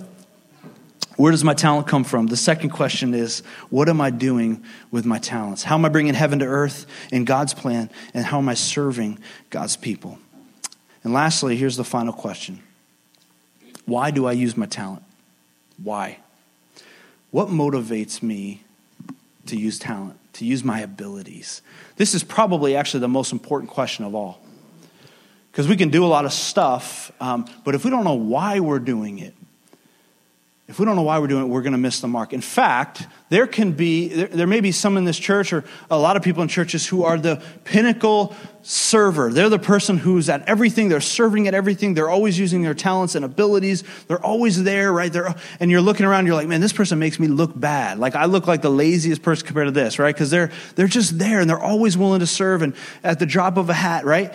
where 1.15 1.31
does 1.31 1.43
my 1.43 1.53
talent 1.53 1.85
come 1.85 2.03
from? 2.03 2.25
The 2.25 2.37
second 2.37 2.71
question 2.71 3.13
is 3.13 3.43
what 3.69 3.87
am 3.87 4.01
i 4.01 4.09
doing 4.09 4.63
with 4.89 5.05
my 5.05 5.19
talents? 5.19 5.63
How 5.63 5.75
am 5.75 5.85
i 5.85 5.89
bringing 5.89 6.13
heaven 6.13 6.39
to 6.39 6.45
earth 6.45 6.85
in 7.11 7.25
god's 7.25 7.53
plan 7.53 7.89
and 8.13 8.25
how 8.25 8.37
am 8.39 8.49
i 8.49 8.53
serving 8.53 9.19
god's 9.49 9.77
people? 9.77 10.17
And 11.03 11.13
lastly 11.13 11.55
here's 11.55 11.77
the 11.77 11.83
final 11.83 12.13
question. 12.13 12.61
Why 13.85 14.11
do 14.11 14.25
i 14.25 14.31
use 14.31 14.55
my 14.55 14.65
talent? 14.65 15.03
Why 15.81 16.19
what 17.33 17.47
motivates 17.47 18.21
me 18.21 18.61
to 19.47 19.57
use 19.57 19.79
talent, 19.79 20.19
to 20.33 20.45
use 20.45 20.63
my 20.63 20.81
abilities? 20.81 21.63
This 21.95 22.13
is 22.13 22.23
probably 22.23 22.75
actually 22.75 22.99
the 22.99 23.07
most 23.07 23.31
important 23.31 23.71
question 23.71 24.05
of 24.05 24.13
all. 24.13 24.39
Because 25.51 25.67
we 25.67 25.75
can 25.75 25.89
do 25.89 26.05
a 26.05 26.07
lot 26.07 26.25
of 26.25 26.31
stuff, 26.31 27.11
um, 27.19 27.47
but 27.65 27.73
if 27.73 27.83
we 27.83 27.89
don't 27.89 28.03
know 28.03 28.13
why 28.13 28.59
we're 28.59 28.77
doing 28.77 29.17
it, 29.17 29.33
if 30.69 30.79
we 30.79 30.85
don't 30.85 30.95
know 30.95 31.01
why 31.01 31.19
we're 31.19 31.27
doing 31.27 31.43
it, 31.43 31.47
we're 31.47 31.61
going 31.61 31.73
to 31.73 31.77
miss 31.77 31.99
the 31.99 32.07
mark. 32.07 32.31
In 32.31 32.39
fact, 32.39 33.05
there 33.27 33.47
can 33.47 33.73
be, 33.73 34.07
there, 34.07 34.27
there, 34.27 34.47
may 34.47 34.61
be 34.61 34.71
some 34.71 34.95
in 34.95 35.03
this 35.03 35.19
church 35.19 35.51
or 35.51 35.65
a 35.91 35.97
lot 35.97 36.15
of 36.15 36.23
people 36.23 36.41
in 36.41 36.47
churches 36.47 36.87
who 36.87 37.03
are 37.03 37.17
the 37.17 37.43
pinnacle 37.65 38.33
server. 38.61 39.29
They're 39.29 39.49
the 39.49 39.59
person 39.59 39.97
who's 39.97 40.29
at 40.29 40.47
everything. 40.47 40.87
They're 40.87 41.01
serving 41.01 41.49
at 41.49 41.53
everything. 41.53 41.95
They're 41.95 42.09
always 42.09 42.39
using 42.39 42.61
their 42.61 42.73
talents 42.73 43.15
and 43.15 43.25
abilities. 43.25 43.83
They're 44.07 44.23
always 44.23 44.63
there, 44.63 44.93
right? 44.93 45.11
They're, 45.11 45.35
and 45.59 45.69
you're 45.69 45.81
looking 45.81 46.05
around, 46.05 46.27
you're 46.27 46.35
like, 46.35 46.47
man, 46.47 46.61
this 46.61 46.71
person 46.71 46.97
makes 46.97 47.19
me 47.19 47.27
look 47.27 47.59
bad. 47.59 47.99
Like 47.99 48.15
I 48.15 48.23
look 48.25 48.47
like 48.47 48.61
the 48.61 48.71
laziest 48.71 49.21
person 49.21 49.45
compared 49.45 49.67
to 49.67 49.71
this, 49.71 49.99
right? 49.99 50.15
Because 50.15 50.31
they're, 50.31 50.49
they're 50.75 50.87
just 50.87 51.19
there 51.19 51.41
and 51.41 51.49
they're 51.49 51.59
always 51.59 51.97
willing 51.97 52.21
to 52.21 52.27
serve 52.27 52.61
and 52.61 52.73
at 53.03 53.19
the 53.19 53.25
drop 53.25 53.57
of 53.57 53.69
a 53.69 53.73
hat, 53.73 54.05
right? 54.05 54.33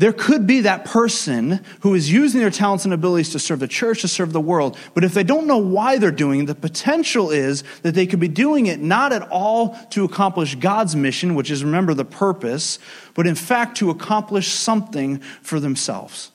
There 0.00 0.14
could 0.14 0.46
be 0.46 0.62
that 0.62 0.86
person 0.86 1.62
who 1.80 1.94
is 1.94 2.10
using 2.10 2.40
their 2.40 2.48
talents 2.48 2.86
and 2.86 2.94
abilities 2.94 3.32
to 3.32 3.38
serve 3.38 3.60
the 3.60 3.68
church, 3.68 4.00
to 4.00 4.08
serve 4.08 4.32
the 4.32 4.40
world, 4.40 4.78
but 4.94 5.04
if 5.04 5.12
they 5.12 5.22
don't 5.22 5.46
know 5.46 5.58
why 5.58 5.98
they're 5.98 6.10
doing 6.10 6.40
it, 6.40 6.46
the 6.46 6.54
potential 6.54 7.30
is 7.30 7.64
that 7.82 7.94
they 7.94 8.06
could 8.06 8.18
be 8.18 8.26
doing 8.26 8.64
it 8.64 8.80
not 8.80 9.12
at 9.12 9.28
all 9.28 9.78
to 9.90 10.06
accomplish 10.06 10.54
God's 10.54 10.96
mission, 10.96 11.34
which 11.34 11.50
is 11.50 11.62
remember 11.62 11.92
the 11.92 12.06
purpose, 12.06 12.78
but 13.12 13.26
in 13.26 13.34
fact 13.34 13.76
to 13.76 13.90
accomplish 13.90 14.48
something 14.48 15.18
for 15.42 15.60
themselves. 15.60 16.30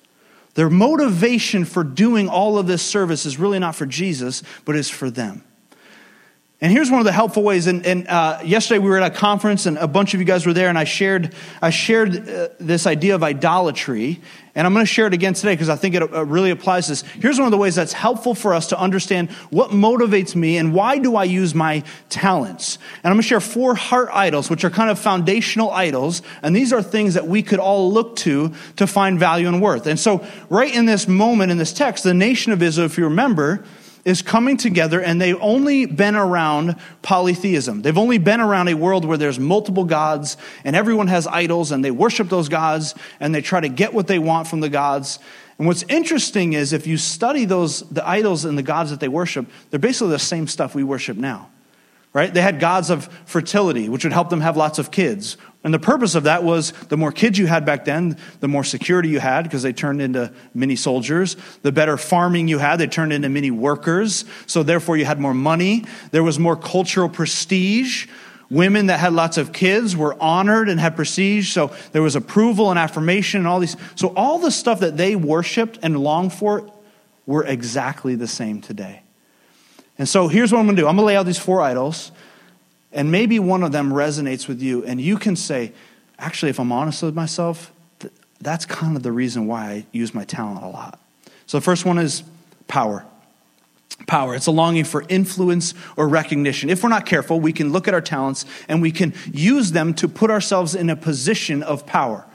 Their 0.53 0.69
motivation 0.69 1.65
for 1.65 1.83
doing 1.83 2.29
all 2.29 2.59
of 2.59 2.67
this 2.67 2.83
service 2.83 3.25
is 3.25 3.39
really 3.39 3.57
not 3.57 3.73
for 3.73 3.87
Jesus, 3.87 4.43
but 4.65 4.75
is 4.75 4.91
for 4.91 5.09
them. 5.09 5.43
And 6.65 6.71
here's 6.71 6.89
one 6.89 6.99
of 6.99 7.05
the 7.05 7.11
helpful 7.11 7.43
ways. 7.43 7.67
And, 7.67 7.85
and 7.85 8.07
uh, 8.07 8.39
yesterday 8.43 8.79
we 8.79 8.89
were 8.89 8.97
at 8.97 9.11
a 9.11 9.15
conference, 9.15 9.67
and 9.67 9.77
a 9.77 9.87
bunch 9.87 10.15
of 10.15 10.19
you 10.19 10.25
guys 10.25 10.47
were 10.47 10.53
there, 10.53 10.67
and 10.67 10.79
I 10.79 10.83
shared, 10.83 11.35
I 11.61 11.69
shared 11.69 12.27
uh, 12.27 12.47
this 12.59 12.87
idea 12.87 13.13
of 13.13 13.21
idolatry. 13.21 14.19
And 14.55 14.65
I'm 14.65 14.73
going 14.73 14.83
to 14.83 14.91
share 14.91 15.05
it 15.05 15.13
again 15.13 15.35
today 15.35 15.53
because 15.53 15.69
I 15.69 15.75
think 15.75 15.93
it 15.93 16.01
uh, 16.01 16.25
really 16.25 16.49
applies 16.49 16.87
this. 16.87 17.03
Here's 17.03 17.37
one 17.37 17.45
of 17.45 17.51
the 17.51 17.57
ways 17.59 17.75
that's 17.75 17.93
helpful 17.93 18.33
for 18.33 18.55
us 18.55 18.65
to 18.69 18.79
understand 18.79 19.29
what 19.51 19.69
motivates 19.69 20.35
me 20.35 20.57
and 20.57 20.73
why 20.73 20.97
do 20.97 21.15
I 21.15 21.25
use 21.25 21.53
my 21.53 21.83
talents. 22.09 22.79
And 23.03 23.11
I'm 23.11 23.13
going 23.13 23.21
to 23.21 23.27
share 23.27 23.41
four 23.41 23.75
heart 23.75 24.09
idols, 24.11 24.49
which 24.49 24.63
are 24.63 24.71
kind 24.71 24.89
of 24.89 24.97
foundational 24.97 25.69
idols. 25.69 26.23
And 26.41 26.55
these 26.55 26.73
are 26.73 26.81
things 26.81 27.13
that 27.13 27.27
we 27.27 27.43
could 27.43 27.59
all 27.59 27.93
look 27.93 28.15
to 28.15 28.55
to 28.77 28.87
find 28.87 29.19
value 29.19 29.47
and 29.47 29.61
worth. 29.61 29.85
And 29.85 29.99
so, 29.99 30.25
right 30.49 30.73
in 30.73 30.87
this 30.87 31.07
moment 31.07 31.51
in 31.51 31.59
this 31.59 31.73
text, 31.73 32.05
the 32.05 32.15
nation 32.15 32.53
of 32.53 32.63
Israel, 32.63 32.87
if 32.87 32.97
you 32.97 33.03
remember, 33.03 33.63
is 34.05 34.21
coming 34.21 34.55
together 34.55 35.01
and 35.01 35.19
they've 35.19 35.37
only 35.41 35.87
been 35.87 36.15
around 36.15 36.75
polytheism. 37.01 37.81
They've 37.81 37.97
only 37.97 38.19
been 38.19 38.39
around 38.39 38.67
a 38.67 38.75
world 38.75 39.03
where 39.03 39.17
there's 39.17 39.39
multiple 39.39 39.83
gods 39.83 40.37
and 40.63 40.75
everyone 40.75 41.07
has 41.07 41.25
idols 41.25 41.71
and 41.71 41.83
they 41.83 41.91
worship 41.91 42.29
those 42.29 42.47
gods 42.47 42.93
and 43.19 43.33
they 43.33 43.41
try 43.41 43.59
to 43.59 43.69
get 43.69 43.93
what 43.93 44.05
they 44.05 44.19
want 44.19 44.47
from 44.47 44.59
the 44.59 44.69
gods. 44.69 45.17
And 45.57 45.67
what's 45.67 45.83
interesting 45.83 46.53
is 46.53 46.71
if 46.71 46.85
you 46.85 46.97
study 46.97 47.45
those 47.45 47.79
the 47.89 48.07
idols 48.07 48.45
and 48.45 48.57
the 48.57 48.63
gods 48.63 48.91
that 48.91 48.99
they 48.99 49.07
worship, 49.07 49.47
they're 49.71 49.79
basically 49.79 50.11
the 50.11 50.19
same 50.19 50.47
stuff 50.47 50.75
we 50.75 50.83
worship 50.83 51.17
now 51.17 51.49
right? 52.15 52.33
They 52.33 52.41
had 52.41 52.61
gods 52.61 52.89
of 52.89 53.09
fertility, 53.25 53.89
which 53.89 54.05
would 54.05 54.13
help 54.13 54.29
them 54.29 54.39
have 54.39 54.55
lots 54.55 54.79
of 54.79 54.89
kids. 54.89 55.35
And 55.65 55.73
the 55.73 55.79
purpose 55.79 56.13
of 56.13 56.25
that 56.25 56.43
was 56.43 56.73
the 56.89 56.95
more 56.95 57.11
kids 57.11 57.39
you 57.39 57.47
had 57.47 57.65
back 57.65 57.85
then, 57.85 58.17
the 58.39 58.47
more 58.47 58.63
security 58.63 59.09
you 59.09 59.19
had 59.19 59.45
because 59.45 59.63
they 59.63 59.73
turned 59.73 59.99
into 59.99 60.31
mini 60.53 60.75
soldiers. 60.75 61.35
The 61.63 61.71
better 61.71 61.97
farming 61.97 62.47
you 62.47 62.59
had, 62.59 62.75
they 62.75 62.85
turned 62.85 63.11
into 63.11 63.29
mini 63.29 63.49
workers. 63.49 64.25
So 64.45 64.61
therefore, 64.61 64.95
you 64.95 65.05
had 65.05 65.19
more 65.19 65.33
money. 65.33 65.83
There 66.11 66.21
was 66.21 66.37
more 66.37 66.55
cultural 66.55 67.09
prestige. 67.09 68.05
Women 68.51 68.85
that 68.85 68.99
had 68.99 69.13
lots 69.13 69.39
of 69.39 69.53
kids 69.53 69.97
were 69.97 70.15
honored 70.21 70.69
and 70.69 70.79
had 70.79 70.95
prestige. 70.95 71.51
So 71.51 71.75
there 71.93 72.03
was 72.03 72.15
approval 72.15 72.69
and 72.69 72.77
affirmation 72.77 73.39
and 73.39 73.47
all 73.47 73.59
these. 73.59 73.75
So 73.95 74.09
all 74.09 74.37
the 74.37 74.51
stuff 74.51 74.81
that 74.81 74.97
they 74.97 75.15
worshiped 75.15 75.79
and 75.81 75.97
longed 75.97 76.33
for 76.33 76.71
were 77.25 77.43
exactly 77.43 78.13
the 78.13 78.27
same 78.27 78.61
today. 78.61 79.01
And 79.97 80.07
so 80.07 80.27
here's 80.27 80.51
what 80.51 80.59
I'm 80.59 80.67
going 80.67 80.75
to 80.75 80.83
do 80.83 80.87
I'm 80.87 80.95
going 80.95 81.05
to 81.05 81.07
lay 81.07 81.15
out 81.15 81.25
these 81.25 81.39
four 81.39 81.59
idols, 81.61 82.11
and 82.95 83.11
maybe 83.11 83.37
one 83.37 83.61
of 83.61 83.71
them 83.73 83.91
resonates 83.91 84.47
with 84.47 84.61
you, 84.61 84.83
and 84.85 84.99
you 84.99 85.17
can 85.17 85.35
say, 85.35 85.73
actually, 86.17 86.49
if 86.49 86.59
I'm 86.59 86.71
honest 86.71 87.03
with 87.03 87.13
myself, 87.13 87.71
that's 88.39 88.65
kind 88.65 88.95
of 88.95 89.03
the 89.03 89.11
reason 89.11 89.47
why 89.47 89.65
I 89.65 89.85
use 89.91 90.13
my 90.13 90.23
talent 90.23 90.63
a 90.63 90.67
lot. 90.67 90.99
So 91.45 91.57
the 91.57 91.61
first 91.61 91.85
one 91.85 91.99
is 91.99 92.23
power. 92.67 93.05
Power. 94.07 94.33
It's 94.33 94.47
a 94.47 94.51
longing 94.51 94.85
for 94.85 95.05
influence 95.09 95.73
or 95.97 96.07
recognition. 96.07 96.69
If 96.69 96.83
we're 96.83 96.89
not 96.89 97.05
careful, 97.05 97.39
we 97.39 97.53
can 97.53 97.71
look 97.71 97.87
at 97.87 97.93
our 97.93 98.01
talents 98.01 98.45
and 98.67 98.81
we 98.81 98.91
can 98.91 99.13
use 99.31 99.71
them 99.71 99.93
to 99.95 100.07
put 100.07 100.31
ourselves 100.31 100.73
in 100.73 100.89
a 100.89 100.95
position 100.95 101.63
of 101.63 101.85
power. 101.85 102.25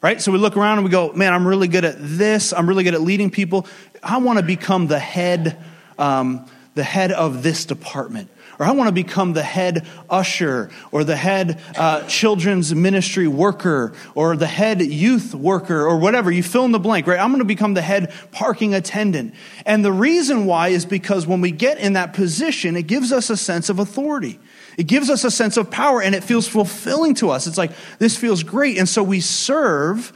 Right? 0.00 0.20
So 0.20 0.32
we 0.32 0.38
look 0.38 0.56
around 0.56 0.78
and 0.78 0.84
we 0.84 0.90
go, 0.90 1.12
man, 1.12 1.32
I'm 1.32 1.46
really 1.46 1.68
good 1.68 1.84
at 1.84 1.96
this. 1.98 2.52
I'm 2.52 2.68
really 2.68 2.84
good 2.84 2.94
at 2.94 3.02
leading 3.02 3.30
people. 3.30 3.66
I 4.02 4.18
want 4.18 4.38
to 4.38 4.44
become 4.44 4.88
the 4.88 4.98
head 4.98 5.62
um, 5.98 6.46
the 6.74 6.82
head 6.82 7.12
of 7.12 7.42
this 7.42 7.64
department. 7.64 8.30
Or 8.62 8.64
I 8.64 8.70
want 8.70 8.86
to 8.86 8.92
become 8.92 9.32
the 9.32 9.42
head 9.42 9.84
usher, 10.08 10.70
or 10.92 11.02
the 11.02 11.16
head 11.16 11.60
uh, 11.76 12.06
children's 12.06 12.72
ministry 12.72 13.26
worker, 13.26 13.92
or 14.14 14.36
the 14.36 14.46
head 14.46 14.80
youth 14.80 15.34
worker, 15.34 15.84
or 15.84 15.98
whatever. 15.98 16.30
You 16.30 16.44
fill 16.44 16.64
in 16.64 16.70
the 16.70 16.78
blank, 16.78 17.08
right? 17.08 17.18
I'm 17.18 17.30
going 17.30 17.40
to 17.40 17.44
become 17.44 17.74
the 17.74 17.82
head 17.82 18.14
parking 18.30 18.72
attendant. 18.72 19.34
And 19.66 19.84
the 19.84 19.90
reason 19.90 20.46
why 20.46 20.68
is 20.68 20.86
because 20.86 21.26
when 21.26 21.40
we 21.40 21.50
get 21.50 21.78
in 21.78 21.94
that 21.94 22.12
position, 22.12 22.76
it 22.76 22.86
gives 22.86 23.10
us 23.10 23.30
a 23.30 23.36
sense 23.36 23.68
of 23.68 23.80
authority. 23.80 24.38
It 24.78 24.86
gives 24.86 25.10
us 25.10 25.24
a 25.24 25.30
sense 25.32 25.56
of 25.56 25.68
power 25.68 26.00
and 26.00 26.14
it 26.14 26.22
feels 26.22 26.46
fulfilling 26.46 27.14
to 27.16 27.30
us. 27.30 27.48
It's 27.48 27.58
like, 27.58 27.72
this 27.98 28.16
feels 28.16 28.44
great. 28.44 28.78
And 28.78 28.88
so 28.88 29.02
we 29.02 29.18
serve 29.18 30.12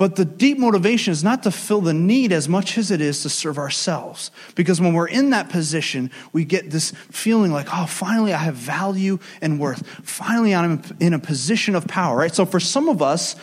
but 0.00 0.16
the 0.16 0.24
deep 0.24 0.56
motivation 0.56 1.12
is 1.12 1.22
not 1.22 1.42
to 1.42 1.50
fill 1.50 1.82
the 1.82 1.92
need 1.92 2.32
as 2.32 2.48
much 2.48 2.78
as 2.78 2.90
it 2.90 3.02
is 3.02 3.20
to 3.20 3.28
serve 3.28 3.58
ourselves. 3.58 4.30
Because 4.54 4.80
when 4.80 4.94
we're 4.94 5.06
in 5.06 5.28
that 5.28 5.50
position, 5.50 6.10
we 6.32 6.46
get 6.46 6.70
this 6.70 6.92
feeling 7.10 7.52
like, 7.52 7.66
oh, 7.70 7.84
finally 7.84 8.32
I 8.32 8.38
have 8.38 8.54
value 8.54 9.18
and 9.42 9.60
worth. 9.60 9.86
Finally 10.02 10.54
I'm 10.54 10.82
in 11.00 11.12
a 11.12 11.18
position 11.18 11.74
of 11.74 11.86
power, 11.86 12.16
right? 12.16 12.34
So 12.34 12.46
for 12.46 12.58
some 12.58 12.88
of 12.88 13.02
us, 13.02 13.36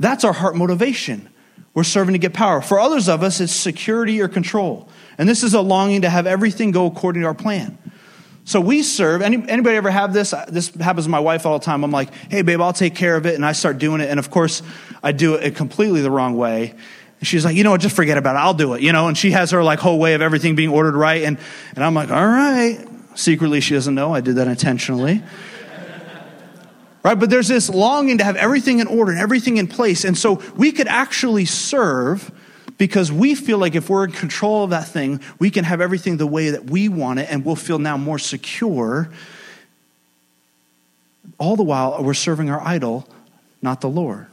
that's 0.00 0.24
our 0.24 0.32
heart 0.32 0.56
motivation. 0.56 1.28
We're 1.74 1.84
serving 1.84 2.14
to 2.14 2.18
get 2.18 2.34
power. 2.34 2.60
For 2.60 2.80
others 2.80 3.08
of 3.08 3.22
us, 3.22 3.40
it's 3.40 3.52
security 3.52 4.20
or 4.20 4.26
control. 4.26 4.88
And 5.16 5.28
this 5.28 5.44
is 5.44 5.54
a 5.54 5.60
longing 5.60 6.02
to 6.02 6.10
have 6.10 6.26
everything 6.26 6.72
go 6.72 6.86
according 6.86 7.22
to 7.22 7.28
our 7.28 7.34
plan. 7.34 7.78
So 8.44 8.60
we 8.60 8.82
serve. 8.82 9.22
Any, 9.22 9.36
anybody 9.48 9.76
ever 9.76 9.92
have 9.92 10.12
this? 10.12 10.34
This 10.48 10.74
happens 10.74 11.06
to 11.06 11.10
my 11.10 11.20
wife 11.20 11.46
all 11.46 11.56
the 11.56 11.64
time. 11.64 11.84
I'm 11.84 11.92
like, 11.92 12.12
hey, 12.28 12.42
babe, 12.42 12.60
I'll 12.60 12.72
take 12.72 12.96
care 12.96 13.14
of 13.14 13.26
it. 13.26 13.36
And 13.36 13.46
I 13.46 13.52
start 13.52 13.78
doing 13.78 14.00
it. 14.00 14.10
And 14.10 14.18
of 14.18 14.28
course, 14.28 14.62
I 15.02 15.12
do 15.12 15.34
it 15.34 15.56
completely 15.56 16.02
the 16.02 16.10
wrong 16.10 16.36
way. 16.36 16.74
And 17.20 17.26
she's 17.26 17.44
like, 17.44 17.54
you 17.54 17.64
know 17.64 17.70
what, 17.70 17.80
just 17.80 17.94
forget 17.94 18.18
about 18.18 18.36
it. 18.36 18.38
I'll 18.38 18.54
do 18.54 18.74
it, 18.74 18.82
you 18.82 18.92
know? 18.92 19.08
And 19.08 19.16
she 19.16 19.30
has 19.32 19.50
her 19.50 19.62
like 19.62 19.78
whole 19.78 19.98
way 19.98 20.14
of 20.14 20.22
everything 20.22 20.56
being 20.56 20.70
ordered 20.70 20.94
right. 20.94 21.22
And, 21.22 21.38
and 21.74 21.84
I'm 21.84 21.94
like, 21.94 22.10
all 22.10 22.26
right. 22.26 22.86
Secretly, 23.14 23.60
she 23.60 23.74
doesn't 23.74 23.94
know 23.94 24.14
I 24.14 24.20
did 24.20 24.36
that 24.36 24.48
intentionally. 24.48 25.22
right? 27.02 27.18
But 27.18 27.28
there's 27.28 27.48
this 27.48 27.68
longing 27.68 28.18
to 28.18 28.24
have 28.24 28.36
everything 28.36 28.78
in 28.78 28.86
order 28.86 29.12
and 29.12 29.20
everything 29.20 29.58
in 29.58 29.66
place. 29.66 30.04
And 30.04 30.16
so 30.16 30.42
we 30.56 30.72
could 30.72 30.88
actually 30.88 31.44
serve 31.44 32.32
because 32.78 33.12
we 33.12 33.34
feel 33.34 33.58
like 33.58 33.74
if 33.74 33.90
we're 33.90 34.04
in 34.04 34.12
control 34.12 34.64
of 34.64 34.70
that 34.70 34.88
thing, 34.88 35.20
we 35.38 35.50
can 35.50 35.64
have 35.64 35.82
everything 35.82 36.16
the 36.16 36.26
way 36.26 36.48
that 36.48 36.70
we 36.70 36.88
want 36.88 37.18
it 37.18 37.28
and 37.30 37.44
we'll 37.44 37.54
feel 37.54 37.78
now 37.78 37.98
more 37.98 38.18
secure. 38.18 39.10
All 41.36 41.56
the 41.56 41.62
while, 41.62 42.02
we're 42.02 42.14
serving 42.14 42.48
our 42.48 42.60
idol, 42.62 43.06
not 43.60 43.82
the 43.82 43.90
Lord. 43.90 44.28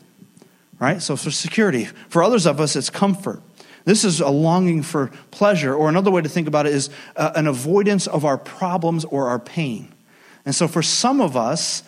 Right? 0.79 1.01
So, 1.01 1.15
for 1.15 1.31
security. 1.31 1.85
For 2.09 2.21
others 2.23 2.45
of 2.45 2.59
us, 2.59 2.75
it's 2.75 2.89
comfort. 2.89 3.41
This 3.85 4.03
is 4.03 4.19
a 4.19 4.29
longing 4.29 4.83
for 4.83 5.11
pleasure, 5.31 5.73
or 5.73 5.89
another 5.89 6.11
way 6.11 6.21
to 6.21 6.29
think 6.29 6.47
about 6.47 6.65
it 6.67 6.73
is 6.73 6.89
uh, 7.15 7.31
an 7.35 7.47
avoidance 7.47 8.05
of 8.05 8.25
our 8.25 8.37
problems 8.37 9.05
or 9.05 9.29
our 9.29 9.39
pain. 9.39 9.93
And 10.45 10.53
so, 10.53 10.67
for 10.67 10.81
some 10.81 11.21
of 11.21 11.35
us, 11.35 11.83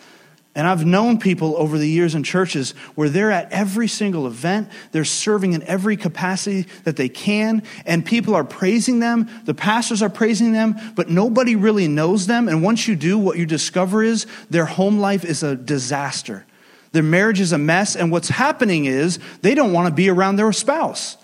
and 0.54 0.66
I've 0.66 0.84
known 0.84 1.18
people 1.18 1.56
over 1.56 1.78
the 1.78 1.88
years 1.88 2.16
in 2.16 2.24
churches 2.24 2.72
where 2.96 3.08
they're 3.08 3.30
at 3.30 3.52
every 3.52 3.86
single 3.86 4.26
event, 4.26 4.68
they're 4.90 5.04
serving 5.04 5.52
in 5.52 5.62
every 5.62 5.96
capacity 5.96 6.66
that 6.84 6.96
they 6.96 7.08
can, 7.08 7.62
and 7.86 8.04
people 8.04 8.34
are 8.34 8.44
praising 8.44 8.98
them, 8.98 9.30
the 9.44 9.54
pastors 9.54 10.02
are 10.02 10.10
praising 10.10 10.52
them, 10.52 10.74
but 10.96 11.08
nobody 11.08 11.54
really 11.54 11.86
knows 11.86 12.26
them. 12.26 12.48
And 12.48 12.62
once 12.64 12.88
you 12.88 12.96
do, 12.96 13.16
what 13.16 13.38
you 13.38 13.46
discover 13.46 14.02
is 14.02 14.26
their 14.48 14.66
home 14.66 14.98
life 14.98 15.24
is 15.24 15.44
a 15.44 15.54
disaster. 15.54 16.44
Their 16.92 17.02
marriage 17.02 17.40
is 17.40 17.52
a 17.52 17.58
mess, 17.58 17.94
and 17.94 18.10
what's 18.10 18.28
happening 18.28 18.84
is 18.84 19.18
they 19.42 19.54
don't 19.54 19.72
want 19.72 19.88
to 19.88 19.94
be 19.94 20.08
around 20.08 20.36
their 20.36 20.52
spouse. 20.52 21.16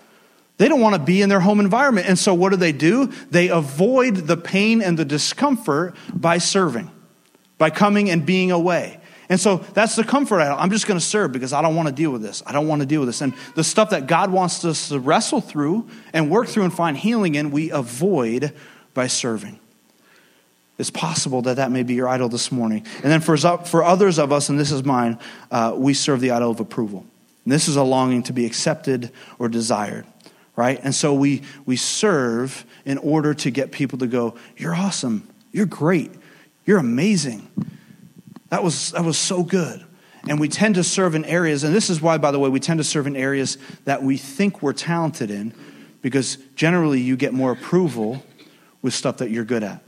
They 0.57 0.69
don't 0.69 0.81
want 0.81 0.95
to 0.95 1.01
be 1.01 1.21
in 1.21 1.29
their 1.29 1.39
home 1.39 1.59
environment. 1.59 2.07
And 2.07 2.17
so, 2.17 2.33
what 2.33 2.49
do 2.49 2.55
they 2.55 2.71
do? 2.71 3.07
They 3.29 3.49
avoid 3.49 4.15
the 4.15 4.37
pain 4.37 4.81
and 4.81 4.97
the 4.97 5.05
discomfort 5.05 5.95
by 6.13 6.37
serving, 6.39 6.89
by 7.57 7.69
coming 7.69 8.09
and 8.09 8.25
being 8.25 8.51
away. 8.51 8.99
And 9.29 9.39
so 9.39 9.57
that's 9.57 9.95
the 9.95 10.05
comfort. 10.05 10.39
I'm 10.39 10.71
just 10.71 10.87
going 10.87 10.99
to 10.99 11.05
serve 11.05 11.33
because 11.33 11.51
I 11.51 11.61
don't 11.61 11.75
want 11.75 11.89
to 11.89 11.93
deal 11.93 12.11
with 12.11 12.21
this. 12.21 12.41
I 12.45 12.53
don't 12.53 12.67
want 12.67 12.81
to 12.81 12.85
deal 12.85 13.01
with 13.01 13.09
this. 13.09 13.21
And 13.21 13.33
the 13.55 13.63
stuff 13.63 13.89
that 13.89 14.07
God 14.07 14.31
wants 14.31 14.63
us 14.63 14.87
to 14.89 14.99
wrestle 14.99 15.41
through 15.41 15.89
and 16.13 16.29
work 16.31 16.47
through 16.47 16.63
and 16.63 16.73
find 16.73 16.95
healing 16.95 17.35
in, 17.35 17.51
we 17.51 17.69
avoid 17.69 18.53
by 18.93 19.07
serving. 19.07 19.59
It's 20.77 20.91
possible 20.91 21.41
that 21.43 21.55
that 21.55 21.71
may 21.71 21.83
be 21.83 21.95
your 21.95 22.07
idol 22.07 22.29
this 22.29 22.51
morning. 22.51 22.85
And 23.03 23.11
then 23.11 23.19
for, 23.19 23.37
for 23.37 23.83
others 23.83 24.19
of 24.19 24.31
us, 24.31 24.49
and 24.49 24.59
this 24.59 24.71
is 24.71 24.83
mine, 24.83 25.17
uh, 25.49 25.73
we 25.75 25.93
serve 25.93 26.21
the 26.21 26.31
idol 26.31 26.51
of 26.51 26.59
approval. 26.59 27.05
And 27.45 27.51
this 27.51 27.67
is 27.67 27.77
a 27.77 27.83
longing 27.83 28.23
to 28.23 28.33
be 28.33 28.45
accepted 28.45 29.11
or 29.39 29.49
desired, 29.49 30.05
right? 30.55 30.79
And 30.83 30.93
so 30.93 31.13
we, 31.13 31.41
we 31.65 31.77
serve 31.77 32.65
in 32.85 32.97
order 32.99 33.33
to 33.33 33.49
get 33.49 33.71
people 33.71 33.97
to 33.99 34.07
go, 34.07 34.35
You're 34.55 34.75
awesome. 34.75 35.27
You're 35.51 35.65
great. 35.65 36.11
You're 36.65 36.77
amazing. 36.77 37.47
That 38.49 38.63
was, 38.63 38.91
that 38.91 39.03
was 39.03 39.17
so 39.17 39.43
good. 39.43 39.83
And 40.29 40.39
we 40.39 40.49
tend 40.49 40.75
to 40.75 40.83
serve 40.83 41.15
in 41.15 41.23
areas, 41.25 41.63
and 41.63 41.73
this 41.73 41.89
is 41.89 42.01
why, 42.01 42.17
by 42.17 42.31
the 42.31 42.39
way, 42.39 42.49
we 42.49 42.59
tend 42.59 42.79
to 42.79 42.83
serve 42.83 43.07
in 43.07 43.15
areas 43.15 43.57
that 43.85 44.03
we 44.03 44.17
think 44.17 44.61
we're 44.61 44.73
talented 44.73 45.31
in, 45.31 45.53
because 46.01 46.37
generally 46.55 46.99
you 46.99 47.15
get 47.15 47.33
more 47.33 47.51
approval 47.51 48.23
with 48.81 48.93
stuff 48.93 49.17
that 49.17 49.31
you're 49.31 49.45
good 49.45 49.63
at. 49.63 49.81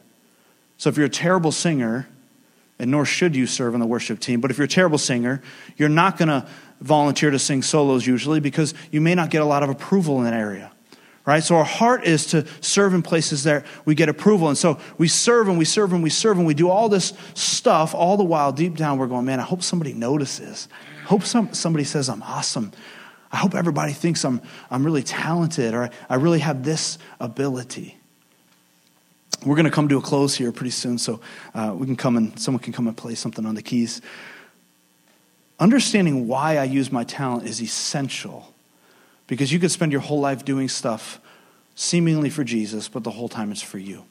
So 0.79 0.89
if 0.89 0.97
you're 0.97 1.05
a 1.05 1.09
terrible 1.09 1.51
singer, 1.51 2.09
and 2.79 2.89
nor 2.89 3.05
should 3.05 3.35
you 3.35 3.45
serve 3.45 3.75
on 3.75 3.79
the 3.79 3.85
worship 3.85 4.19
team, 4.19 4.41
but 4.41 4.49
if 4.49 4.57
you're 4.57 4.65
a 4.65 4.67
terrible 4.67 4.97
singer, 4.97 5.43
you're 5.77 5.89
not 5.89 6.17
going 6.17 6.29
to 6.29 6.47
volunteer 6.81 7.29
to 7.29 7.37
sing 7.37 7.61
solos 7.61 8.07
usually 8.07 8.39
because 8.39 8.73
you 8.89 9.01
may 9.01 9.13
not 9.13 9.29
get 9.29 9.41
a 9.43 9.45
lot 9.45 9.61
of 9.61 9.69
approval 9.69 10.17
in 10.17 10.23
that 10.23 10.33
area 10.33 10.71
right? 11.25 11.43
So 11.43 11.57
our 11.57 11.63
heart 11.63 12.05
is 12.05 12.25
to 12.27 12.47
serve 12.59 12.95
in 12.95 13.03
places 13.03 13.43
that 13.43 13.63
we 13.85 13.93
get 13.93 14.09
approval. 14.09 14.47
And 14.47 14.57
so 14.57 14.79
we 14.97 15.07
serve 15.07 15.47
and 15.47 15.59
we 15.59 15.65
serve 15.65 15.93
and 15.93 16.01
we 16.01 16.09
serve 16.09 16.39
and 16.39 16.47
we 16.47 16.55
do 16.55 16.71
all 16.71 16.89
this 16.89 17.13
stuff, 17.35 17.93
all 17.93 18.17
the 18.17 18.23
while 18.23 18.51
deep 18.51 18.75
down 18.75 18.97
we're 18.97 19.05
going, 19.05 19.25
man, 19.25 19.39
I 19.39 19.43
hope 19.43 19.61
somebody 19.61 19.93
notices. 19.93 20.67
I 21.03 21.07
hope 21.07 21.21
some, 21.21 21.53
somebody 21.53 21.83
says 21.83 22.09
I'm 22.09 22.23
awesome. 22.23 22.71
I 23.31 23.37
hope 23.37 23.53
everybody 23.53 23.93
thinks 23.93 24.25
I'm, 24.25 24.41
I'm 24.71 24.83
really 24.83 25.03
talented 25.03 25.75
or 25.75 25.91
I 26.09 26.15
really 26.15 26.39
have 26.39 26.63
this 26.63 26.97
ability. 27.19 27.98
We're 29.45 29.56
going 29.56 29.65
to 29.65 29.71
come 29.71 29.88
to 29.88 29.97
a 29.97 30.02
close 30.02 30.36
here 30.36 30.52
pretty 30.52 30.71
soon, 30.71 30.97
so 30.97 31.21
uh, 31.54 31.73
we 31.78 31.86
can 31.86 31.95
come 31.95 32.17
and 32.17 32.38
someone 32.38 32.62
can 32.62 32.73
come 32.73 32.88
and 32.88 32.97
play 32.97 33.15
something 33.15 33.45
on 33.45 33.56
the 33.56 33.62
keys. 33.62 34.02
Understanding 35.60 36.28
why 36.28 36.58
I 36.58 36.65
use 36.65 36.91
my 36.91 37.04
talent 37.04 37.45
is 37.47 37.62
essential 37.62 38.54
because 39.28 39.52
you 39.52 39.60
could 39.60 39.71
spend 39.71 39.91
your 39.91 40.02
whole 40.02 40.19
life 40.19 40.43
doing 40.43 40.67
stuff 40.67 41.21
seemingly 41.75 42.30
for 42.30 42.43
Jesus, 42.43 42.89
but 42.89 43.04
the 43.04 43.12
whole 43.12 43.30
time 43.30 43.52
it's 43.52 43.62
for 43.62 43.78
you. 43.78 44.04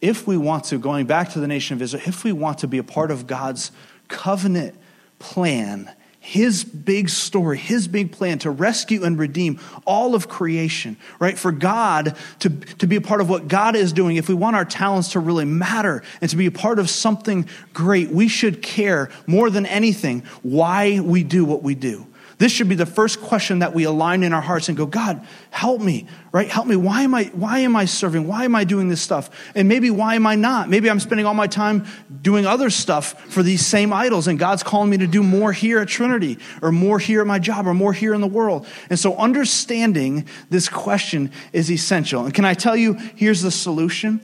If 0.00 0.26
we 0.26 0.36
want 0.36 0.64
to, 0.64 0.78
going 0.78 1.06
back 1.06 1.30
to 1.30 1.40
the 1.40 1.48
nation 1.48 1.74
of 1.74 1.82
Israel, 1.82 2.02
if 2.06 2.22
we 2.22 2.32
want 2.32 2.58
to 2.58 2.68
be 2.68 2.78
a 2.78 2.84
part 2.84 3.10
of 3.10 3.26
God's 3.26 3.72
covenant 4.08 4.76
plan, 5.18 5.92
his 6.24 6.62
big 6.62 7.08
story, 7.08 7.58
his 7.58 7.88
big 7.88 8.12
plan 8.12 8.38
to 8.38 8.48
rescue 8.48 9.02
and 9.02 9.18
redeem 9.18 9.58
all 9.84 10.14
of 10.14 10.28
creation, 10.28 10.96
right? 11.18 11.36
For 11.36 11.50
God 11.50 12.16
to, 12.38 12.48
to 12.48 12.86
be 12.86 12.94
a 12.94 13.00
part 13.00 13.20
of 13.20 13.28
what 13.28 13.48
God 13.48 13.74
is 13.74 13.92
doing, 13.92 14.14
if 14.14 14.28
we 14.28 14.34
want 14.34 14.54
our 14.54 14.64
talents 14.64 15.10
to 15.12 15.18
really 15.18 15.44
matter 15.44 16.00
and 16.20 16.30
to 16.30 16.36
be 16.36 16.46
a 16.46 16.52
part 16.52 16.78
of 16.78 16.88
something 16.88 17.48
great, 17.74 18.10
we 18.10 18.28
should 18.28 18.62
care 18.62 19.10
more 19.26 19.50
than 19.50 19.66
anything 19.66 20.22
why 20.42 21.00
we 21.00 21.24
do 21.24 21.44
what 21.44 21.64
we 21.64 21.74
do. 21.74 22.06
This 22.42 22.50
should 22.50 22.68
be 22.68 22.74
the 22.74 22.86
first 22.86 23.20
question 23.20 23.60
that 23.60 23.72
we 23.72 23.84
align 23.84 24.24
in 24.24 24.32
our 24.32 24.40
hearts 24.40 24.68
and 24.68 24.76
go, 24.76 24.84
God, 24.84 25.24
help 25.52 25.80
me, 25.80 26.08
right? 26.32 26.48
Help 26.48 26.66
me. 26.66 26.74
Why 26.74 27.02
am 27.02 27.14
I, 27.14 27.26
why 27.26 27.60
am 27.60 27.76
I 27.76 27.84
serving? 27.84 28.26
Why 28.26 28.44
am 28.44 28.56
I 28.56 28.64
doing 28.64 28.88
this 28.88 29.00
stuff? 29.00 29.30
And 29.54 29.68
maybe 29.68 29.90
why 29.90 30.16
am 30.16 30.26
I 30.26 30.34
not? 30.34 30.68
Maybe 30.68 30.90
I'm 30.90 30.98
spending 30.98 31.24
all 31.24 31.34
my 31.34 31.46
time 31.46 31.86
doing 32.20 32.44
other 32.44 32.68
stuff 32.68 33.16
for 33.26 33.44
these 33.44 33.64
same 33.64 33.92
idols 33.92 34.26
and 34.26 34.40
God's 34.40 34.64
calling 34.64 34.90
me 34.90 34.96
to 34.96 35.06
do 35.06 35.22
more 35.22 35.52
here 35.52 35.78
at 35.78 35.86
Trinity 35.86 36.36
or 36.60 36.72
more 36.72 36.98
here 36.98 37.20
at 37.20 37.28
my 37.28 37.38
job 37.38 37.68
or 37.68 37.74
more 37.74 37.92
here 37.92 38.12
in 38.12 38.20
the 38.20 38.26
world. 38.26 38.66
And 38.90 38.98
so 38.98 39.14
understanding 39.14 40.26
this 40.50 40.68
question 40.68 41.30
is 41.52 41.70
essential. 41.70 42.24
And 42.24 42.34
can 42.34 42.44
I 42.44 42.54
tell 42.54 42.74
you, 42.74 42.94
here's 43.14 43.42
the 43.42 43.52
solution. 43.52 44.18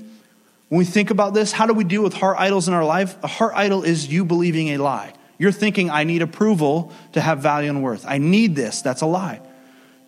When 0.70 0.80
we 0.80 0.84
think 0.84 1.10
about 1.10 1.34
this, 1.34 1.52
how 1.52 1.66
do 1.66 1.72
we 1.72 1.84
deal 1.84 2.02
with 2.02 2.14
heart 2.14 2.36
idols 2.40 2.66
in 2.66 2.74
our 2.74 2.84
life? 2.84 3.16
A 3.22 3.28
heart 3.28 3.52
idol 3.54 3.84
is 3.84 4.08
you 4.08 4.24
believing 4.24 4.70
a 4.70 4.78
lie. 4.78 5.12
You're 5.38 5.52
thinking, 5.52 5.88
I 5.88 6.04
need 6.04 6.20
approval 6.20 6.92
to 7.12 7.20
have 7.20 7.38
value 7.38 7.70
and 7.70 7.82
worth. 7.82 8.04
I 8.06 8.18
need 8.18 8.56
this. 8.56 8.82
That's 8.82 9.02
a 9.02 9.06
lie. 9.06 9.40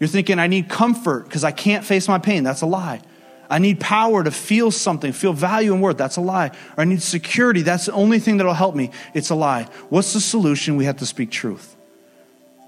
You're 0.01 0.09
thinking, 0.09 0.39
I 0.39 0.49
need 0.49 0.69
comfort 0.69 1.25
because 1.25 1.45
I 1.45 1.53
can't 1.53 1.85
face 1.85 2.09
my 2.09 2.19
pain. 2.19 2.43
That's 2.43 2.63
a 2.63 2.67
lie. 2.67 3.01
I 3.49 3.59
need 3.59 3.81
power 3.81 4.23
to 4.23 4.31
feel 4.31 4.71
something, 4.71 5.13
feel 5.13 5.33
value 5.33 5.73
and 5.73 5.83
worth. 5.83 5.97
That's 5.97 6.17
a 6.17 6.21
lie. 6.21 6.49
Or 6.77 6.83
I 6.83 6.85
need 6.85 7.03
security. 7.03 7.63
That's 7.63 7.87
the 7.87 7.93
only 7.93 8.19
thing 8.19 8.37
that'll 8.37 8.55
help 8.55 8.75
me. 8.75 8.91
It's 9.13 9.31
a 9.31 9.35
lie. 9.35 9.69
What's 9.89 10.13
the 10.13 10.21
solution? 10.21 10.77
We 10.77 10.85
have 10.85 10.99
to 10.99 11.07
speak 11.07 11.31
truth. 11.31 11.77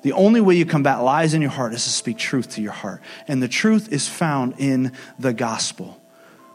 The 0.03 0.13
only 0.13 0.41
way 0.41 0.57
you 0.57 0.67
combat 0.67 1.03
lies 1.03 1.35
in 1.35 1.41
your 1.41 1.53
heart 1.53 1.73
is 1.73 1.85
to 1.85 1.91
speak 1.91 2.19
truth 2.19 2.51
to 2.51 2.63
your 2.63 2.73
heart. 2.73 3.01
And 3.29 3.41
the 3.41 3.49
truth 3.49 3.93
is 3.93 4.09
found 4.09 4.55
in 4.59 4.93
the 5.19 5.33
gospel. 5.33 6.03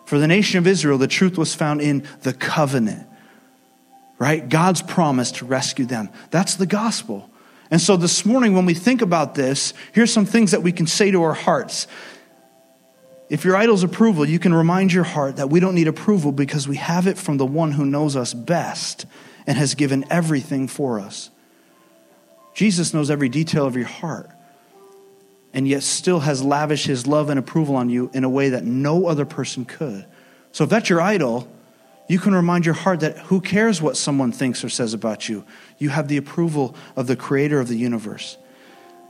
For 0.06 0.20
the 0.20 0.28
nation 0.28 0.58
of 0.58 0.68
Israel, 0.68 0.98
the 0.98 1.08
truth 1.08 1.38
was 1.38 1.56
found 1.56 1.82
in 1.82 2.06
the 2.22 2.34
covenant 2.34 3.08
right? 4.20 4.48
God's 4.48 4.82
promise 4.82 5.32
to 5.34 5.46
rescue 5.46 5.86
them. 5.86 6.10
That's 6.32 6.56
the 6.56 6.66
gospel. 6.66 7.30
And 7.70 7.82
so 7.82 7.98
this 7.98 8.26
morning, 8.26 8.54
when 8.54 8.66
we 8.66 8.74
think 8.74 9.02
about 9.02 9.36
this, 9.36 9.74
here's 9.92 10.14
some 10.14 10.26
things 10.26 10.52
that 10.52 10.64
we 10.64 10.72
can 10.72 10.88
say 10.88 11.12
to 11.12 11.24
our 11.24 11.34
hearts. 11.34 11.88
If 13.30 13.44
your 13.44 13.58
idol's 13.58 13.84
approval, 13.84 14.28
you 14.28 14.40
can 14.40 14.54
remind 14.54 14.94
your 14.94 15.04
heart 15.04 15.36
that 15.36 15.50
we 15.50 15.60
don't 15.60 15.76
need 15.76 15.88
approval 15.88 16.32
because 16.32 16.68
we 16.68 16.78
have 16.78 17.08
it 17.08 17.18
from 17.18 17.38
the 17.38 17.46
one 17.46 17.74
who 17.74 17.86
knows 17.86 18.16
us 18.16 18.34
best 18.34 19.06
and 19.46 19.58
has 19.58 19.76
given 19.76 20.06
everything 20.10 20.68
for 20.68 21.00
us. 21.00 21.30
Jesus 22.54 22.94
knows 22.94 23.12
every 23.12 23.30
detail 23.30 23.66
of 23.66 23.76
your 23.76 23.86
heart 23.86 24.32
and 25.54 25.68
yet 25.68 25.84
still 25.84 26.22
has 26.22 26.44
lavished 26.44 26.88
his 26.88 27.06
love 27.06 27.30
and 27.30 27.38
approval 27.38 27.76
on 27.76 27.90
you 27.90 28.10
in 28.14 28.24
a 28.24 28.30
way 28.30 28.50
that 28.50 28.64
no 28.64 29.08
other 29.08 29.26
person 29.26 29.66
could. 29.66 30.06
So 30.52 30.64
if 30.64 30.70
that's 30.70 30.90
your 30.90 31.02
idol, 31.02 31.48
you 32.08 32.20
can 32.20 32.34
remind 32.34 32.66
your 32.66 32.76
heart 32.76 33.02
that 33.02 33.18
who 33.18 33.42
cares 33.42 33.82
what 33.82 33.98
someone 33.98 34.32
thinks 34.32 34.64
or 34.64 34.70
says 34.70 34.94
about 34.94 35.28
you? 35.28 35.44
You 35.78 35.90
have 35.90 36.08
the 36.08 36.18
approval 36.18 36.76
of 36.96 37.08
the 37.08 37.16
creator 37.16 37.60
of 37.60 37.68
the 37.68 37.78
universe. 37.78 38.38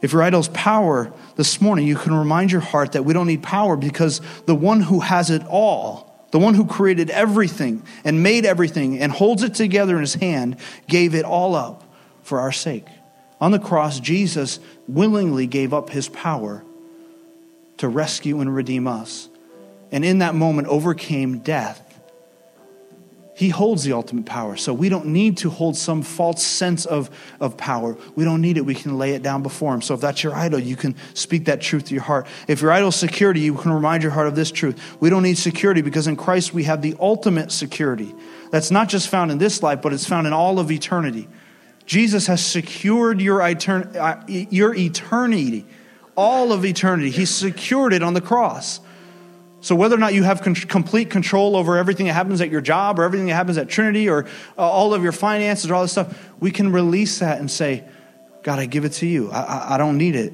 If 0.02 0.14
your 0.14 0.24
idol's 0.24 0.50
power 0.50 1.12
this 1.36 1.62
morning, 1.62 1.88
you 1.88 1.96
can 1.96 2.14
remind 2.14 2.52
your 2.52 2.62
heart 2.62 2.94
that 2.94 3.04
we 3.04 3.14
don't 3.14 3.28
need 3.28 3.44
power 3.44 3.76
because 3.76 4.22
the 4.46 4.56
one 4.56 4.82
who 4.82 5.00
has 5.00 5.30
it 5.30 5.44
all, 5.48 6.28
the 6.32 6.40
one 6.40 6.56
who 6.56 6.66
created 6.66 7.10
everything 7.10 7.84
and 8.04 8.22
made 8.22 8.46
everything 8.46 9.00
and 9.00 9.12
holds 9.12 9.44
it 9.44 9.54
together 9.54 9.96
in 9.96 10.02
his 10.02 10.16
hand, 10.16 10.58
gave 10.88 11.16
it 11.16 11.26
all 11.26 11.56
up 11.56 11.84
for 12.24 12.40
our 12.40 12.52
sake. 12.52 12.86
On 13.40 13.52
the 13.52 13.60
cross, 13.60 14.00
Jesus 14.00 14.60
willingly 14.88 15.46
gave 15.48 15.74
up 15.74 15.90
his 15.90 16.10
power 16.10 16.64
to 17.78 17.88
rescue 17.88 18.42
and 18.42 18.54
redeem 18.54 18.88
us. 18.88 19.30
And 19.92 20.04
in 20.04 20.20
that 20.20 20.36
moment, 20.36 20.68
overcame 20.68 21.40
death 21.40 21.87
he 23.38 23.50
holds 23.50 23.84
the 23.84 23.94
ultimate 23.94 24.26
power. 24.26 24.58
So 24.58 24.74
we 24.74 24.90
don't 24.90 25.06
need 25.06 25.38
to 25.38 25.52
hold 25.52 25.78
some 25.78 26.02
false 26.02 26.42
sense 26.44 26.88
of, 26.88 27.12
of 27.40 27.56
power. 27.56 27.96
We 28.16 28.24
don't 28.24 28.42
need 28.42 28.58
it. 28.58 28.66
We 28.66 28.74
can 28.74 28.98
lay 28.98 29.12
it 29.12 29.22
down 29.22 29.44
before 29.44 29.76
Him. 29.76 29.84
So 29.84 29.94
if 29.94 30.02
that's 30.02 30.24
your 30.24 30.34
idol, 30.34 30.60
you 30.60 30.76
can 30.76 30.96
speak 31.14 31.46
that 31.46 31.62
truth 31.62 31.86
to 31.86 31.94
your 31.94 32.02
heart. 32.02 32.26
If 32.48 32.64
your 32.64 32.72
idol 32.72 32.90
is 32.90 32.96
security, 32.96 33.42
you 33.42 33.54
can 33.54 33.72
remind 33.72 34.02
your 34.02 34.12
heart 34.12 34.26
of 34.26 34.34
this 34.34 34.50
truth. 34.50 34.82
We 35.00 35.12
don't 35.12 35.22
need 35.22 35.38
security 35.38 35.84
because 35.84 36.08
in 36.08 36.16
Christ 36.16 36.52
we 36.52 36.64
have 36.64 36.82
the 36.82 36.96
ultimate 37.00 37.52
security. 37.52 38.16
That's 38.50 38.72
not 38.72 38.90
just 38.90 39.08
found 39.08 39.30
in 39.30 39.38
this 39.38 39.62
life, 39.62 39.84
but 39.84 39.94
it's 39.94 40.08
found 40.08 40.26
in 40.26 40.34
all 40.34 40.58
of 40.58 40.72
eternity. 40.72 41.28
Jesus 41.86 42.26
has 42.26 42.44
secured 42.44 43.22
your, 43.22 43.42
etern- 43.42 43.96
uh, 43.96 44.24
your 44.28 44.74
eternity, 44.74 45.68
all 46.16 46.52
of 46.52 46.66
eternity. 46.66 47.12
He 47.12 47.26
secured 47.26 47.94
it 47.94 48.02
on 48.02 48.16
the 48.16 48.22
cross. 48.22 48.80
So, 49.68 49.76
whether 49.76 49.98
or 49.98 50.00
not 50.00 50.14
you 50.14 50.24
have 50.24 50.42
con- 50.42 50.56
complete 50.56 51.10
control 51.10 51.58
over 51.58 51.76
everything 51.76 52.06
that 52.06 52.14
happens 52.14 52.40
at 52.40 52.50
your 52.50 52.62
job 52.62 52.98
or 52.98 53.04
everything 53.04 53.28
that 53.28 53.34
happens 53.34 53.58
at 53.58 53.68
Trinity 53.68 54.08
or 54.08 54.24
uh, 54.58 54.62
all 54.62 54.94
of 54.94 55.04
your 55.04 55.12
finances 55.12 55.70
or 55.70 55.76
all 55.76 55.82
this 55.82 55.92
stuff, 55.92 56.32
we 56.40 56.52
can 56.52 56.72
release 56.72 57.20
that 57.20 57.40
and 57.40 57.52
say, 57.52 57.84
God, 58.44 58.60
I 58.60 58.66
give 58.66 58.86
it 58.86 58.94
to 58.94 59.06
you. 59.06 59.30
I, 59.30 59.42
I, 59.42 59.76
I 59.76 59.78
don't 59.78 59.98
need 59.98 60.16
it. 60.16 60.32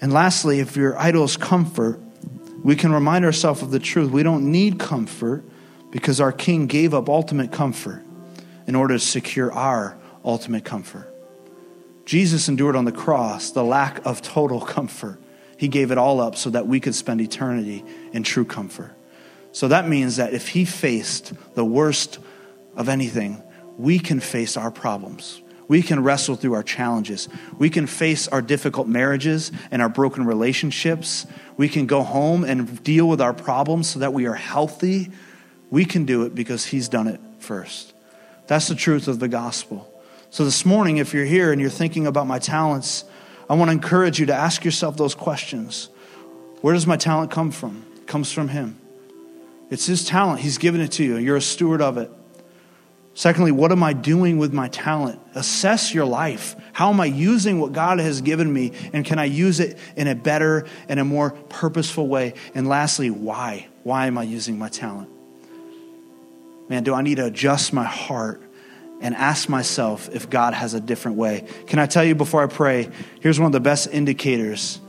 And 0.00 0.14
lastly, 0.14 0.60
if 0.60 0.76
your 0.78 0.98
idol 0.98 1.24
is 1.24 1.36
comfort, 1.36 2.00
we 2.64 2.74
can 2.74 2.90
remind 2.90 3.26
ourselves 3.26 3.60
of 3.60 3.70
the 3.70 3.78
truth. 3.78 4.10
We 4.10 4.22
don't 4.22 4.50
need 4.50 4.78
comfort 4.78 5.44
because 5.90 6.18
our 6.18 6.32
King 6.32 6.68
gave 6.68 6.94
up 6.94 7.10
ultimate 7.10 7.52
comfort 7.52 8.02
in 8.66 8.74
order 8.74 8.94
to 8.94 9.00
secure 9.00 9.52
our 9.52 9.98
ultimate 10.24 10.64
comfort. 10.64 11.06
Jesus 12.06 12.48
endured 12.48 12.76
on 12.76 12.86
the 12.86 12.92
cross 12.92 13.50
the 13.50 13.62
lack 13.62 14.06
of 14.06 14.22
total 14.22 14.60
comfort 14.62 15.20
he 15.58 15.66
gave 15.66 15.90
it 15.90 15.98
all 15.98 16.20
up 16.20 16.36
so 16.36 16.50
that 16.50 16.68
we 16.68 16.78
could 16.78 16.94
spend 16.94 17.20
eternity 17.20 17.84
in 18.12 18.22
true 18.22 18.44
comfort. 18.44 18.94
So 19.50 19.66
that 19.68 19.88
means 19.88 20.16
that 20.16 20.32
if 20.32 20.48
He 20.48 20.64
faced 20.64 21.32
the 21.54 21.64
worst 21.64 22.20
of 22.76 22.88
anything, 22.88 23.42
we 23.76 23.98
can 23.98 24.20
face 24.20 24.56
our 24.56 24.70
problems. 24.70 25.42
We 25.66 25.82
can 25.82 26.02
wrestle 26.04 26.36
through 26.36 26.54
our 26.54 26.62
challenges. 26.62 27.28
We 27.58 27.70
can 27.70 27.88
face 27.88 28.28
our 28.28 28.40
difficult 28.40 28.86
marriages 28.86 29.50
and 29.72 29.82
our 29.82 29.88
broken 29.88 30.24
relationships. 30.24 31.26
We 31.56 31.68
can 31.68 31.86
go 31.86 32.04
home 32.04 32.44
and 32.44 32.80
deal 32.84 33.08
with 33.08 33.20
our 33.20 33.34
problems 33.34 33.90
so 33.90 33.98
that 33.98 34.12
we 34.12 34.26
are 34.26 34.34
healthy. 34.34 35.10
We 35.70 35.84
can 35.84 36.04
do 36.04 36.22
it 36.22 36.36
because 36.36 36.66
He's 36.66 36.88
done 36.88 37.08
it 37.08 37.20
first. 37.40 37.94
That's 38.46 38.68
the 38.68 38.76
truth 38.76 39.08
of 39.08 39.18
the 39.18 39.28
gospel. 39.28 39.92
So 40.30 40.44
this 40.44 40.64
morning, 40.64 40.98
if 40.98 41.12
you're 41.12 41.24
here 41.24 41.50
and 41.50 41.60
you're 41.60 41.68
thinking 41.68 42.06
about 42.06 42.28
my 42.28 42.38
talents, 42.38 43.04
I 43.48 43.54
want 43.54 43.68
to 43.68 43.72
encourage 43.72 44.18
you 44.20 44.26
to 44.26 44.34
ask 44.34 44.64
yourself 44.64 44.96
those 44.96 45.14
questions. 45.14 45.88
Where 46.60 46.74
does 46.74 46.86
my 46.86 46.96
talent 46.96 47.30
come 47.30 47.50
from? 47.50 47.84
It 47.96 48.06
comes 48.06 48.30
from 48.30 48.48
Him. 48.48 48.78
It's 49.70 49.86
His 49.86 50.04
talent. 50.04 50.40
He's 50.40 50.58
given 50.58 50.80
it 50.80 50.92
to 50.92 51.04
you. 51.04 51.16
You're 51.16 51.36
a 51.36 51.42
steward 51.42 51.80
of 51.80 51.98
it. 51.98 52.10
Secondly, 53.14 53.50
what 53.50 53.72
am 53.72 53.82
I 53.82 53.94
doing 53.94 54.38
with 54.38 54.52
my 54.52 54.68
talent? 54.68 55.20
Assess 55.34 55.92
your 55.92 56.04
life. 56.04 56.54
How 56.72 56.90
am 56.90 57.00
I 57.00 57.06
using 57.06 57.58
what 57.58 57.72
God 57.72 57.98
has 57.98 58.20
given 58.20 58.52
me? 58.52 58.72
And 58.92 59.04
can 59.04 59.18
I 59.18 59.24
use 59.24 59.58
it 59.58 59.76
in 59.96 60.06
a 60.06 60.14
better 60.14 60.66
and 60.88 61.00
a 61.00 61.04
more 61.04 61.30
purposeful 61.30 62.06
way? 62.06 62.34
And 62.54 62.68
lastly, 62.68 63.10
why? 63.10 63.66
Why 63.82 64.06
am 64.06 64.18
I 64.18 64.22
using 64.22 64.56
my 64.56 64.68
talent? 64.68 65.10
Man, 66.68 66.84
do 66.84 66.94
I 66.94 67.02
need 67.02 67.16
to 67.16 67.26
adjust 67.26 67.72
my 67.72 67.82
heart 67.82 68.40
and 69.00 69.14
ask 69.14 69.48
myself 69.48 70.08
if 70.12 70.28
God 70.28 70.54
has 70.54 70.74
a 70.74 70.80
different 70.80 71.16
way. 71.16 71.44
Can 71.66 71.78
I 71.78 71.86
tell 71.86 72.04
you 72.04 72.14
before 72.14 72.42
I 72.42 72.46
pray? 72.46 72.88
Here's 73.20 73.38
one 73.38 73.46
of 73.46 73.52
the 73.52 73.60
best 73.60 73.88
indicators 73.92 74.80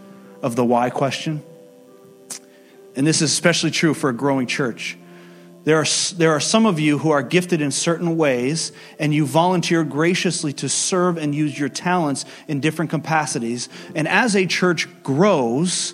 of 0.41 0.55
the 0.55 0.65
why 0.65 0.89
question. 0.89 1.43
And 2.95 3.05
this 3.05 3.21
is 3.21 3.31
especially 3.31 3.71
true 3.71 3.93
for 3.93 4.09
a 4.09 4.13
growing 4.13 4.47
church. 4.47 4.97
There 5.63 5.77
are, 5.77 5.85
there 6.15 6.31
are 6.31 6.39
some 6.39 6.65
of 6.65 6.79
you 6.79 6.97
who 6.97 7.11
are 7.11 7.21
gifted 7.21 7.61
in 7.61 7.71
certain 7.71 8.17
ways, 8.17 8.71
and 8.97 9.13
you 9.13 9.25
volunteer 9.25 9.83
graciously 9.83 10.53
to 10.53 10.69
serve 10.69 11.17
and 11.17 11.35
use 11.35 11.57
your 11.59 11.69
talents 11.69 12.25
in 12.47 12.59
different 12.59 12.89
capacities. 12.89 13.69
And 13.93 14.07
as 14.07 14.35
a 14.35 14.45
church 14.45 14.87
grows, 15.03 15.93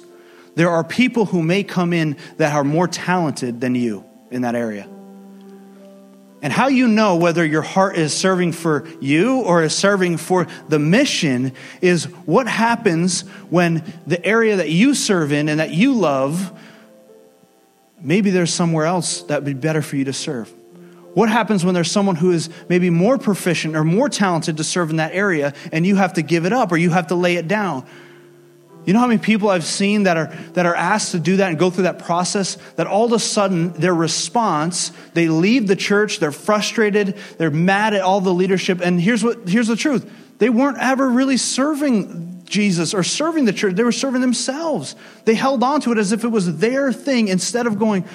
there 0.54 0.70
are 0.70 0.84
people 0.84 1.26
who 1.26 1.42
may 1.44 1.64
come 1.64 1.94
in 1.94 2.16
that 2.38 2.54
are 2.54 2.64
more 2.64 2.88
talented 2.88 3.60
than 3.60 3.76
you 3.76 4.06
in 4.32 4.44
that 4.44 4.56
area. 4.56 4.88
And 6.46 6.54
how 6.54 6.68
you 6.68 6.88
know 6.88 7.16
whether 7.16 7.44
your 7.44 7.64
heart 7.64 7.98
is 7.98 8.14
serving 8.14 8.52
for 8.52 8.88
you 9.02 9.40
or 9.42 9.64
is 9.64 9.74
serving 9.74 10.18
for 10.18 10.46
the 10.70 10.78
mission 10.78 11.54
is 11.82 12.04
what 12.28 12.48
happens 12.48 13.22
when 13.50 13.84
the 14.06 14.24
area 14.24 14.58
that 14.58 14.70
you 14.70 14.94
serve 14.94 15.32
in 15.32 15.50
and 15.50 15.60
that 15.60 15.72
you 15.72 15.96
love, 15.96 16.56
maybe 18.00 18.30
there's 18.30 18.54
somewhere 18.54 18.86
else 18.86 19.24
that 19.24 19.38
would 19.38 19.46
be 19.46 19.60
better 19.60 19.82
for 19.82 19.96
you 19.96 20.06
to 20.06 20.14
serve. 20.14 20.54
What 21.16 21.30
happens 21.30 21.66
when 21.66 21.74
there's 21.74 21.90
someone 21.90 22.16
who 22.16 22.30
is 22.30 22.52
maybe 22.70 22.92
more 22.92 23.18
proficient 23.18 23.76
or 23.76 23.84
more 23.84 24.08
talented 24.08 24.58
to 24.58 24.64
serve 24.64 24.92
in 24.92 24.98
that 24.98 25.14
area 25.14 25.52
and 25.72 25.84
you 25.84 25.96
have 25.96 26.14
to 26.14 26.22
give 26.22 26.46
it 26.46 26.54
up 26.54 26.72
or 26.72 26.78
you 26.78 26.92
have 26.92 27.08
to 27.08 27.16
lay 27.16 27.38
it 27.38 27.48
down? 27.48 27.88
You 28.86 28.94
know 28.94 29.00
how 29.00 29.08
many 29.08 29.20
people 29.20 29.50
I've 29.50 29.66
seen 29.66 30.04
that 30.04 30.16
are, 30.16 30.28
that 30.54 30.66
are 30.66 30.76
asked 30.76 31.12
to 31.12 31.20
do 31.20 31.38
that 31.38 31.50
and 31.50 31.58
go 31.58 31.70
through 31.70 31.84
that 31.84 32.00
process? 32.00 32.58
That 32.76 32.86
all 32.86 33.06
of 33.06 33.14
a 33.14 33.20
sudden, 33.20 33.74
their 33.74 33.96
response, 33.96 34.92
they 35.14 35.28
leave 35.28 35.68
the 35.68 35.76
church, 35.76 36.20
they're 36.20 36.32
frustrated, 36.32 37.18
they're 37.38 37.52
mad 37.52 37.94
at 37.94 38.02
all 38.02 38.22
the 38.22 38.34
leadership. 38.34 38.82
And 38.82 39.02
here's, 39.02 39.24
what, 39.24 39.50
here's 39.50 39.68
the 39.68 39.76
truth 39.76 40.10
they 40.38 40.50
weren't 40.50 40.78
ever 40.80 41.10
really 41.10 41.38
serving 41.38 42.44
Jesus 42.46 42.94
or 42.94 43.04
serving 43.04 43.46
the 43.46 43.54
church, 43.54 43.76
they 43.76 43.84
were 43.84 43.92
serving 43.92 44.22
themselves. 44.22 44.96
They 45.26 45.34
held 45.34 45.64
on 45.64 45.82
to 45.82 45.92
it 45.92 45.98
as 45.98 46.12
if 46.12 46.24
it 46.24 46.28
was 46.28 46.60
their 46.60 46.94
thing 46.94 47.28
instead 47.28 47.66
of 47.66 47.80
going, 47.80 48.06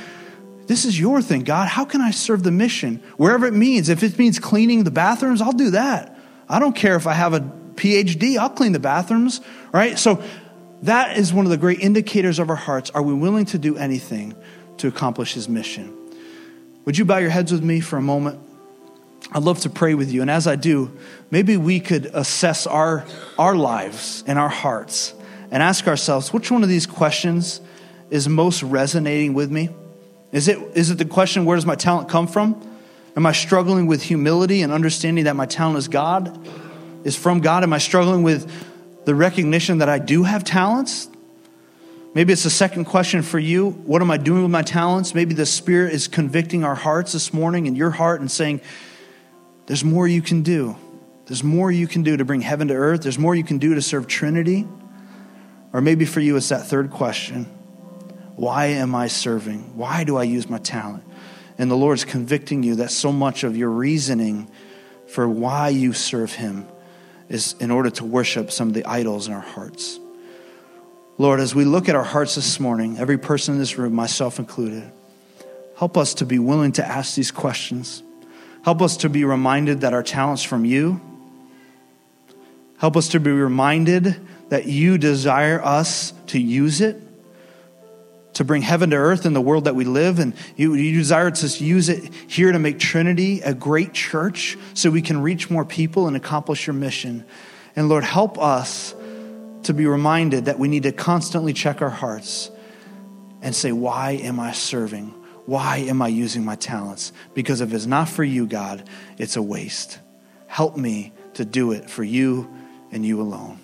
This 0.67 0.85
is 0.85 0.99
your 0.99 1.21
thing, 1.21 1.43
God. 1.43 1.69
How 1.69 1.85
can 1.85 2.01
I 2.01 2.13
serve 2.13 2.45
the 2.45 2.53
mission? 2.53 3.03
Wherever 3.17 3.47
it 3.47 3.55
means. 3.55 3.89
If 3.89 4.05
it 4.05 4.17
means 4.19 4.39
cleaning 4.39 4.85
the 4.85 4.93
bathrooms, 4.93 5.43
I'll 5.43 5.53
do 5.53 5.71
that. 5.71 6.17
I 6.49 6.61
don't 6.61 6.77
care 6.77 6.97
if 6.97 7.07
I 7.07 7.15
have 7.15 7.35
a 7.35 7.41
PhD, 7.81 8.37
I'll 8.37 8.51
clean 8.51 8.73
the 8.73 8.79
bathrooms, 8.79 9.41
right? 9.73 9.99
So 9.99 10.23
that 10.83 11.17
is 11.19 11.33
one 11.33 11.45
of 11.47 11.51
the 11.51 11.57
great 11.57 11.81
indicators 11.81 12.39
of 12.39 12.51
our 12.51 12.57
hearts. 12.57 12.91
Are 12.91 13.03
we 13.03 13.13
willing 13.13 13.45
to 13.47 13.59
do 13.59 13.77
anything 13.77 14.35
to 14.79 14.89
accomplish 14.89 15.35
his 15.35 15.49
mission? 15.49 15.97
Would 16.85 16.97
you 16.97 17.05
bow 17.05 17.19
your 17.19 17.31
heads 17.31 17.53
with 17.53 17.63
me 17.63 17.81
for 17.81 17.97
a 17.97 18.03
moment? 18.03 18.41
I'd 19.33 19.43
love 19.43 19.61
to 19.61 19.71
pray 19.71 19.95
with 19.95 20.11
you. 20.11 20.23
And 20.23 20.31
as 20.31 20.47
I 20.47 20.57
do, 20.57 20.97
maybe 21.31 21.57
we 21.57 21.79
could 21.79 22.07
assess 22.07 22.67
our, 22.67 23.05
our 23.39 23.55
lives 23.55 24.25
and 24.27 24.39
our 24.39 24.49
hearts 24.49 25.15
and 25.51 25.63
ask 25.63 25.87
ourselves 25.87 26.33
which 26.33 26.51
one 26.51 26.63
of 26.63 26.69
these 26.69 26.87
questions 26.87 27.61
is 28.11 28.29
most 28.29 28.63
resonating 28.63 29.35
with 29.35 29.51
me? 29.51 29.69
Is 30.33 30.49
it, 30.49 30.59
is 30.75 30.91
it 30.91 30.99
the 30.99 31.05
question, 31.05 31.45
where 31.45 31.57
does 31.57 31.67
my 31.67 31.75
talent 31.75 32.09
come 32.09 32.27
from? 32.27 32.61
Am 33.17 33.27
I 33.27 33.33
struggling 33.33 33.87
with 33.87 34.03
humility 34.03 34.63
and 34.63 34.73
understanding 34.73 35.25
that 35.25 35.37
my 35.37 35.47
talent 35.47 35.79
is 35.79 35.89
God, 35.89 36.49
is 37.05 37.17
from 37.17 37.41
God? 37.41 37.63
Am 37.63 37.73
I 37.73 37.79
struggling 37.79 38.23
with 38.23 38.51
the 39.11 39.15
recognition 39.17 39.79
that 39.79 39.89
I 39.89 39.99
do 39.99 40.23
have 40.23 40.45
talents. 40.45 41.09
Maybe 42.15 42.33
it's 42.33 42.45
the 42.45 42.49
second 42.49 42.85
question 42.85 43.23
for 43.23 43.41
you. 43.41 43.71
What 43.71 44.03
am 44.03 44.09
I 44.13 44.19
doing 44.19 44.43
with 44.43 44.53
my 44.53 44.63
talents? 44.63 45.17
Maybe 45.17 45.35
the 45.35 45.47
Spirit 45.47 45.93
is 45.95 46.07
convicting 46.07 46.63
our 46.63 46.77
hearts 46.77 47.11
this 47.11 47.35
morning 47.35 47.67
in 47.67 47.75
your 47.75 47.91
heart 47.91 48.21
and 48.21 48.31
saying, 48.31 48.61
There's 49.67 49.83
more 49.83 50.07
you 50.07 50.23
can 50.23 50.43
do. 50.43 50.77
There's 51.27 51.43
more 51.43 51.73
you 51.73 51.89
can 51.89 52.05
do 52.05 52.19
to 52.19 52.25
bring 52.25 52.41
heaven 52.41 52.69
to 52.69 52.75
earth. 52.75 53.03
There's 53.03 53.19
more 53.19 53.35
you 53.35 53.43
can 53.43 53.59
do 53.59 53.75
to 53.75 53.83
serve 53.83 54.07
Trinity. 54.07 54.69
Or 55.73 55.81
maybe 55.81 56.05
for 56.05 56.21
you, 56.21 56.37
it's 56.37 56.51
that 56.51 56.67
third 56.67 56.93
question 56.93 57.47
Why 58.37 58.67
am 58.67 58.95
I 58.95 59.09
serving? 59.09 59.77
Why 59.77 60.05
do 60.05 60.19
I 60.19 60.23
use 60.23 60.49
my 60.49 60.59
talent? 60.59 61.03
And 61.59 61.69
the 61.69 61.77
Lord's 61.77 62.05
convicting 62.05 62.63
you 62.63 62.77
that 62.77 62.93
so 62.93 63.11
much 63.11 63.43
of 63.43 63.57
your 63.57 63.71
reasoning 63.71 64.49
for 65.09 65.29
why 65.29 65.71
you 65.71 65.95
serve 65.95 66.33
Him 66.35 66.69
is 67.31 67.55
in 67.61 67.71
order 67.71 67.89
to 67.89 68.05
worship 68.05 68.51
some 68.51 68.69
of 68.69 68.75
the 68.75 68.85
idols 68.85 69.29
in 69.29 69.33
our 69.33 69.41
hearts. 69.41 69.99
Lord, 71.17 71.41
as 71.41 71.55
we 71.55 71.65
look 71.65 71.89
at 71.89 71.95
our 71.95 72.05
hearts 72.05 72.35
this 72.35 72.61
morning, 72.61 72.99
every 72.99 73.17
person 73.17 73.55
in 73.55 73.61
this 73.61 73.79
room, 73.79 73.95
myself 73.95 74.39
included, 74.39 74.91
help 75.79 75.97
us 75.97 76.13
to 76.15 76.27
be 76.27 76.39
willing 76.39 76.73
to 76.73 76.87
ask 76.87 77.15
these 77.15 77.31
questions. 77.31 78.03
Help 78.65 78.83
us 78.83 78.99
to 78.99 79.09
be 79.09 79.25
reminded 79.25 79.83
that 79.83 79.95
our 79.95 80.03
talents 80.03 80.43
from 80.43 80.65
you. 80.65 81.01
Help 82.79 82.97
us 82.97 83.09
to 83.09 83.21
be 83.21 83.31
reminded 83.31 84.17
that 84.49 84.67
you 84.67 84.99
desire 84.99 85.63
us 85.63 86.13
to 86.27 86.39
use 86.39 86.81
it 86.81 87.01
to 88.41 88.45
bring 88.45 88.63
heaven 88.63 88.89
to 88.89 88.97
earth 88.97 89.27
in 89.27 89.35
the 89.35 89.41
world 89.41 89.65
that 89.65 89.75
we 89.75 89.85
live. 89.85 90.19
And 90.19 90.33
you, 90.57 90.73
you 90.73 90.97
desire 90.97 91.31
to 91.31 91.63
use 91.63 91.91
it 91.91 92.11
here 92.27 92.51
to 92.51 92.59
make 92.59 92.79
Trinity 92.79 93.43
a 93.43 93.53
great 93.53 93.93
church 93.93 94.57
so 94.73 94.91
we 94.91 95.03
can 95.03 95.21
reach 95.21 95.51
more 95.51 95.67
people 95.67 96.07
and 96.07 96.17
accomplish 96.17 96.67
your 96.67 96.73
mission. 96.73 97.27
And 97.77 97.91
Lord, 97.91 98.03
help 98.03 98.39
us 98.39 98.95
to 99.65 99.75
be 99.75 99.85
reminded 99.85 100.47
that 100.47 100.59
we 100.59 100.69
need 100.69 100.85
to 100.85 100.93
constantly 100.93 101.53
check 101.53 101.83
our 101.83 101.91
hearts 101.91 102.51
and 103.43 103.55
say, 103.55 103.73
Why 103.73 104.13
am 104.13 104.41
I 104.41 104.53
serving? 104.53 105.09
Why 105.45 105.77
am 105.77 106.01
I 106.01 106.09
using 106.09 106.43
my 106.43 106.57
talents? 106.57 107.13
Because 107.35 107.61
if 107.61 107.75
it's 107.75 107.85
not 107.85 108.09
for 108.09 108.25
you, 108.25 108.47
God, 108.47 108.89
it's 109.19 109.37
a 109.37 109.43
waste. 109.43 109.99
Help 110.47 110.79
me 110.79 111.13
to 111.35 111.45
do 111.45 111.73
it 111.73 111.91
for 111.91 112.03
you 112.03 112.51
and 112.91 113.05
you 113.05 113.21
alone. 113.21 113.59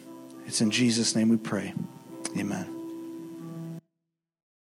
It's 0.45 0.61
in 0.61 0.71
Jesus' 0.71 1.17
name 1.17 1.31
we 1.31 1.39
pray. 1.39 1.73
Amen. 2.37 2.76